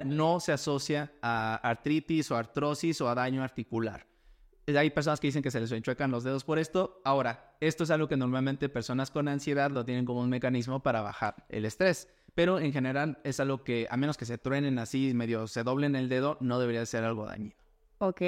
No 0.05 0.41
se 0.41 0.53
asocia 0.53 1.13
a 1.23 1.57
artritis 1.57 2.31
o 2.31 2.37
artrosis 2.37 3.01
o 3.01 3.09
a 3.09 3.15
daño 3.15 3.43
articular 3.43 4.14
hay 4.67 4.91
personas 4.91 5.21
que 5.21 5.29
dicen 5.29 5.43
que 5.43 5.51
se 5.51 5.61
les 5.61 5.71
enchuecan 5.73 6.11
los 6.11 6.25
dedos 6.25 6.45
por 6.45 6.59
esto. 6.59 7.01
Ahora, 7.05 7.55
esto 7.61 7.85
es 7.85 7.91
algo 7.91 8.09
que 8.09 8.17
normalmente 8.17 8.69
personas 8.69 9.11
con 9.11 9.29
ansiedad 9.29 9.71
lo 9.71 9.85
tienen 9.85 10.05
como 10.05 10.21
un 10.21 10.31
mecanismo 10.31 10.83
para 10.83 11.03
bajar 11.03 11.45
el 11.49 11.65
estrés. 11.65 12.09
Pero 12.35 12.59
en 12.59 12.73
general 12.73 13.19
es 13.25 13.39
algo 13.41 13.63
que, 13.63 13.87
a 13.91 13.97
menos 13.97 14.17
que 14.17 14.25
se 14.25 14.39
truenen 14.39 14.79
así, 14.79 15.13
medio 15.15 15.47
se 15.47 15.63
doblen 15.63 15.95
el 15.95 16.09
dedo, 16.09 16.37
no 16.41 16.59
debería 16.59 16.85
ser 16.87 17.05
algo 17.05 17.27
dañino. 17.27 17.55
Ok. 17.99 18.23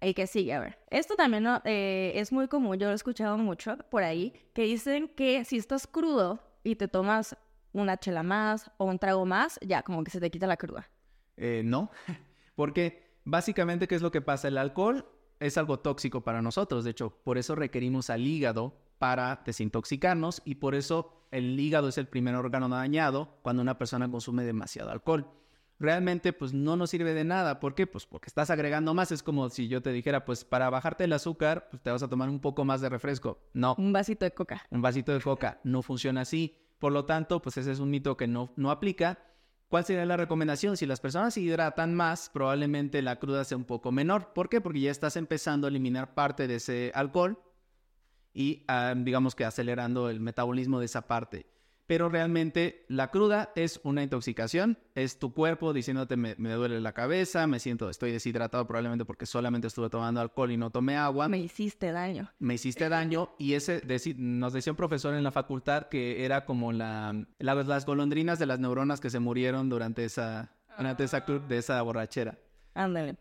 Y 0.00 0.14
que 0.14 0.26
sigue, 0.26 0.52
a 0.52 0.60
ver. 0.60 0.78
Esto 0.90 1.14
también 1.14 1.46
eh, 1.64 2.12
es 2.16 2.32
muy 2.32 2.48
común, 2.48 2.76
yo 2.78 2.86
lo 2.86 2.92
he 2.92 2.96
escuchado 2.96 3.38
mucho 3.38 3.78
por 3.90 4.02
ahí, 4.02 4.32
que 4.52 4.62
dicen 4.62 5.08
que 5.08 5.44
si 5.44 5.56
estás 5.56 5.86
crudo 5.86 6.40
y 6.62 6.76
te 6.76 6.88
tomas 6.88 7.36
una 7.72 7.96
chela 7.96 8.22
más 8.22 8.70
o 8.76 8.84
un 8.84 8.98
trago 8.98 9.24
más, 9.24 9.58
ya 9.62 9.82
como 9.82 10.04
que 10.04 10.10
se 10.10 10.20
te 10.20 10.30
quita 10.30 10.46
la 10.46 10.56
cruda. 10.56 10.90
Eh, 11.36 11.62
no, 11.64 11.90
porque 12.56 13.18
básicamente, 13.24 13.88
¿qué 13.88 13.94
es 13.94 14.02
lo 14.02 14.10
que 14.10 14.20
pasa? 14.20 14.48
El 14.48 14.58
alcohol 14.58 15.06
es 15.44 15.58
algo 15.58 15.78
tóxico 15.78 16.22
para 16.22 16.42
nosotros. 16.42 16.84
De 16.84 16.90
hecho, 16.90 17.18
por 17.22 17.38
eso 17.38 17.54
requerimos 17.54 18.10
al 18.10 18.26
hígado 18.26 18.74
para 18.98 19.42
desintoxicarnos 19.44 20.40
y 20.44 20.56
por 20.56 20.74
eso 20.74 21.26
el 21.30 21.58
hígado 21.58 21.88
es 21.88 21.98
el 21.98 22.06
primer 22.06 22.34
órgano 22.34 22.68
dañado 22.68 23.36
cuando 23.42 23.60
una 23.60 23.76
persona 23.76 24.10
consume 24.10 24.44
demasiado 24.44 24.90
alcohol. 24.90 25.26
Realmente 25.78 26.32
pues 26.32 26.54
no 26.54 26.76
nos 26.76 26.90
sirve 26.90 27.12
de 27.12 27.24
nada. 27.24 27.60
¿Por 27.60 27.74
qué? 27.74 27.86
Pues 27.86 28.06
porque 28.06 28.28
estás 28.28 28.48
agregando 28.48 28.94
más. 28.94 29.12
Es 29.12 29.22
como 29.22 29.50
si 29.50 29.68
yo 29.68 29.82
te 29.82 29.92
dijera, 29.92 30.24
pues 30.24 30.44
para 30.44 30.70
bajarte 30.70 31.04
el 31.04 31.12
azúcar, 31.12 31.68
pues 31.70 31.82
te 31.82 31.90
vas 31.90 32.02
a 32.02 32.08
tomar 32.08 32.28
un 32.30 32.40
poco 32.40 32.64
más 32.64 32.80
de 32.80 32.88
refresco. 32.88 33.40
No. 33.52 33.74
Un 33.76 33.92
vasito 33.92 34.24
de 34.24 34.32
coca. 34.32 34.64
Un 34.70 34.80
vasito 34.80 35.12
de 35.12 35.20
coca. 35.20 35.60
No 35.64 35.82
funciona 35.82 36.22
así. 36.22 36.56
Por 36.78 36.92
lo 36.92 37.04
tanto, 37.04 37.42
pues 37.42 37.56
ese 37.56 37.72
es 37.72 37.80
un 37.80 37.90
mito 37.90 38.16
que 38.16 38.28
no, 38.28 38.52
no 38.56 38.70
aplica. 38.70 39.18
¿Cuál 39.68 39.84
sería 39.84 40.04
la 40.06 40.16
recomendación? 40.16 40.76
Si 40.76 40.86
las 40.86 41.00
personas 41.00 41.34
se 41.34 41.40
hidratan 41.40 41.94
más, 41.94 42.30
probablemente 42.32 43.02
la 43.02 43.18
cruda 43.18 43.44
sea 43.44 43.56
un 43.56 43.64
poco 43.64 43.90
menor. 43.90 44.32
¿Por 44.32 44.48
qué? 44.48 44.60
Porque 44.60 44.80
ya 44.80 44.90
estás 44.90 45.16
empezando 45.16 45.66
a 45.66 45.70
eliminar 45.70 46.14
parte 46.14 46.46
de 46.46 46.56
ese 46.56 46.92
alcohol 46.94 47.42
y 48.32 48.64
ah, 48.68 48.94
digamos 48.96 49.34
que 49.34 49.44
acelerando 49.44 50.10
el 50.10 50.20
metabolismo 50.20 50.78
de 50.78 50.86
esa 50.86 51.06
parte 51.06 51.46
pero 51.86 52.08
realmente 52.08 52.84
la 52.88 53.10
cruda 53.10 53.52
es 53.56 53.80
una 53.84 54.02
intoxicación, 54.02 54.78
es 54.94 55.18
tu 55.18 55.32
cuerpo 55.32 55.72
diciéndote 55.72 56.16
me, 56.16 56.34
duele 56.34 56.80
la 56.80 56.92
cabeza, 56.92 57.46
me 57.46 57.58
siento, 57.58 57.90
estoy 57.90 58.12
deshidratado 58.12 58.66
probablemente 58.66 59.04
porque 59.04 59.26
solamente 59.26 59.66
estuve 59.66 59.90
tomando 59.90 60.20
alcohol 60.20 60.50
y 60.50 60.56
no 60.56 60.70
tomé 60.70 60.96
agua. 60.96 61.28
Me 61.28 61.38
hiciste 61.38 61.92
daño. 61.92 62.30
Me 62.38 62.54
hiciste 62.54 62.88
daño 62.88 63.34
y 63.38 63.54
ese 63.54 63.82
nos 64.16 64.52
decía 64.52 64.72
un 64.72 64.76
profesor 64.76 65.14
en 65.14 65.24
la 65.24 65.32
facultad 65.32 65.88
que 65.88 66.24
era 66.24 66.44
como 66.44 66.72
la, 66.72 67.26
las 67.38 67.86
golondrinas 67.86 68.38
de 68.38 68.46
las 68.46 68.58
neuronas 68.58 69.00
que 69.00 69.10
se 69.10 69.20
murieron 69.20 69.68
durante 69.68 70.04
esa, 70.04 70.52
durante 70.76 71.04
esa, 71.04 71.20
de 71.20 71.58
esa 71.58 71.80
borrachera. 71.82 72.38
Ándale. 72.74 73.16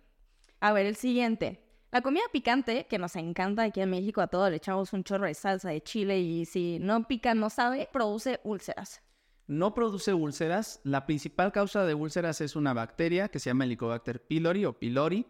A 0.59 0.71
ver, 0.71 0.85
el 0.85 0.95
siguiente. 0.95 1.62
La 1.93 2.01
comida 2.01 2.23
picante, 2.31 2.87
que 2.89 2.97
nos 2.97 3.15
encanta 3.15 3.61
aquí 3.61 3.79
en 3.79 3.91
México, 3.91 4.19
a 4.19 4.25
todos 4.25 4.49
le 4.49 4.55
echamos 4.55 4.93
un 4.93 5.03
chorro 5.03 5.27
de 5.27 5.35
salsa 5.35 5.69
de 5.69 5.83
chile 5.83 6.19
y 6.21 6.43
si 6.45 6.79
no 6.79 7.07
pica, 7.07 7.35
no 7.35 7.51
sabe, 7.51 7.87
produce 7.93 8.39
úlceras. 8.43 9.03
No 9.45 9.75
produce 9.75 10.11
úlceras. 10.11 10.81
La 10.83 11.05
principal 11.05 11.51
causa 11.51 11.85
de 11.85 11.93
úlceras 11.93 12.41
es 12.41 12.55
una 12.55 12.73
bacteria 12.73 13.27
que 13.27 13.37
se 13.37 13.51
llama 13.51 13.65
Helicobacter 13.65 14.25
pylori 14.25 14.65
o 14.65 14.73
pylori 14.73 15.27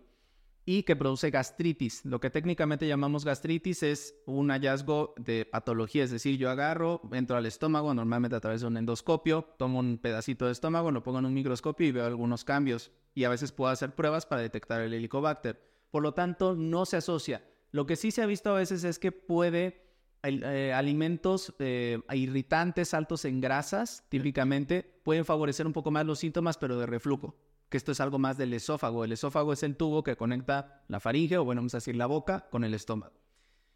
y 0.63 0.83
que 0.83 0.95
produce 0.95 1.31
gastritis. 1.31 2.05
Lo 2.05 2.21
que 2.21 2.29
técnicamente 2.29 2.87
llamamos 2.87 3.25
gastritis 3.25 3.83
es 3.83 4.15
un 4.25 4.49
hallazgo 4.49 5.15
de 5.17 5.43
patología, 5.43 6.05
es 6.05 6.11
decir, 6.11 6.37
yo 6.37 6.49
agarro, 6.49 7.01
entro 7.11 7.35
al 7.35 7.45
estómago, 7.45 7.93
normalmente 7.93 8.37
a 8.37 8.39
través 8.39 8.61
de 8.61 8.67
un 8.67 8.77
endoscopio, 8.77 9.49
tomo 9.57 9.79
un 9.79 9.97
pedacito 9.97 10.45
de 10.45 10.53
estómago, 10.53 10.91
lo 10.91 11.03
pongo 11.03 11.19
en 11.19 11.25
un 11.25 11.33
microscopio 11.33 11.85
y 11.85 11.91
veo 11.91 12.05
algunos 12.05 12.45
cambios. 12.45 12.93
Y 13.13 13.25
a 13.25 13.29
veces 13.29 13.51
puedo 13.51 13.69
hacer 13.69 13.95
pruebas 13.95 14.25
para 14.25 14.41
detectar 14.41 14.79
el 14.79 14.93
Helicobacter 14.93 15.72
por 15.93 16.01
lo 16.01 16.15
tanto 16.15 16.55
no 16.55 16.87
se 16.87 16.97
asocia. 16.97 17.43
Lo 17.69 17.85
que 17.85 17.95
sí 17.95 18.09
se 18.09 18.23
ha 18.23 18.25
visto 18.25 18.49
a 18.49 18.57
veces 18.57 18.83
es 18.83 18.97
que 18.97 19.11
puede 19.11 19.85
eh, 20.23 20.73
alimentos 20.73 21.53
eh, 21.59 21.99
irritantes 22.11 22.95
altos 22.95 23.25
en 23.25 23.39
grasas, 23.39 24.03
típicamente, 24.09 24.81
pueden 25.03 25.23
favorecer 25.23 25.67
un 25.67 25.73
poco 25.73 25.91
más 25.91 26.07
los 26.07 26.17
síntomas, 26.17 26.57
pero 26.57 26.79
de 26.79 26.87
reflujo, 26.87 27.35
que 27.69 27.77
esto 27.77 27.91
es 27.91 27.99
algo 27.99 28.17
más 28.17 28.39
del 28.39 28.55
esófago. 28.55 29.03
El 29.03 29.11
esófago 29.11 29.53
es 29.53 29.61
el 29.61 29.77
tubo 29.77 30.01
que 30.01 30.15
conecta 30.15 30.83
la 30.87 30.99
faringe, 30.99 31.37
o 31.37 31.45
bueno, 31.45 31.59
vamos 31.61 31.75
a 31.75 31.77
decir 31.77 31.95
la 31.95 32.07
boca, 32.07 32.49
con 32.49 32.63
el 32.63 32.73
estómago. 32.73 33.13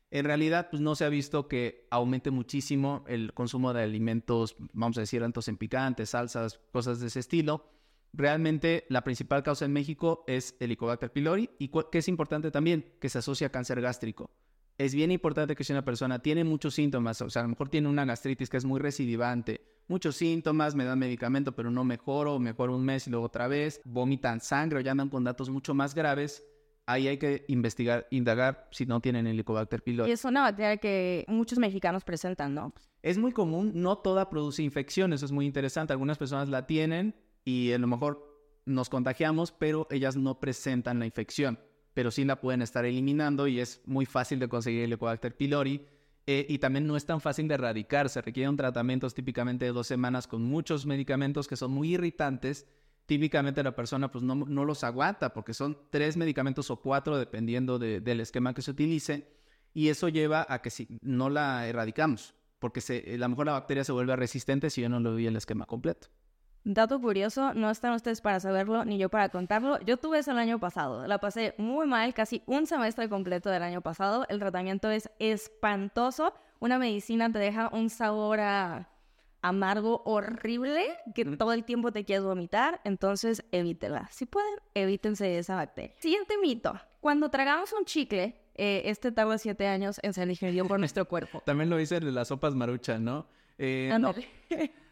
En 0.09 0.25
realidad, 0.25 0.69
pues 0.71 0.81
no 0.81 0.95
se 0.95 1.05
ha 1.05 1.09
visto 1.09 1.47
que 1.47 1.87
aumente 1.91 2.31
muchísimo 2.31 3.05
el 3.07 3.35
consumo 3.35 3.73
de 3.73 3.83
alimentos, 3.83 4.55
vamos 4.73 4.97
a 4.97 5.01
decir, 5.01 5.23
altos 5.23 5.49
en 5.49 5.57
picantes, 5.57 6.09
salsas, 6.09 6.61
cosas 6.71 6.99
de 6.99 7.07
ese 7.07 7.19
estilo 7.19 7.76
realmente 8.17 8.85
la 8.89 9.03
principal 9.03 9.43
causa 9.43 9.65
en 9.65 9.71
México 9.71 10.23
es 10.27 10.55
el 10.59 10.65
Helicobacter 10.65 11.11
pylori 11.11 11.49
y 11.59 11.69
que 11.69 11.99
es 11.99 12.07
importante 12.07 12.51
también 12.51 12.85
que 12.99 13.09
se 13.09 13.19
asocia 13.19 13.47
a 13.47 13.51
cáncer 13.51 13.79
gástrico. 13.79 14.31
Es 14.77 14.93
bien 14.93 15.11
importante 15.11 15.55
que 15.55 15.63
si 15.63 15.73
una 15.73 15.85
persona 15.85 16.19
tiene 16.19 16.43
muchos 16.43 16.75
síntomas, 16.75 17.21
o 17.21 17.29
sea, 17.29 17.41
a 17.41 17.43
lo 17.43 17.49
mejor 17.49 17.69
tiene 17.69 17.87
una 17.87 18.05
gastritis 18.05 18.49
que 18.49 18.57
es 18.57 18.65
muy 18.65 18.79
recidivante, 18.79 19.61
muchos 19.87 20.15
síntomas, 20.15 20.75
me 20.75 20.83
dan 20.83 20.99
medicamento 20.99 21.55
pero 21.55 21.71
no 21.71 21.83
mejoro, 21.83 22.37
mejor 22.39 22.69
un 22.69 22.83
mes 22.83 23.07
y 23.07 23.11
luego 23.11 23.27
otra 23.27 23.47
vez, 23.47 23.81
vomitan 23.85 24.39
sangre 24.39 24.79
o 24.79 24.81
ya 24.81 24.91
andan 24.91 25.09
con 25.09 25.23
datos 25.23 25.49
mucho 25.49 25.73
más 25.73 25.95
graves, 25.95 26.43
ahí 26.85 27.07
hay 27.07 27.17
que 27.17 27.45
investigar, 27.47 28.07
indagar 28.11 28.67
si 28.71 28.85
no 28.85 28.99
tienen 28.99 29.27
Helicobacter 29.27 29.83
pylori. 29.83 30.09
Y 30.09 30.13
es 30.13 30.25
una 30.25 30.41
bacteria 30.41 30.77
que 30.77 31.25
muchos 31.27 31.59
mexicanos 31.59 32.03
presentan, 32.03 32.53
¿no? 32.53 32.73
Es 33.01 33.17
muy 33.17 33.31
común, 33.31 33.71
no 33.75 33.97
toda 33.97 34.29
produce 34.29 34.63
infección, 34.63 35.13
eso 35.13 35.25
es 35.25 35.31
muy 35.31 35.45
interesante. 35.45 35.93
Algunas 35.93 36.17
personas 36.17 36.49
la 36.49 36.67
tienen, 36.67 37.15
y 37.47 37.71
a 37.71 37.77
lo 37.77 37.87
mejor 37.87 38.27
nos 38.65 38.89
contagiamos, 38.89 39.53
pero 39.53 39.87
ellas 39.89 40.17
no 40.17 40.37
presentan 40.37 40.99
la 40.99 41.05
infección, 41.05 41.57
pero 41.93 42.11
sí 42.11 42.25
la 42.25 42.41
pueden 42.41 42.61
estar 42.61 42.83
eliminando 42.83 43.47
y 43.47 43.61
es 43.61 43.81
muy 43.85 44.05
fácil 44.05 44.37
de 44.39 44.49
conseguir 44.49 44.81
el 44.81 44.87
Helicobacter 44.87 45.37
pylori. 45.37 45.87
Eh, 46.25 46.45
y 46.49 46.57
también 46.57 46.85
no 46.85 46.97
es 46.97 47.05
tan 47.05 47.21
fácil 47.21 47.47
de 47.47 47.53
erradicar, 47.53 48.09
se 48.09 48.21
requieren 48.21 48.57
tratamientos 48.57 49.13
típicamente 49.13 49.63
de 49.63 49.71
dos 49.71 49.87
semanas 49.87 50.27
con 50.27 50.43
muchos 50.43 50.85
medicamentos 50.85 51.47
que 51.47 51.55
son 51.55 51.71
muy 51.71 51.93
irritantes. 51.93 52.67
Típicamente 53.05 53.63
la 53.63 53.73
persona 53.73 54.11
pues 54.11 54.25
no, 54.25 54.35
no 54.35 54.65
los 54.65 54.83
aguanta 54.83 55.31
porque 55.31 55.53
son 55.53 55.77
tres 55.89 56.17
medicamentos 56.17 56.69
o 56.69 56.81
cuatro 56.81 57.17
dependiendo 57.17 57.79
del 57.79 58.19
esquema 58.19 58.53
que 58.53 58.61
se 58.61 58.71
utilice 58.71 59.25
y 59.73 59.87
eso 59.87 60.09
lleva 60.09 60.45
a 60.49 60.61
que 60.61 60.69
si 60.69 60.99
no 61.01 61.29
la 61.29 61.65
erradicamos, 61.65 62.35
porque 62.59 62.81
se, 62.81 63.05
a 63.13 63.17
lo 63.17 63.29
mejor 63.29 63.45
la 63.45 63.53
bacteria 63.53 63.85
se 63.85 63.93
vuelve 63.93 64.17
resistente 64.17 64.69
si 64.69 64.81
yo 64.81 64.89
no 64.89 64.99
le 64.99 65.11
doy 65.11 65.27
el 65.27 65.37
esquema 65.37 65.65
completo. 65.65 66.09
Dato 66.69 66.99
curioso, 66.99 67.53
no 67.53 67.69
están 67.69 67.93
ustedes 67.93 68.19
para 68.19 68.41
saberlo 68.41 68.83
ni 68.83 68.97
yo 68.97 69.07
para 69.07 69.29
contarlo. 69.29 69.79
Yo 69.85 69.95
tuve 69.95 70.19
eso 70.19 70.31
el 70.31 70.37
año 70.37 70.59
pasado. 70.59 71.07
La 71.07 71.17
pasé 71.17 71.55
muy 71.57 71.87
mal, 71.87 72.13
casi 72.13 72.43
un 72.45 72.67
semestre 72.67 73.07
completo 73.07 73.49
del 73.49 73.63
año 73.63 73.79
pasado. 73.79 74.25
El 74.27 74.39
tratamiento 74.39 74.91
es 74.91 75.09
espantoso. 75.17 76.33
Una 76.59 76.77
medicina 76.77 77.31
te 77.31 77.39
deja 77.39 77.69
un 77.71 77.89
sabor 77.89 78.41
amargo 79.41 80.01
horrible 80.03 80.83
que 81.15 81.23
todo 81.37 81.53
el 81.53 81.63
tiempo 81.63 81.93
te 81.93 82.03
quieres 82.03 82.25
vomitar. 82.25 82.81
Entonces, 82.83 83.45
evítela. 83.53 84.09
Si 84.11 84.25
pueden, 84.25 84.55
evítense 84.73 85.37
esa 85.37 85.55
bacteria. 85.55 85.95
Siguiente 85.99 86.33
mito. 86.37 86.77
Cuando 86.99 87.29
tragamos 87.29 87.71
un 87.71 87.85
chicle, 87.85 88.41
eh, 88.55 88.81
este 88.83 89.13
tarda 89.13 89.37
siete 89.37 89.67
años 89.67 90.01
en 90.03 90.13
ser 90.13 90.27
digerido 90.27 90.65
por 90.67 90.79
nuestro 90.79 91.07
cuerpo. 91.07 91.41
También 91.45 91.69
lo 91.69 91.77
dice 91.77 92.01
de 92.01 92.11
las 92.11 92.27
sopas 92.27 92.55
maruchan, 92.55 93.05
¿no? 93.05 93.25
Eh, 93.57 93.89
no. 93.97 94.13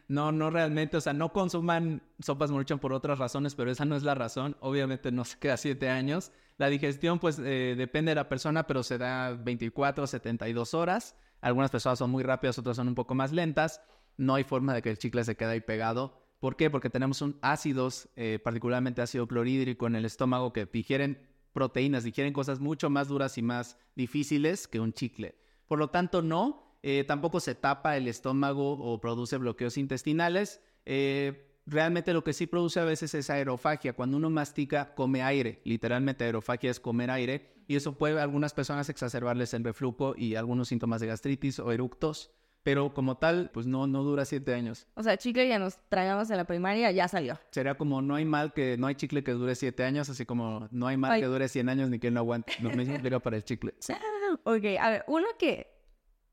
No, 0.08 0.30
no 0.30 0.50
realmente, 0.50 0.96
o 0.96 1.00
sea, 1.00 1.12
no 1.12 1.32
consuman 1.32 2.02
sopas 2.20 2.50
maruchan 2.50 2.78
por 2.78 2.92
otras 2.92 3.18
razones, 3.18 3.54
pero 3.54 3.70
esa 3.70 3.84
no 3.84 3.96
es 3.96 4.04
la 4.04 4.14
razón. 4.14 4.56
Obviamente 4.60 5.10
no 5.10 5.24
se 5.24 5.38
queda 5.38 5.56
siete 5.56 5.88
años. 5.88 6.32
La 6.58 6.68
digestión, 6.68 7.18
pues, 7.18 7.38
eh, 7.38 7.74
depende 7.76 8.10
de 8.10 8.14
la 8.14 8.28
persona, 8.28 8.66
pero 8.66 8.82
se 8.82 8.98
da 8.98 9.32
24 9.32 10.06
72 10.06 10.74
horas. 10.74 11.16
Algunas 11.40 11.70
personas 11.70 11.98
son 11.98 12.10
muy 12.10 12.22
rápidas, 12.22 12.58
otras 12.58 12.76
son 12.76 12.88
un 12.88 12.94
poco 12.94 13.14
más 13.14 13.32
lentas. 13.32 13.80
No 14.16 14.34
hay 14.34 14.44
forma 14.44 14.74
de 14.74 14.82
que 14.82 14.90
el 14.90 14.98
chicle 14.98 15.24
se 15.24 15.36
quede 15.36 15.50
ahí 15.50 15.60
pegado. 15.60 16.22
¿Por 16.38 16.56
qué? 16.56 16.70
Porque 16.70 16.90
tenemos 16.90 17.20
un 17.22 17.38
ácidos, 17.42 18.08
eh, 18.16 18.38
particularmente 18.42 19.02
ácido 19.02 19.26
clorhídrico 19.26 19.86
en 19.86 19.96
el 19.96 20.04
estómago 20.04 20.52
que 20.52 20.66
digieren 20.66 21.26
proteínas, 21.52 22.04
digieren 22.04 22.32
cosas 22.32 22.60
mucho 22.60 22.90
más 22.90 23.08
duras 23.08 23.38
y 23.38 23.42
más 23.42 23.78
difíciles 23.94 24.68
que 24.68 24.78
un 24.78 24.92
chicle. 24.92 25.38
Por 25.66 25.78
lo 25.78 25.88
tanto, 25.88 26.22
no, 26.22 26.65
eh, 26.88 27.02
tampoco 27.02 27.40
se 27.40 27.56
tapa 27.56 27.96
el 27.96 28.06
estómago 28.06 28.74
o 28.74 29.00
produce 29.00 29.38
bloqueos 29.38 29.76
intestinales. 29.76 30.60
Eh, 30.84 31.50
realmente 31.66 32.12
lo 32.12 32.22
que 32.22 32.32
sí 32.32 32.46
produce 32.46 32.78
a 32.78 32.84
veces 32.84 33.12
es 33.12 33.28
aerofagia. 33.28 33.94
Cuando 33.94 34.16
uno 34.16 34.30
mastica, 34.30 34.94
come 34.94 35.20
aire. 35.20 35.60
Literalmente 35.64 36.22
aerofagia 36.22 36.70
es 36.70 36.78
comer 36.78 37.10
aire. 37.10 37.56
Y 37.66 37.74
eso 37.74 37.98
puede 37.98 38.20
a 38.20 38.22
algunas 38.22 38.54
personas 38.54 38.88
exacerbarles 38.88 39.52
el 39.52 39.64
reflujo 39.64 40.14
y 40.16 40.36
algunos 40.36 40.68
síntomas 40.68 41.00
de 41.00 41.08
gastritis 41.08 41.58
o 41.58 41.72
eructos. 41.72 42.30
Pero 42.62 42.94
como 42.94 43.16
tal, 43.16 43.50
pues 43.52 43.66
no, 43.66 43.88
no 43.88 44.04
dura 44.04 44.24
siete 44.24 44.54
años. 44.54 44.86
O 44.94 45.02
sea, 45.02 45.16
chicle 45.16 45.48
ya 45.48 45.58
nos 45.58 45.78
tragamos 45.88 46.30
en 46.30 46.36
la 46.36 46.44
primaria, 46.44 46.92
ya 46.92 47.08
salió. 47.08 47.36
Sería 47.50 47.76
como 47.76 48.00
no 48.00 48.14
hay 48.14 48.24
mal 48.24 48.52
que, 48.52 48.76
no 48.76 48.86
hay 48.86 48.94
chicle 48.94 49.24
que 49.24 49.32
dure 49.32 49.56
siete 49.56 49.82
años, 49.82 50.08
así 50.08 50.24
como 50.24 50.68
no 50.70 50.86
hay 50.86 50.96
mal 50.96 51.18
que 51.18 51.26
dure 51.26 51.48
cien 51.48 51.68
años 51.68 51.90
ni 51.90 51.98
que 51.98 52.12
no 52.12 52.20
aguante. 52.20 52.52
Lo 52.60 52.70
mismo 52.70 52.96
digo 52.98 53.18
para 53.18 53.36
el 53.38 53.42
chicle. 53.42 53.74
ok, 54.44 54.64
a 54.80 54.90
ver, 54.90 55.04
uno 55.08 55.26
que 55.36 55.75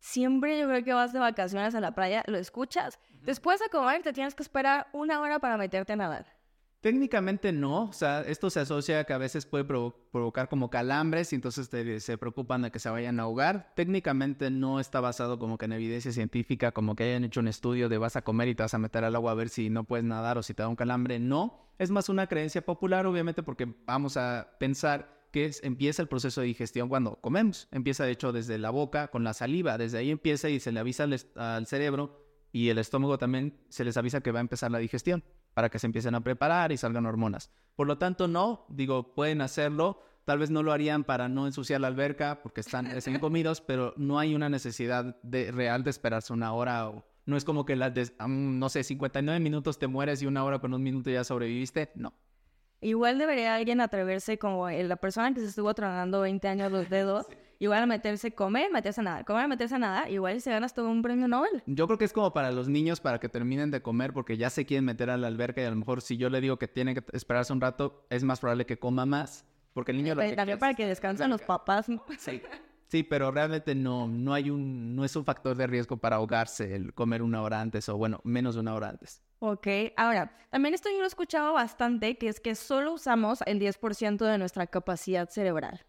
siempre 0.03 0.59
yo 0.59 0.67
creo 0.67 0.83
que 0.83 0.93
vas 0.93 1.13
de 1.13 1.19
vacaciones 1.19 1.73
a 1.75 1.79
la 1.79 1.95
playa, 1.95 2.23
lo 2.27 2.37
escuchas. 2.37 2.99
Después 3.21 3.61
de 3.61 3.69
comer 3.69 4.03
te 4.03 4.11
tienes 4.11 4.35
que 4.35 4.43
esperar 4.43 4.87
una 4.91 5.21
hora 5.21 5.39
para 5.39 5.57
meterte 5.57 5.93
a 5.93 5.95
nadar. 5.95 6.25
Técnicamente 6.81 7.53
no, 7.53 7.85
o 7.85 7.93
sea, 7.93 8.19
esto 8.23 8.49
se 8.49 8.59
asocia 8.59 9.05
que 9.05 9.13
a 9.13 9.17
veces 9.17 9.45
puede 9.45 9.63
provocar 9.63 10.49
como 10.49 10.69
calambres 10.69 11.31
y 11.31 11.35
entonces 11.35 11.69
se 12.03 12.17
preocupan 12.17 12.63
de 12.63 12.71
que 12.71 12.79
se 12.79 12.89
vayan 12.89 13.21
a 13.21 13.23
ahogar. 13.23 13.71
Técnicamente 13.77 14.51
no 14.51 14.81
está 14.81 14.99
basado 14.99 15.39
como 15.39 15.57
que 15.57 15.63
en 15.63 15.71
evidencia 15.71 16.11
científica, 16.11 16.73
como 16.73 16.97
que 16.97 17.05
hayan 17.05 17.23
hecho 17.23 17.39
un 17.39 17.47
estudio 17.47 17.87
de 17.87 17.97
vas 17.97 18.17
a 18.17 18.23
comer 18.23 18.49
y 18.49 18.55
te 18.55 18.63
vas 18.63 18.73
a 18.73 18.79
meter 18.79 19.05
al 19.05 19.15
agua 19.15 19.31
a 19.31 19.35
ver 19.35 19.47
si 19.47 19.69
no 19.69 19.85
puedes 19.85 20.03
nadar 20.03 20.37
o 20.37 20.43
si 20.43 20.53
te 20.53 20.63
da 20.63 20.67
un 20.67 20.75
calambre. 20.75 21.17
No, 21.19 21.69
es 21.79 21.89
más 21.91 22.09
una 22.09 22.27
creencia 22.27 22.61
popular 22.61 23.05
obviamente 23.05 23.41
porque 23.41 23.73
vamos 23.85 24.17
a 24.17 24.49
pensar 24.59 25.22
que 25.33 25.51
empieza 25.63 26.03
el 26.03 26.07
proceso 26.07 26.41
de 26.41 26.47
digestión 26.47 26.87
cuando 26.87 27.15
comemos. 27.15 27.67
Empieza 27.71 28.05
de 28.05 28.11
hecho 28.11 28.31
desde 28.31 28.59
la 28.59 28.69
boca 28.69 29.07
con 29.07 29.23
la 29.23 29.33
saliva, 29.33 29.79
desde 29.79 29.97
ahí 29.97 30.11
empieza 30.11 30.47
y 30.47 30.59
se 30.59 30.71
le 30.71 30.79
avisa 30.79 31.05
al, 31.35 31.65
cerebro 31.65 32.23
y 32.51 32.69
el 32.69 32.77
estómago 32.77 33.17
también 33.17 33.57
se 33.67 33.83
les 33.83 33.97
avisa 33.97 34.21
que 34.21 34.31
va 34.31 34.39
a 34.39 34.41
empezar 34.41 34.69
la 34.69 34.77
digestión 34.77 35.23
para 35.55 35.69
que 35.69 35.79
se 35.79 35.87
empiecen 35.87 36.13
a 36.13 36.21
preparar 36.21 36.71
y 36.71 36.77
salgan 36.77 37.07
hormonas. 37.07 37.49
Por 37.75 37.87
lo 37.87 37.97
tanto, 37.97 38.27
no, 38.27 38.67
digo, 38.69 39.15
pueden 39.15 39.41
hacerlo, 39.41 40.03
tal 40.23 40.37
vez 40.37 40.51
no 40.51 40.61
lo 40.61 40.71
harían 40.71 41.03
para 41.03 41.27
no 41.29 41.47
ensuciar 41.47 41.81
la 41.81 41.87
alberca 41.87 42.43
porque 42.43 42.61
están 42.61 42.91
recién 42.91 43.17
comidos, 43.17 43.59
pero 43.67 43.95
no 43.97 44.19
hay 44.19 44.35
una 44.35 44.49
necesidad 44.49 45.19
de, 45.23 45.51
real 45.51 45.83
de 45.83 45.89
esperarse 45.89 46.31
una 46.31 46.53
hora 46.53 46.89
o 46.89 47.03
no 47.25 47.37
es 47.37 47.43
como 47.43 47.65
que 47.65 47.75
las, 47.75 47.91
de, 47.95 48.11
no 48.27 48.69
sé, 48.69 48.83
59 48.83 49.39
minutos 49.39 49.79
te 49.79 49.87
mueres 49.87 50.21
y 50.21 50.27
una 50.27 50.43
hora 50.43 50.59
con 50.59 50.75
un 50.75 50.83
minuto 50.83 51.09
ya 51.09 51.23
sobreviviste, 51.23 51.91
no. 51.95 52.13
Igual 52.83 53.17
debería 53.17 53.55
alguien 53.55 53.79
atreverse 53.79 54.37
como 54.37 54.69
la 54.69 54.97
persona 54.97 55.33
que 55.33 55.39
se 55.39 55.47
estuvo 55.47 55.73
tronando 55.73 56.21
20 56.21 56.47
años 56.49 56.71
los 56.71 56.89
dedos, 56.89 57.25
igual 57.57 57.83
a 57.83 57.85
meterse, 57.85 58.35
comer, 58.35 58.71
meterse 58.71 58.99
a 58.99 59.03
nada, 59.03 59.23
comer, 59.23 59.47
meterse 59.47 59.75
a 59.75 59.79
nada, 59.79 60.09
igual 60.09 60.41
se 60.41 60.51
gana 60.51 60.65
hasta 60.65 60.83
un 60.83 61.01
premio 61.01 61.29
Nobel. 61.29 61.63
Yo 61.65 61.87
creo 61.87 61.97
que 61.97 62.03
es 62.03 62.11
como 62.11 62.33
para 62.33 62.51
los 62.51 62.67
niños 62.67 62.99
para 62.99 63.19
que 63.19 63.29
terminen 63.29 63.71
de 63.71 63.81
comer 63.81 64.11
porque 64.11 64.35
ya 64.35 64.49
se 64.49 64.65
quieren 64.65 64.83
meter 64.83 65.09
a 65.09 65.17
la 65.17 65.27
alberca 65.27 65.61
y 65.61 65.65
a 65.65 65.69
lo 65.69 65.77
mejor 65.77 66.01
si 66.01 66.17
yo 66.17 66.29
le 66.29 66.41
digo 66.41 66.59
que 66.59 66.67
tiene 66.67 66.93
que 66.93 67.03
esperarse 67.13 67.53
un 67.53 67.61
rato, 67.61 68.05
es 68.09 68.23
más 68.25 68.41
probable 68.41 68.65
que 68.65 68.77
coma 68.77 69.05
más. 69.05 69.45
Porque 69.73 69.91
el 69.91 69.97
niño... 69.97 70.13
Lo 70.13 70.35
también 70.35 70.59
para 70.59 70.73
que 70.73 70.85
descansen 70.85 71.29
los 71.29 71.41
papás. 71.41 71.87
Sí. 72.19 72.41
Sí, 72.87 73.01
pero 73.01 73.31
realmente 73.31 73.73
no, 73.73 74.07
no 74.07 74.35
hay 74.35 74.51
un, 74.51 74.95
no 74.95 75.03
es 75.03 75.15
un 75.15 75.25
factor 75.25 75.57
de 75.57 75.65
riesgo 75.65 75.97
para 75.97 76.17
ahogarse 76.17 76.75
el 76.75 76.93
comer 76.93 77.23
una 77.23 77.41
hora 77.41 77.59
antes 77.59 77.89
o 77.89 77.97
bueno, 77.97 78.21
menos 78.23 78.53
de 78.53 78.61
una 78.61 78.75
hora 78.75 78.89
antes. 78.89 79.23
Ok, 79.45 79.67
ahora, 79.97 80.37
también 80.51 80.73
esto 80.73 80.89
yo 80.89 80.99
lo 80.99 81.03
he 81.03 81.07
escuchado 81.07 81.51
bastante, 81.51 82.17
que 82.17 82.29
es 82.29 82.39
que 82.39 82.55
solo 82.55 82.93
usamos 82.93 83.39
el 83.45 83.59
10% 83.59 84.25
de 84.25 84.37
nuestra 84.37 84.67
capacidad 84.67 85.29
cerebral. 85.29 85.85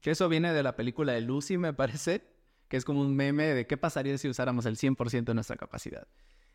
Que 0.00 0.12
eso 0.12 0.26
viene 0.30 0.54
de 0.54 0.62
la 0.62 0.74
película 0.74 1.12
de 1.12 1.20
Lucy, 1.20 1.58
me 1.58 1.74
parece, 1.74 2.22
que 2.68 2.78
es 2.78 2.86
como 2.86 3.02
un 3.02 3.14
meme 3.14 3.44
de 3.48 3.66
qué 3.66 3.76
pasaría 3.76 4.16
si 4.16 4.26
usáramos 4.26 4.64
el 4.64 4.76
100% 4.76 5.24
de 5.24 5.34
nuestra 5.34 5.56
capacidad. 5.56 6.08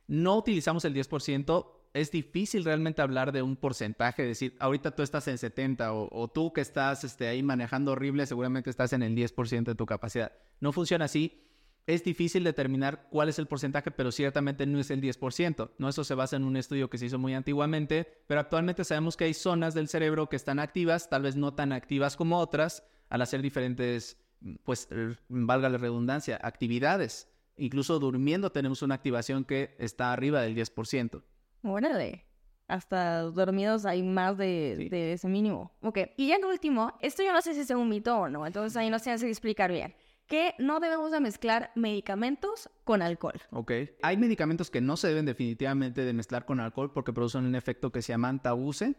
No 0.08 0.36
utilizamos 0.38 0.86
el 0.86 0.96
10%, 0.96 1.68
es 1.94 2.10
difícil 2.10 2.64
realmente 2.64 3.04
hablar 3.04 3.32
de 3.32 3.44
un 3.44 3.56
porcentaje, 3.56 4.24
decir, 4.24 4.56
ahorita 4.60 4.96
tú 4.96 5.04
estás 5.04 5.28
en 5.28 5.38
70 5.38 5.94
o, 5.94 6.28
tú 6.30 6.52
que 6.52 6.62
estás 6.62 7.04
este, 7.04 7.28
ahí 7.28 7.44
manejando 7.44 7.92
horrible, 7.92 8.26
seguramente 8.26 8.72
estás 8.72 8.94
en 8.94 9.04
el 9.04 9.16
10% 9.16 9.66
de 9.66 9.76
tu 9.76 9.86
capacidad. 9.86 10.32
No 10.60 10.72
funciona 10.72 11.06
así 11.06 11.44
es 11.86 12.04
difícil 12.04 12.44
determinar 12.44 13.08
cuál 13.10 13.30
es 13.30 13.40
el 13.40 13.48
porcentaje, 13.48 13.92
pero 13.92 14.12
ciertamente 14.12 14.66
no 14.66 14.80
es 14.80 14.90
el 14.90 15.02
10%. 15.02 15.72
¿no? 15.78 15.90
Eso 15.90 16.04
se 16.04 16.16
basa 16.16 16.36
en 16.36 16.44
un 16.44 16.56
estudio 16.56 16.90
que 16.90 16.98
se 16.98 17.08
hizo 17.08 17.20
muy 17.20 17.34
antiguamente, 17.34 18.08
pero 18.28 18.40
actualmente 18.40 18.84
sabemos 18.84 19.18
que 19.18 19.26
hay 19.26 19.34
zonas 19.34 19.74
del 19.74 19.90
cerebro 19.90 20.30
que 20.30 20.36
están 20.36 20.60
activas, 20.60 21.10
tal 21.10 21.24
vez 21.24 21.36
no 21.36 21.54
tan 21.54 21.74
activas 21.74 22.16
como 22.16 22.40
otras, 22.40 22.84
al 23.10 23.22
hacer 23.22 23.42
diferentes, 23.42 24.18
pues, 24.64 24.88
valga 25.28 25.70
la 25.70 25.78
redundancia, 25.78 26.40
actividades. 26.42 27.28
Incluso 27.58 28.00
durmiendo 28.00 28.52
tenemos 28.52 28.82
una 28.82 28.96
activación 28.96 29.44
que 29.44 29.76
está 29.78 30.14
arriba 30.14 30.42
del 30.42 30.56
10%. 30.56 31.22
Órale. 31.64 32.26
Hasta 32.68 33.24
dormidos 33.24 33.86
hay 33.86 34.02
más 34.04 34.38
de, 34.38 34.88
de, 34.90 35.14
ese 35.14 35.28
mínimo. 35.28 35.76
Ok. 35.82 36.00
Y 36.18 36.30
ya 36.30 36.38
en 36.38 36.46
último, 36.46 36.98
esto 37.02 37.22
yo 37.22 37.34
no 37.34 37.42
sé 37.42 37.54
si 37.54 37.60
es 37.60 37.70
un 37.72 37.90
mito 37.90 38.18
o 38.18 38.30
no, 38.30 38.48
entonces 38.48 38.76
ahí 38.78 38.90
no 38.90 39.00
se 39.00 39.12
hace 39.12 39.28
explicar 39.28 39.70
bien 39.70 39.94
que 40.28 40.56
no 40.58 40.80
debemos 40.80 41.12
de 41.12 41.20
mezclar 41.20 41.72
medicamentos 41.76 42.70
con 42.84 43.02
alcohol. 43.02 43.42
Ok. 43.52 43.72
Hay 44.02 44.18
medicamentos 44.18 44.70
que 44.70 44.82
no 44.82 44.98
se 44.98 45.08
deben 45.08 45.26
definitivamente 45.26 46.06
de 46.06 46.14
mezclar 46.14 46.46
con 46.46 46.60
alcohol 46.60 46.92
porque 46.92 47.14
producen 47.14 47.46
un 47.46 47.56
efecto 47.56 47.92
que 47.92 48.02
se 48.02 48.14
llama 48.14 48.30
antabuse. 48.30 48.96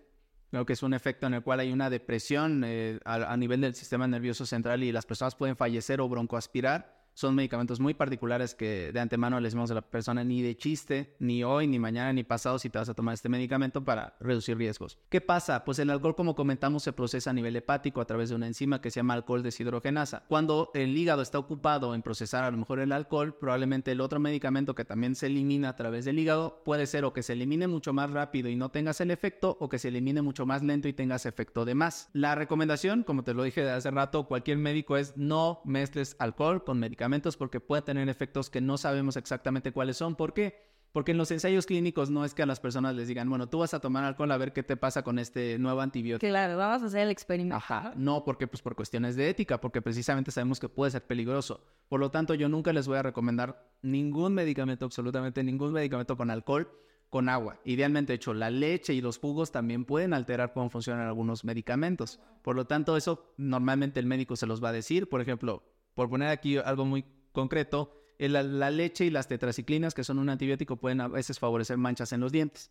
Creo 0.51 0.66
que 0.66 0.75
es 0.75 0.83
un 0.83 0.95
efecto 0.95 1.27
en 1.27 1.35
el 1.35 1.43
cual 1.43 1.61
hay 1.61 1.72
una 1.72 1.91
depresión 1.91 2.62
eh, 2.64 3.01
a, 3.05 3.37
nivel 3.37 3.61
del 3.61 3.75
sistema 3.75 4.07
nervioso 4.07 4.47
central 4.47 4.85
y 4.85 4.93
las 4.93 5.07
personas 5.07 5.35
pueden 5.35 5.57
fallecer 5.57 6.01
o 6.01 6.09
broncoaspirar 6.09 7.03
son 7.15 7.35
medicamentos 7.35 7.81
muy 7.81 7.95
particulares 7.95 8.55
que 8.55 8.93
de 8.93 9.01
antemano 9.01 9.39
le 9.41 9.47
decimos 9.47 9.71
a 9.71 9.75
la 9.75 9.83
persona 9.83 10.25
ni 10.25 10.43
de 10.43 10.57
chiste, 10.57 11.15
ni 11.21 11.45
hoy, 11.45 11.67
ni 11.67 11.79
mañana, 11.79 12.12
ni 12.12 12.25
pasado 12.25 12.59
si 12.59 12.71
te 12.71 12.79
vas 12.79 12.89
a 12.89 12.95
tomar 12.95 13.15
este 13.15 13.29
medicamento 13.29 13.85
para 13.85 14.17
reducir 14.21 14.59
riesgos. 14.59 14.99
¿Qué 15.09 15.21
pasa? 15.21 15.65
Pues 15.65 15.79
el 15.79 15.91
alcohol, 15.91 16.17
como 16.17 16.35
comentamos, 16.35 16.83
se 16.83 16.93
procesa 16.93 17.31
a 17.31 17.33
nivel 17.33 17.57
hepático 17.57 18.01
a 18.01 18.07
través 18.07 18.29
de 18.29 18.35
una 18.35 18.49
enzima 18.49 18.81
que 18.81 18.91
se 18.91 19.01
llama 19.01 19.15
alcohol 19.15 19.43
deshidrogenasa. 19.43 20.25
Cuando 20.29 20.71
el 20.75 20.97
hígado 20.97 21.23
está 21.23 21.39
ocupado 21.39 21.95
en 21.95 22.03
procesar 22.03 22.45
a 22.45 22.51
lo 22.51 22.57
mejor 22.57 22.81
el 22.81 22.93
alcohol, 22.93 23.37
probablemente 23.39 23.93
el 23.93 24.01
otro 24.01 24.19
medicamento 24.19 24.75
que 24.75 24.85
también 24.85 25.15
se 25.15 25.27
elimina 25.27 25.69
a 25.69 25.77
través 25.77 26.05
del 26.05 26.19
hígado 26.19 26.62
puede 26.65 26.87
ser 26.87 27.05
o 27.05 27.12
que 27.12 27.23
se 27.23 27.35
elimine 27.35 27.69
mucho 27.69 27.93
más 27.93 28.11
rápido 28.11 28.49
y 28.49 28.57
no 28.57 28.71
tengas 28.71 29.01
el 29.01 29.12
efecto 29.12 29.57
o 29.61 29.69
que 29.69 29.79
se 29.79 29.89
elimine 29.89 30.21
mucho 30.23 30.47
más 30.47 30.62
lento 30.62 30.89
y 30.89 30.93
tengas 30.93 31.27
efecto 31.27 31.65
de 31.65 31.75
más. 31.75 32.11
La 32.12 32.35
recomendación, 32.35 33.05
como 33.05 33.23
te 33.23 33.35
lo 33.35 33.45
dije 33.45 33.71
hace 33.71 33.91
rato, 33.91 34.27
cualquier 34.27 34.59
médico 34.59 34.97
es 34.97 35.17
no 35.17 35.61
mezcles 35.65 36.17
alcohol 36.19 36.65
con 36.65 36.81
medicamentos 36.81 37.03
porque 37.36 37.61
puede 37.61 37.82
tener 37.82 38.09
efectos 38.09 38.50
que 38.50 38.61
no 38.61 38.78
sabemos 38.78 39.16
exactamente 39.16 39.72
cuáles 39.72 39.96
son. 39.96 40.16
¿Por 40.16 40.32
qué? 40.32 40.74
Porque 40.92 41.11
en 41.11 41.18
los 41.18 41.32
ensayos 41.32 41.66
clínicos 41.66 42.09
no 42.09 42.24
es 42.24 42.34
que 42.34 42.42
a 42.44 42.46
las 42.46 42.61
personas 42.61 42.94
les 42.94 43.09
digan, 43.09 43.28
bueno, 43.28 43.48
tú 43.48 43.59
vas 43.59 43.74
a 43.74 43.80
tomar 43.80 44.05
alcohol 44.05 44.30
a 44.30 44.36
ver 44.36 44.52
qué 44.52 44.62
te 44.62 44.76
pasa 44.76 45.02
con 45.02 45.18
este 45.18 45.59
nuevo 45.59 45.80
antibiótico. 45.80 46.30
Claro, 46.30 46.57
vamos 46.57 46.84
a 46.84 46.86
hacer 46.86 47.00
el 47.00 47.11
experimento. 47.11 47.57
Ajá, 47.57 47.92
no, 47.96 48.24
porque 48.24 48.46
pues 48.46 48.62
por 48.62 48.76
cuestiones 48.76 49.16
de 49.16 49.28
ética, 49.28 49.61
porque 49.61 49.82
precisamente 49.82 50.30
sabemos 50.30 50.61
que 50.61 50.68
puede 50.68 50.92
ser 50.92 51.05
peligroso. 51.05 51.64
Por 51.88 51.98
lo 51.98 52.12
tanto, 52.12 52.34
yo 52.34 52.48
nunca 52.48 52.72
les 52.72 52.86
voy 52.86 52.98
a 52.98 53.02
recomendar 53.02 53.72
ningún 53.82 54.34
medicamento, 54.34 54.84
absolutamente 54.84 55.42
ningún 55.42 55.72
medicamento 55.72 56.16
con 56.16 56.30
alcohol, 56.30 56.70
con 57.11 57.28
agua. 57.28 57.59
Idealmente, 57.64 58.12
de 58.12 58.16
hecho, 58.16 58.32
la 58.32 58.50
leche 58.50 58.94
y 58.94 59.00
los 59.00 59.18
jugos 59.18 59.50
también 59.50 59.84
pueden 59.84 60.14
alterar 60.14 60.52
cómo 60.52 60.70
funcionan 60.70 61.09
algunos 61.09 61.44
medicamentos. 61.44 62.20
Por 62.42 62.55
lo 62.55 62.66
tanto, 62.66 62.96
eso 62.96 63.34
normalmente 63.36 63.98
el 63.98 64.07
médico 64.07 64.36
se 64.36 64.46
los 64.46 64.62
va 64.62 64.68
a 64.68 64.72
decir. 64.72 65.09
Por 65.09 65.20
ejemplo, 65.20 65.64
por 65.95 66.09
poner 66.11 66.28
aquí 66.28 66.57
algo 66.59 66.84
muy 66.84 67.05
concreto, 67.32 68.01
la, 68.18 68.70
leche 68.70 69.05
y 69.05 69.11
las 69.11 69.28
tetraciclinas, 69.28 69.95
que 69.95 70.05
son 70.05 70.18
un 70.18 70.28
antibiótico, 70.28 70.76
pueden 70.76 71.01
a 71.01 71.09
veces 71.09 71.38
favorecer 71.38 71.76
manchas 71.76 72.12
en 72.12 72.20
los 72.20 72.32
dientes. 72.32 72.70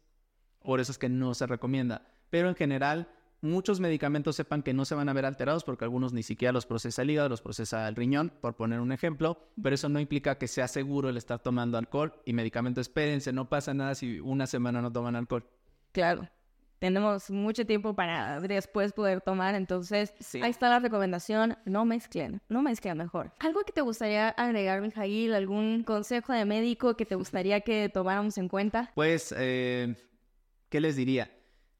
Por 0.61 0.79
eso 0.79 0.91
es 0.91 0.97
que 0.97 1.09
no 1.09 1.33
se 1.33 1.45
recomienda. 1.45 2.07
Pero 2.29 2.49
en 2.49 2.55
general, 2.55 3.09
muchos 3.41 3.79
medicamentos 3.79 4.35
sepan 4.35 4.63
que 4.63 4.73
no 4.73 4.85
se 4.85 4.95
van 4.95 5.09
a 5.09 5.13
ver 5.13 5.25
alterados 5.25 5.63
porque 5.63 5.83
algunos 5.83 6.13
ni 6.13 6.23
siquiera 6.23 6.53
los 6.53 6.65
procesa 6.65 7.01
el 7.01 7.11
hígado, 7.11 7.29
los 7.29 7.41
procesa 7.41 7.87
el 7.87 7.95
riñón, 7.95 8.31
por 8.41 8.55
poner 8.55 8.79
un 8.79 8.91
ejemplo. 8.91 9.49
Pero 9.61 9.75
eso 9.75 9.89
no 9.89 9.99
implica 9.99 10.37
que 10.37 10.47
sea 10.47 10.67
seguro 10.67 11.09
el 11.09 11.17
estar 11.17 11.39
tomando 11.39 11.77
alcohol 11.77 12.21
y 12.25 12.33
medicamento. 12.33 12.79
Espérense, 12.79 13.33
no 13.33 13.49
pasa 13.49 13.73
nada 13.73 13.95
si 13.95 14.19
una 14.19 14.47
semana 14.47 14.81
no 14.81 14.91
toman 14.91 15.15
alcohol. 15.15 15.45
Claro 15.91 16.29
tenemos 16.83 17.29
mucho 17.29 17.65
tiempo 17.65 17.93
para 17.93 18.41
después 18.41 18.91
poder 18.91 19.21
tomar. 19.21 19.55
Entonces, 19.55 20.13
ahí 20.33 20.49
está 20.49 20.67
la 20.67 20.79
recomendación, 20.79 21.57
no 21.63 21.85
mezclen, 21.85 22.41
no 22.49 22.61
mezclen 22.61 22.97
mejor. 22.97 23.31
¿Algo 23.39 23.61
que 23.61 23.71
te 23.71 23.79
gustaría 23.79 24.27
agregar, 24.27 24.81
Mijail? 24.81 25.33
¿Algún 25.33 25.83
consejo 25.83 26.33
de 26.33 26.43
médico 26.43 26.97
que 26.97 27.05
te 27.05 27.15
gustaría 27.15 27.61
que 27.61 27.87
tomáramos 27.87 28.37
en 28.37 28.49
cuenta? 28.49 28.91
Pues, 28.95 29.33
eh, 29.37 29.95
¿qué 30.67 30.81
les 30.81 30.97
diría? 30.97 31.31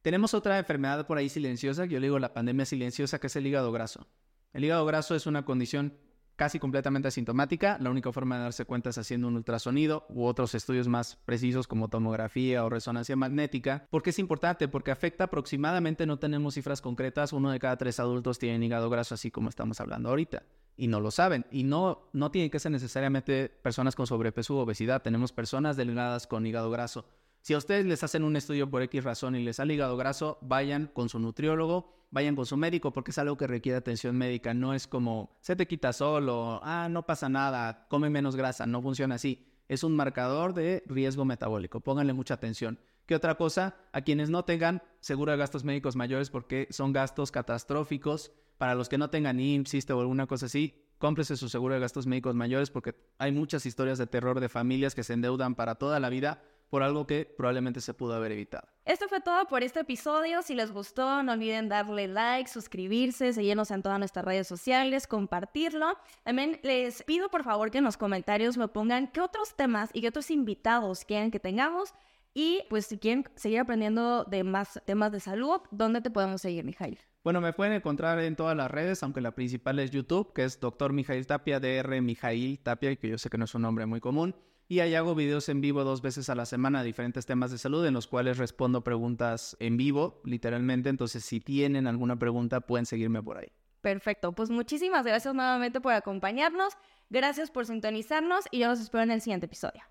Tenemos 0.03 0.33
otra 0.33 0.57
enfermedad 0.57 1.05
por 1.05 1.17
ahí 1.17 1.27
silenciosa, 1.27 1.83
yo 1.83 1.99
le 1.99 2.05
digo 2.05 2.17
la 2.17 2.33
pandemia 2.33 2.63
silenciosa, 2.63 3.19
que 3.19 3.27
es 3.27 3.35
el 3.35 3.45
hígado 3.45 3.73
graso. 3.73 4.07
El 4.53 4.63
hígado 4.63 4.85
graso 4.85 5.15
es 5.15 5.25
una 5.25 5.43
condición 5.43 5.97
casi 6.43 6.59
completamente 6.59 7.07
asintomática. 7.07 7.77
La 7.79 7.89
única 7.89 8.11
forma 8.11 8.35
de 8.35 8.43
darse 8.43 8.65
cuenta 8.65 8.89
es 8.89 8.97
haciendo 8.97 9.29
un 9.29 9.37
ultrasonido 9.37 10.05
u 10.09 10.25
otros 10.25 10.53
estudios 10.55 10.89
más 10.89 11.15
precisos 11.15 11.67
como 11.67 11.87
tomografía 11.87 12.65
o 12.65 12.69
resonancia 12.69 13.15
magnética. 13.15 13.87
¿Por 13.89 14.03
qué 14.03 14.09
es 14.09 14.19
importante? 14.19 14.67
Porque 14.67 14.91
afecta 14.91 15.23
aproximadamente, 15.23 16.05
no 16.05 16.19
tenemos 16.19 16.55
cifras 16.55 16.81
concretas, 16.81 17.31
uno 17.31 17.49
de 17.49 17.59
cada 17.59 17.77
tres 17.77 17.97
adultos 18.01 18.39
tiene 18.39 18.65
hígado 18.65 18.89
graso, 18.89 19.15
así 19.15 19.31
como 19.31 19.47
estamos 19.47 19.79
hablando 19.79 20.09
ahorita. 20.09 20.43
Y 20.75 20.87
no 20.87 20.99
lo 20.99 21.11
saben. 21.11 21.45
Y 21.49 21.63
no, 21.63 22.09
no 22.11 22.29
tienen 22.29 22.51
que 22.51 22.59
ser 22.59 22.73
necesariamente 22.73 23.47
personas 23.47 23.95
con 23.95 24.05
sobrepeso 24.05 24.55
u 24.55 24.57
obesidad. 24.57 25.01
Tenemos 25.01 25.31
personas 25.31 25.77
delgadas 25.77 26.27
con 26.27 26.45
hígado 26.45 26.69
graso. 26.71 27.05
Si 27.43 27.53
a 27.53 27.57
ustedes 27.57 27.85
les 27.85 28.01
hacen 28.05 28.23
un 28.23 28.37
estudio 28.37 28.69
por 28.69 28.83
X 28.83 29.03
razón 29.03 29.35
y 29.35 29.43
les 29.43 29.57
sale 29.57 29.73
hígado 29.73 29.97
graso, 29.97 30.37
vayan 30.39 30.89
con 30.93 31.09
su 31.09 31.19
nutriólogo, 31.19 31.93
vayan 32.09 32.37
con 32.37 32.45
su 32.45 32.55
médico, 32.55 32.93
porque 32.93 33.11
es 33.11 33.17
algo 33.17 33.35
que 33.35 33.47
requiere 33.47 33.77
atención 33.77 34.15
médica. 34.15 34.53
No 34.53 34.73
es 34.73 34.87
como, 34.87 35.35
se 35.41 35.57
te 35.57 35.67
quita 35.67 35.91
solo, 35.91 36.61
ah, 36.63 36.87
no 36.89 37.05
pasa 37.05 37.27
nada, 37.27 37.85
come 37.89 38.09
menos 38.09 38.37
grasa. 38.37 38.65
No 38.65 38.81
funciona 38.81 39.15
así. 39.15 39.45
Es 39.67 39.83
un 39.83 39.93
marcador 39.93 40.53
de 40.53 40.83
riesgo 40.85 41.25
metabólico. 41.25 41.81
Pónganle 41.81 42.13
mucha 42.13 42.35
atención. 42.35 42.79
¿Qué 43.05 43.13
otra 43.13 43.35
cosa? 43.35 43.75
A 43.91 43.99
quienes 44.03 44.29
no 44.29 44.45
tengan 44.45 44.81
seguro 45.01 45.33
de 45.33 45.37
gastos 45.37 45.65
médicos 45.65 45.97
mayores, 45.97 46.29
porque 46.29 46.69
son 46.71 46.93
gastos 46.93 47.29
catastróficos. 47.29 48.31
Para 48.57 48.73
los 48.73 48.87
que 48.87 48.97
no 48.97 49.09
tengan 49.09 49.41
IMSS 49.41 49.89
o 49.89 49.99
alguna 49.99 50.27
cosa 50.27 50.45
así, 50.45 50.81
cómprese 50.97 51.35
su 51.35 51.49
seguro 51.49 51.73
de 51.73 51.81
gastos 51.81 52.07
médicos 52.07 52.35
mayores, 52.35 52.71
porque 52.71 52.95
hay 53.17 53.33
muchas 53.33 53.65
historias 53.65 53.97
de 53.97 54.07
terror 54.07 54.39
de 54.39 54.47
familias 54.47 54.95
que 54.95 55.03
se 55.03 55.11
endeudan 55.11 55.55
para 55.55 55.75
toda 55.75 55.99
la 55.99 56.07
vida 56.07 56.41
por 56.73 56.81
algo 56.81 57.05
que 57.05 57.25
probablemente 57.25 57.81
se 57.81 57.93
pudo 57.93 58.15
haber 58.15 58.31
evitado. 58.31 58.67
Esto 58.83 59.07
fue 59.07 59.21
todo 59.21 59.45
por 59.45 59.61
este 59.61 59.81
episodio. 59.81 60.41
Si 60.41 60.55
les 60.55 60.71
gustó, 60.71 61.21
no 61.21 61.33
olviden 61.33 61.69
darle 61.69 62.07
like, 62.07 62.49
suscribirse, 62.49 63.31
seguirnos 63.31 63.69
en 63.69 63.83
todas 63.83 63.99
nuestras 63.99 64.25
redes 64.25 64.47
sociales, 64.47 65.05
compartirlo. 65.05 65.95
También 66.23 66.59
les 66.63 67.03
pido 67.03 67.29
por 67.29 67.43
favor 67.43 67.69
que 67.69 67.77
en 67.77 67.83
los 67.83 67.95
comentarios 67.95 68.57
me 68.57 68.67
pongan 68.67 69.05
qué 69.05 69.21
otros 69.21 69.55
temas 69.55 69.91
y 69.93 70.01
qué 70.01 70.07
otros 70.07 70.31
invitados 70.31 71.05
quieren 71.05 71.29
que 71.29 71.39
tengamos. 71.39 71.93
Y 72.33 72.63
pues 72.71 72.87
si 72.87 72.97
quieren 72.97 73.25
seguir 73.35 73.59
aprendiendo 73.59 74.23
de 74.23 74.43
más 74.43 74.81
temas 74.83 75.11
de 75.11 75.19
salud, 75.19 75.61
¿dónde 75.69 76.01
te 76.01 76.09
podemos 76.09 76.41
seguir, 76.41 76.65
Mijail? 76.65 76.97
Bueno, 77.23 77.39
me 77.39 77.53
pueden 77.53 77.73
encontrar 77.73 78.17
en 78.19 78.35
todas 78.35 78.57
las 78.57 78.71
redes, 78.71 79.03
aunque 79.03 79.21
la 79.21 79.35
principal 79.35 79.77
es 79.77 79.91
YouTube, 79.91 80.33
que 80.33 80.43
es 80.43 80.59
Dr. 80.59 80.91
Mijail 80.91 81.27
Tapia, 81.27 81.59
DR 81.59 82.01
Mijail 82.01 82.57
Tapia, 82.57 82.95
que 82.95 83.09
yo 83.09 83.19
sé 83.19 83.29
que 83.29 83.37
no 83.37 83.45
es 83.45 83.53
un 83.53 83.61
nombre 83.61 83.85
muy 83.85 83.99
común 83.99 84.33
y 84.73 84.79
ahí 84.79 84.95
hago 84.95 85.13
videos 85.13 85.49
en 85.49 85.61
vivo 85.61 85.83
dos 85.83 86.01
veces 86.01 86.29
a 86.29 86.35
la 86.35 86.47
semana 86.47 86.79
de 86.79 86.87
diferentes 86.87 87.27
temas 87.27 87.51
de 87.51 87.59
salud 87.59 87.85
en 87.85 87.93
los 87.93 88.07
cuales 88.07 88.39
respondo 88.39 88.83
preguntas 88.83 89.55
en 89.59 89.77
vivo, 89.77 90.19
literalmente. 90.25 90.89
Entonces, 90.89 91.23
si 91.23 91.39
tienen 91.39 91.85
alguna 91.85 92.17
pregunta, 92.17 92.59
pueden 92.59 92.87
seguirme 92.87 93.21
por 93.21 93.37
ahí. 93.37 93.51
Perfecto, 93.81 94.31
pues 94.31 94.49
muchísimas 94.49 95.05
gracias 95.05 95.35
nuevamente 95.35 95.79
por 95.79 95.93
acompañarnos, 95.93 96.73
gracias 97.11 97.51
por 97.51 97.67
sintonizarnos 97.67 98.45
y 98.49 98.59
yo 98.59 98.67
los 98.67 98.79
espero 98.79 99.03
en 99.03 99.11
el 99.11 99.21
siguiente 99.21 99.45
episodio. 99.45 99.83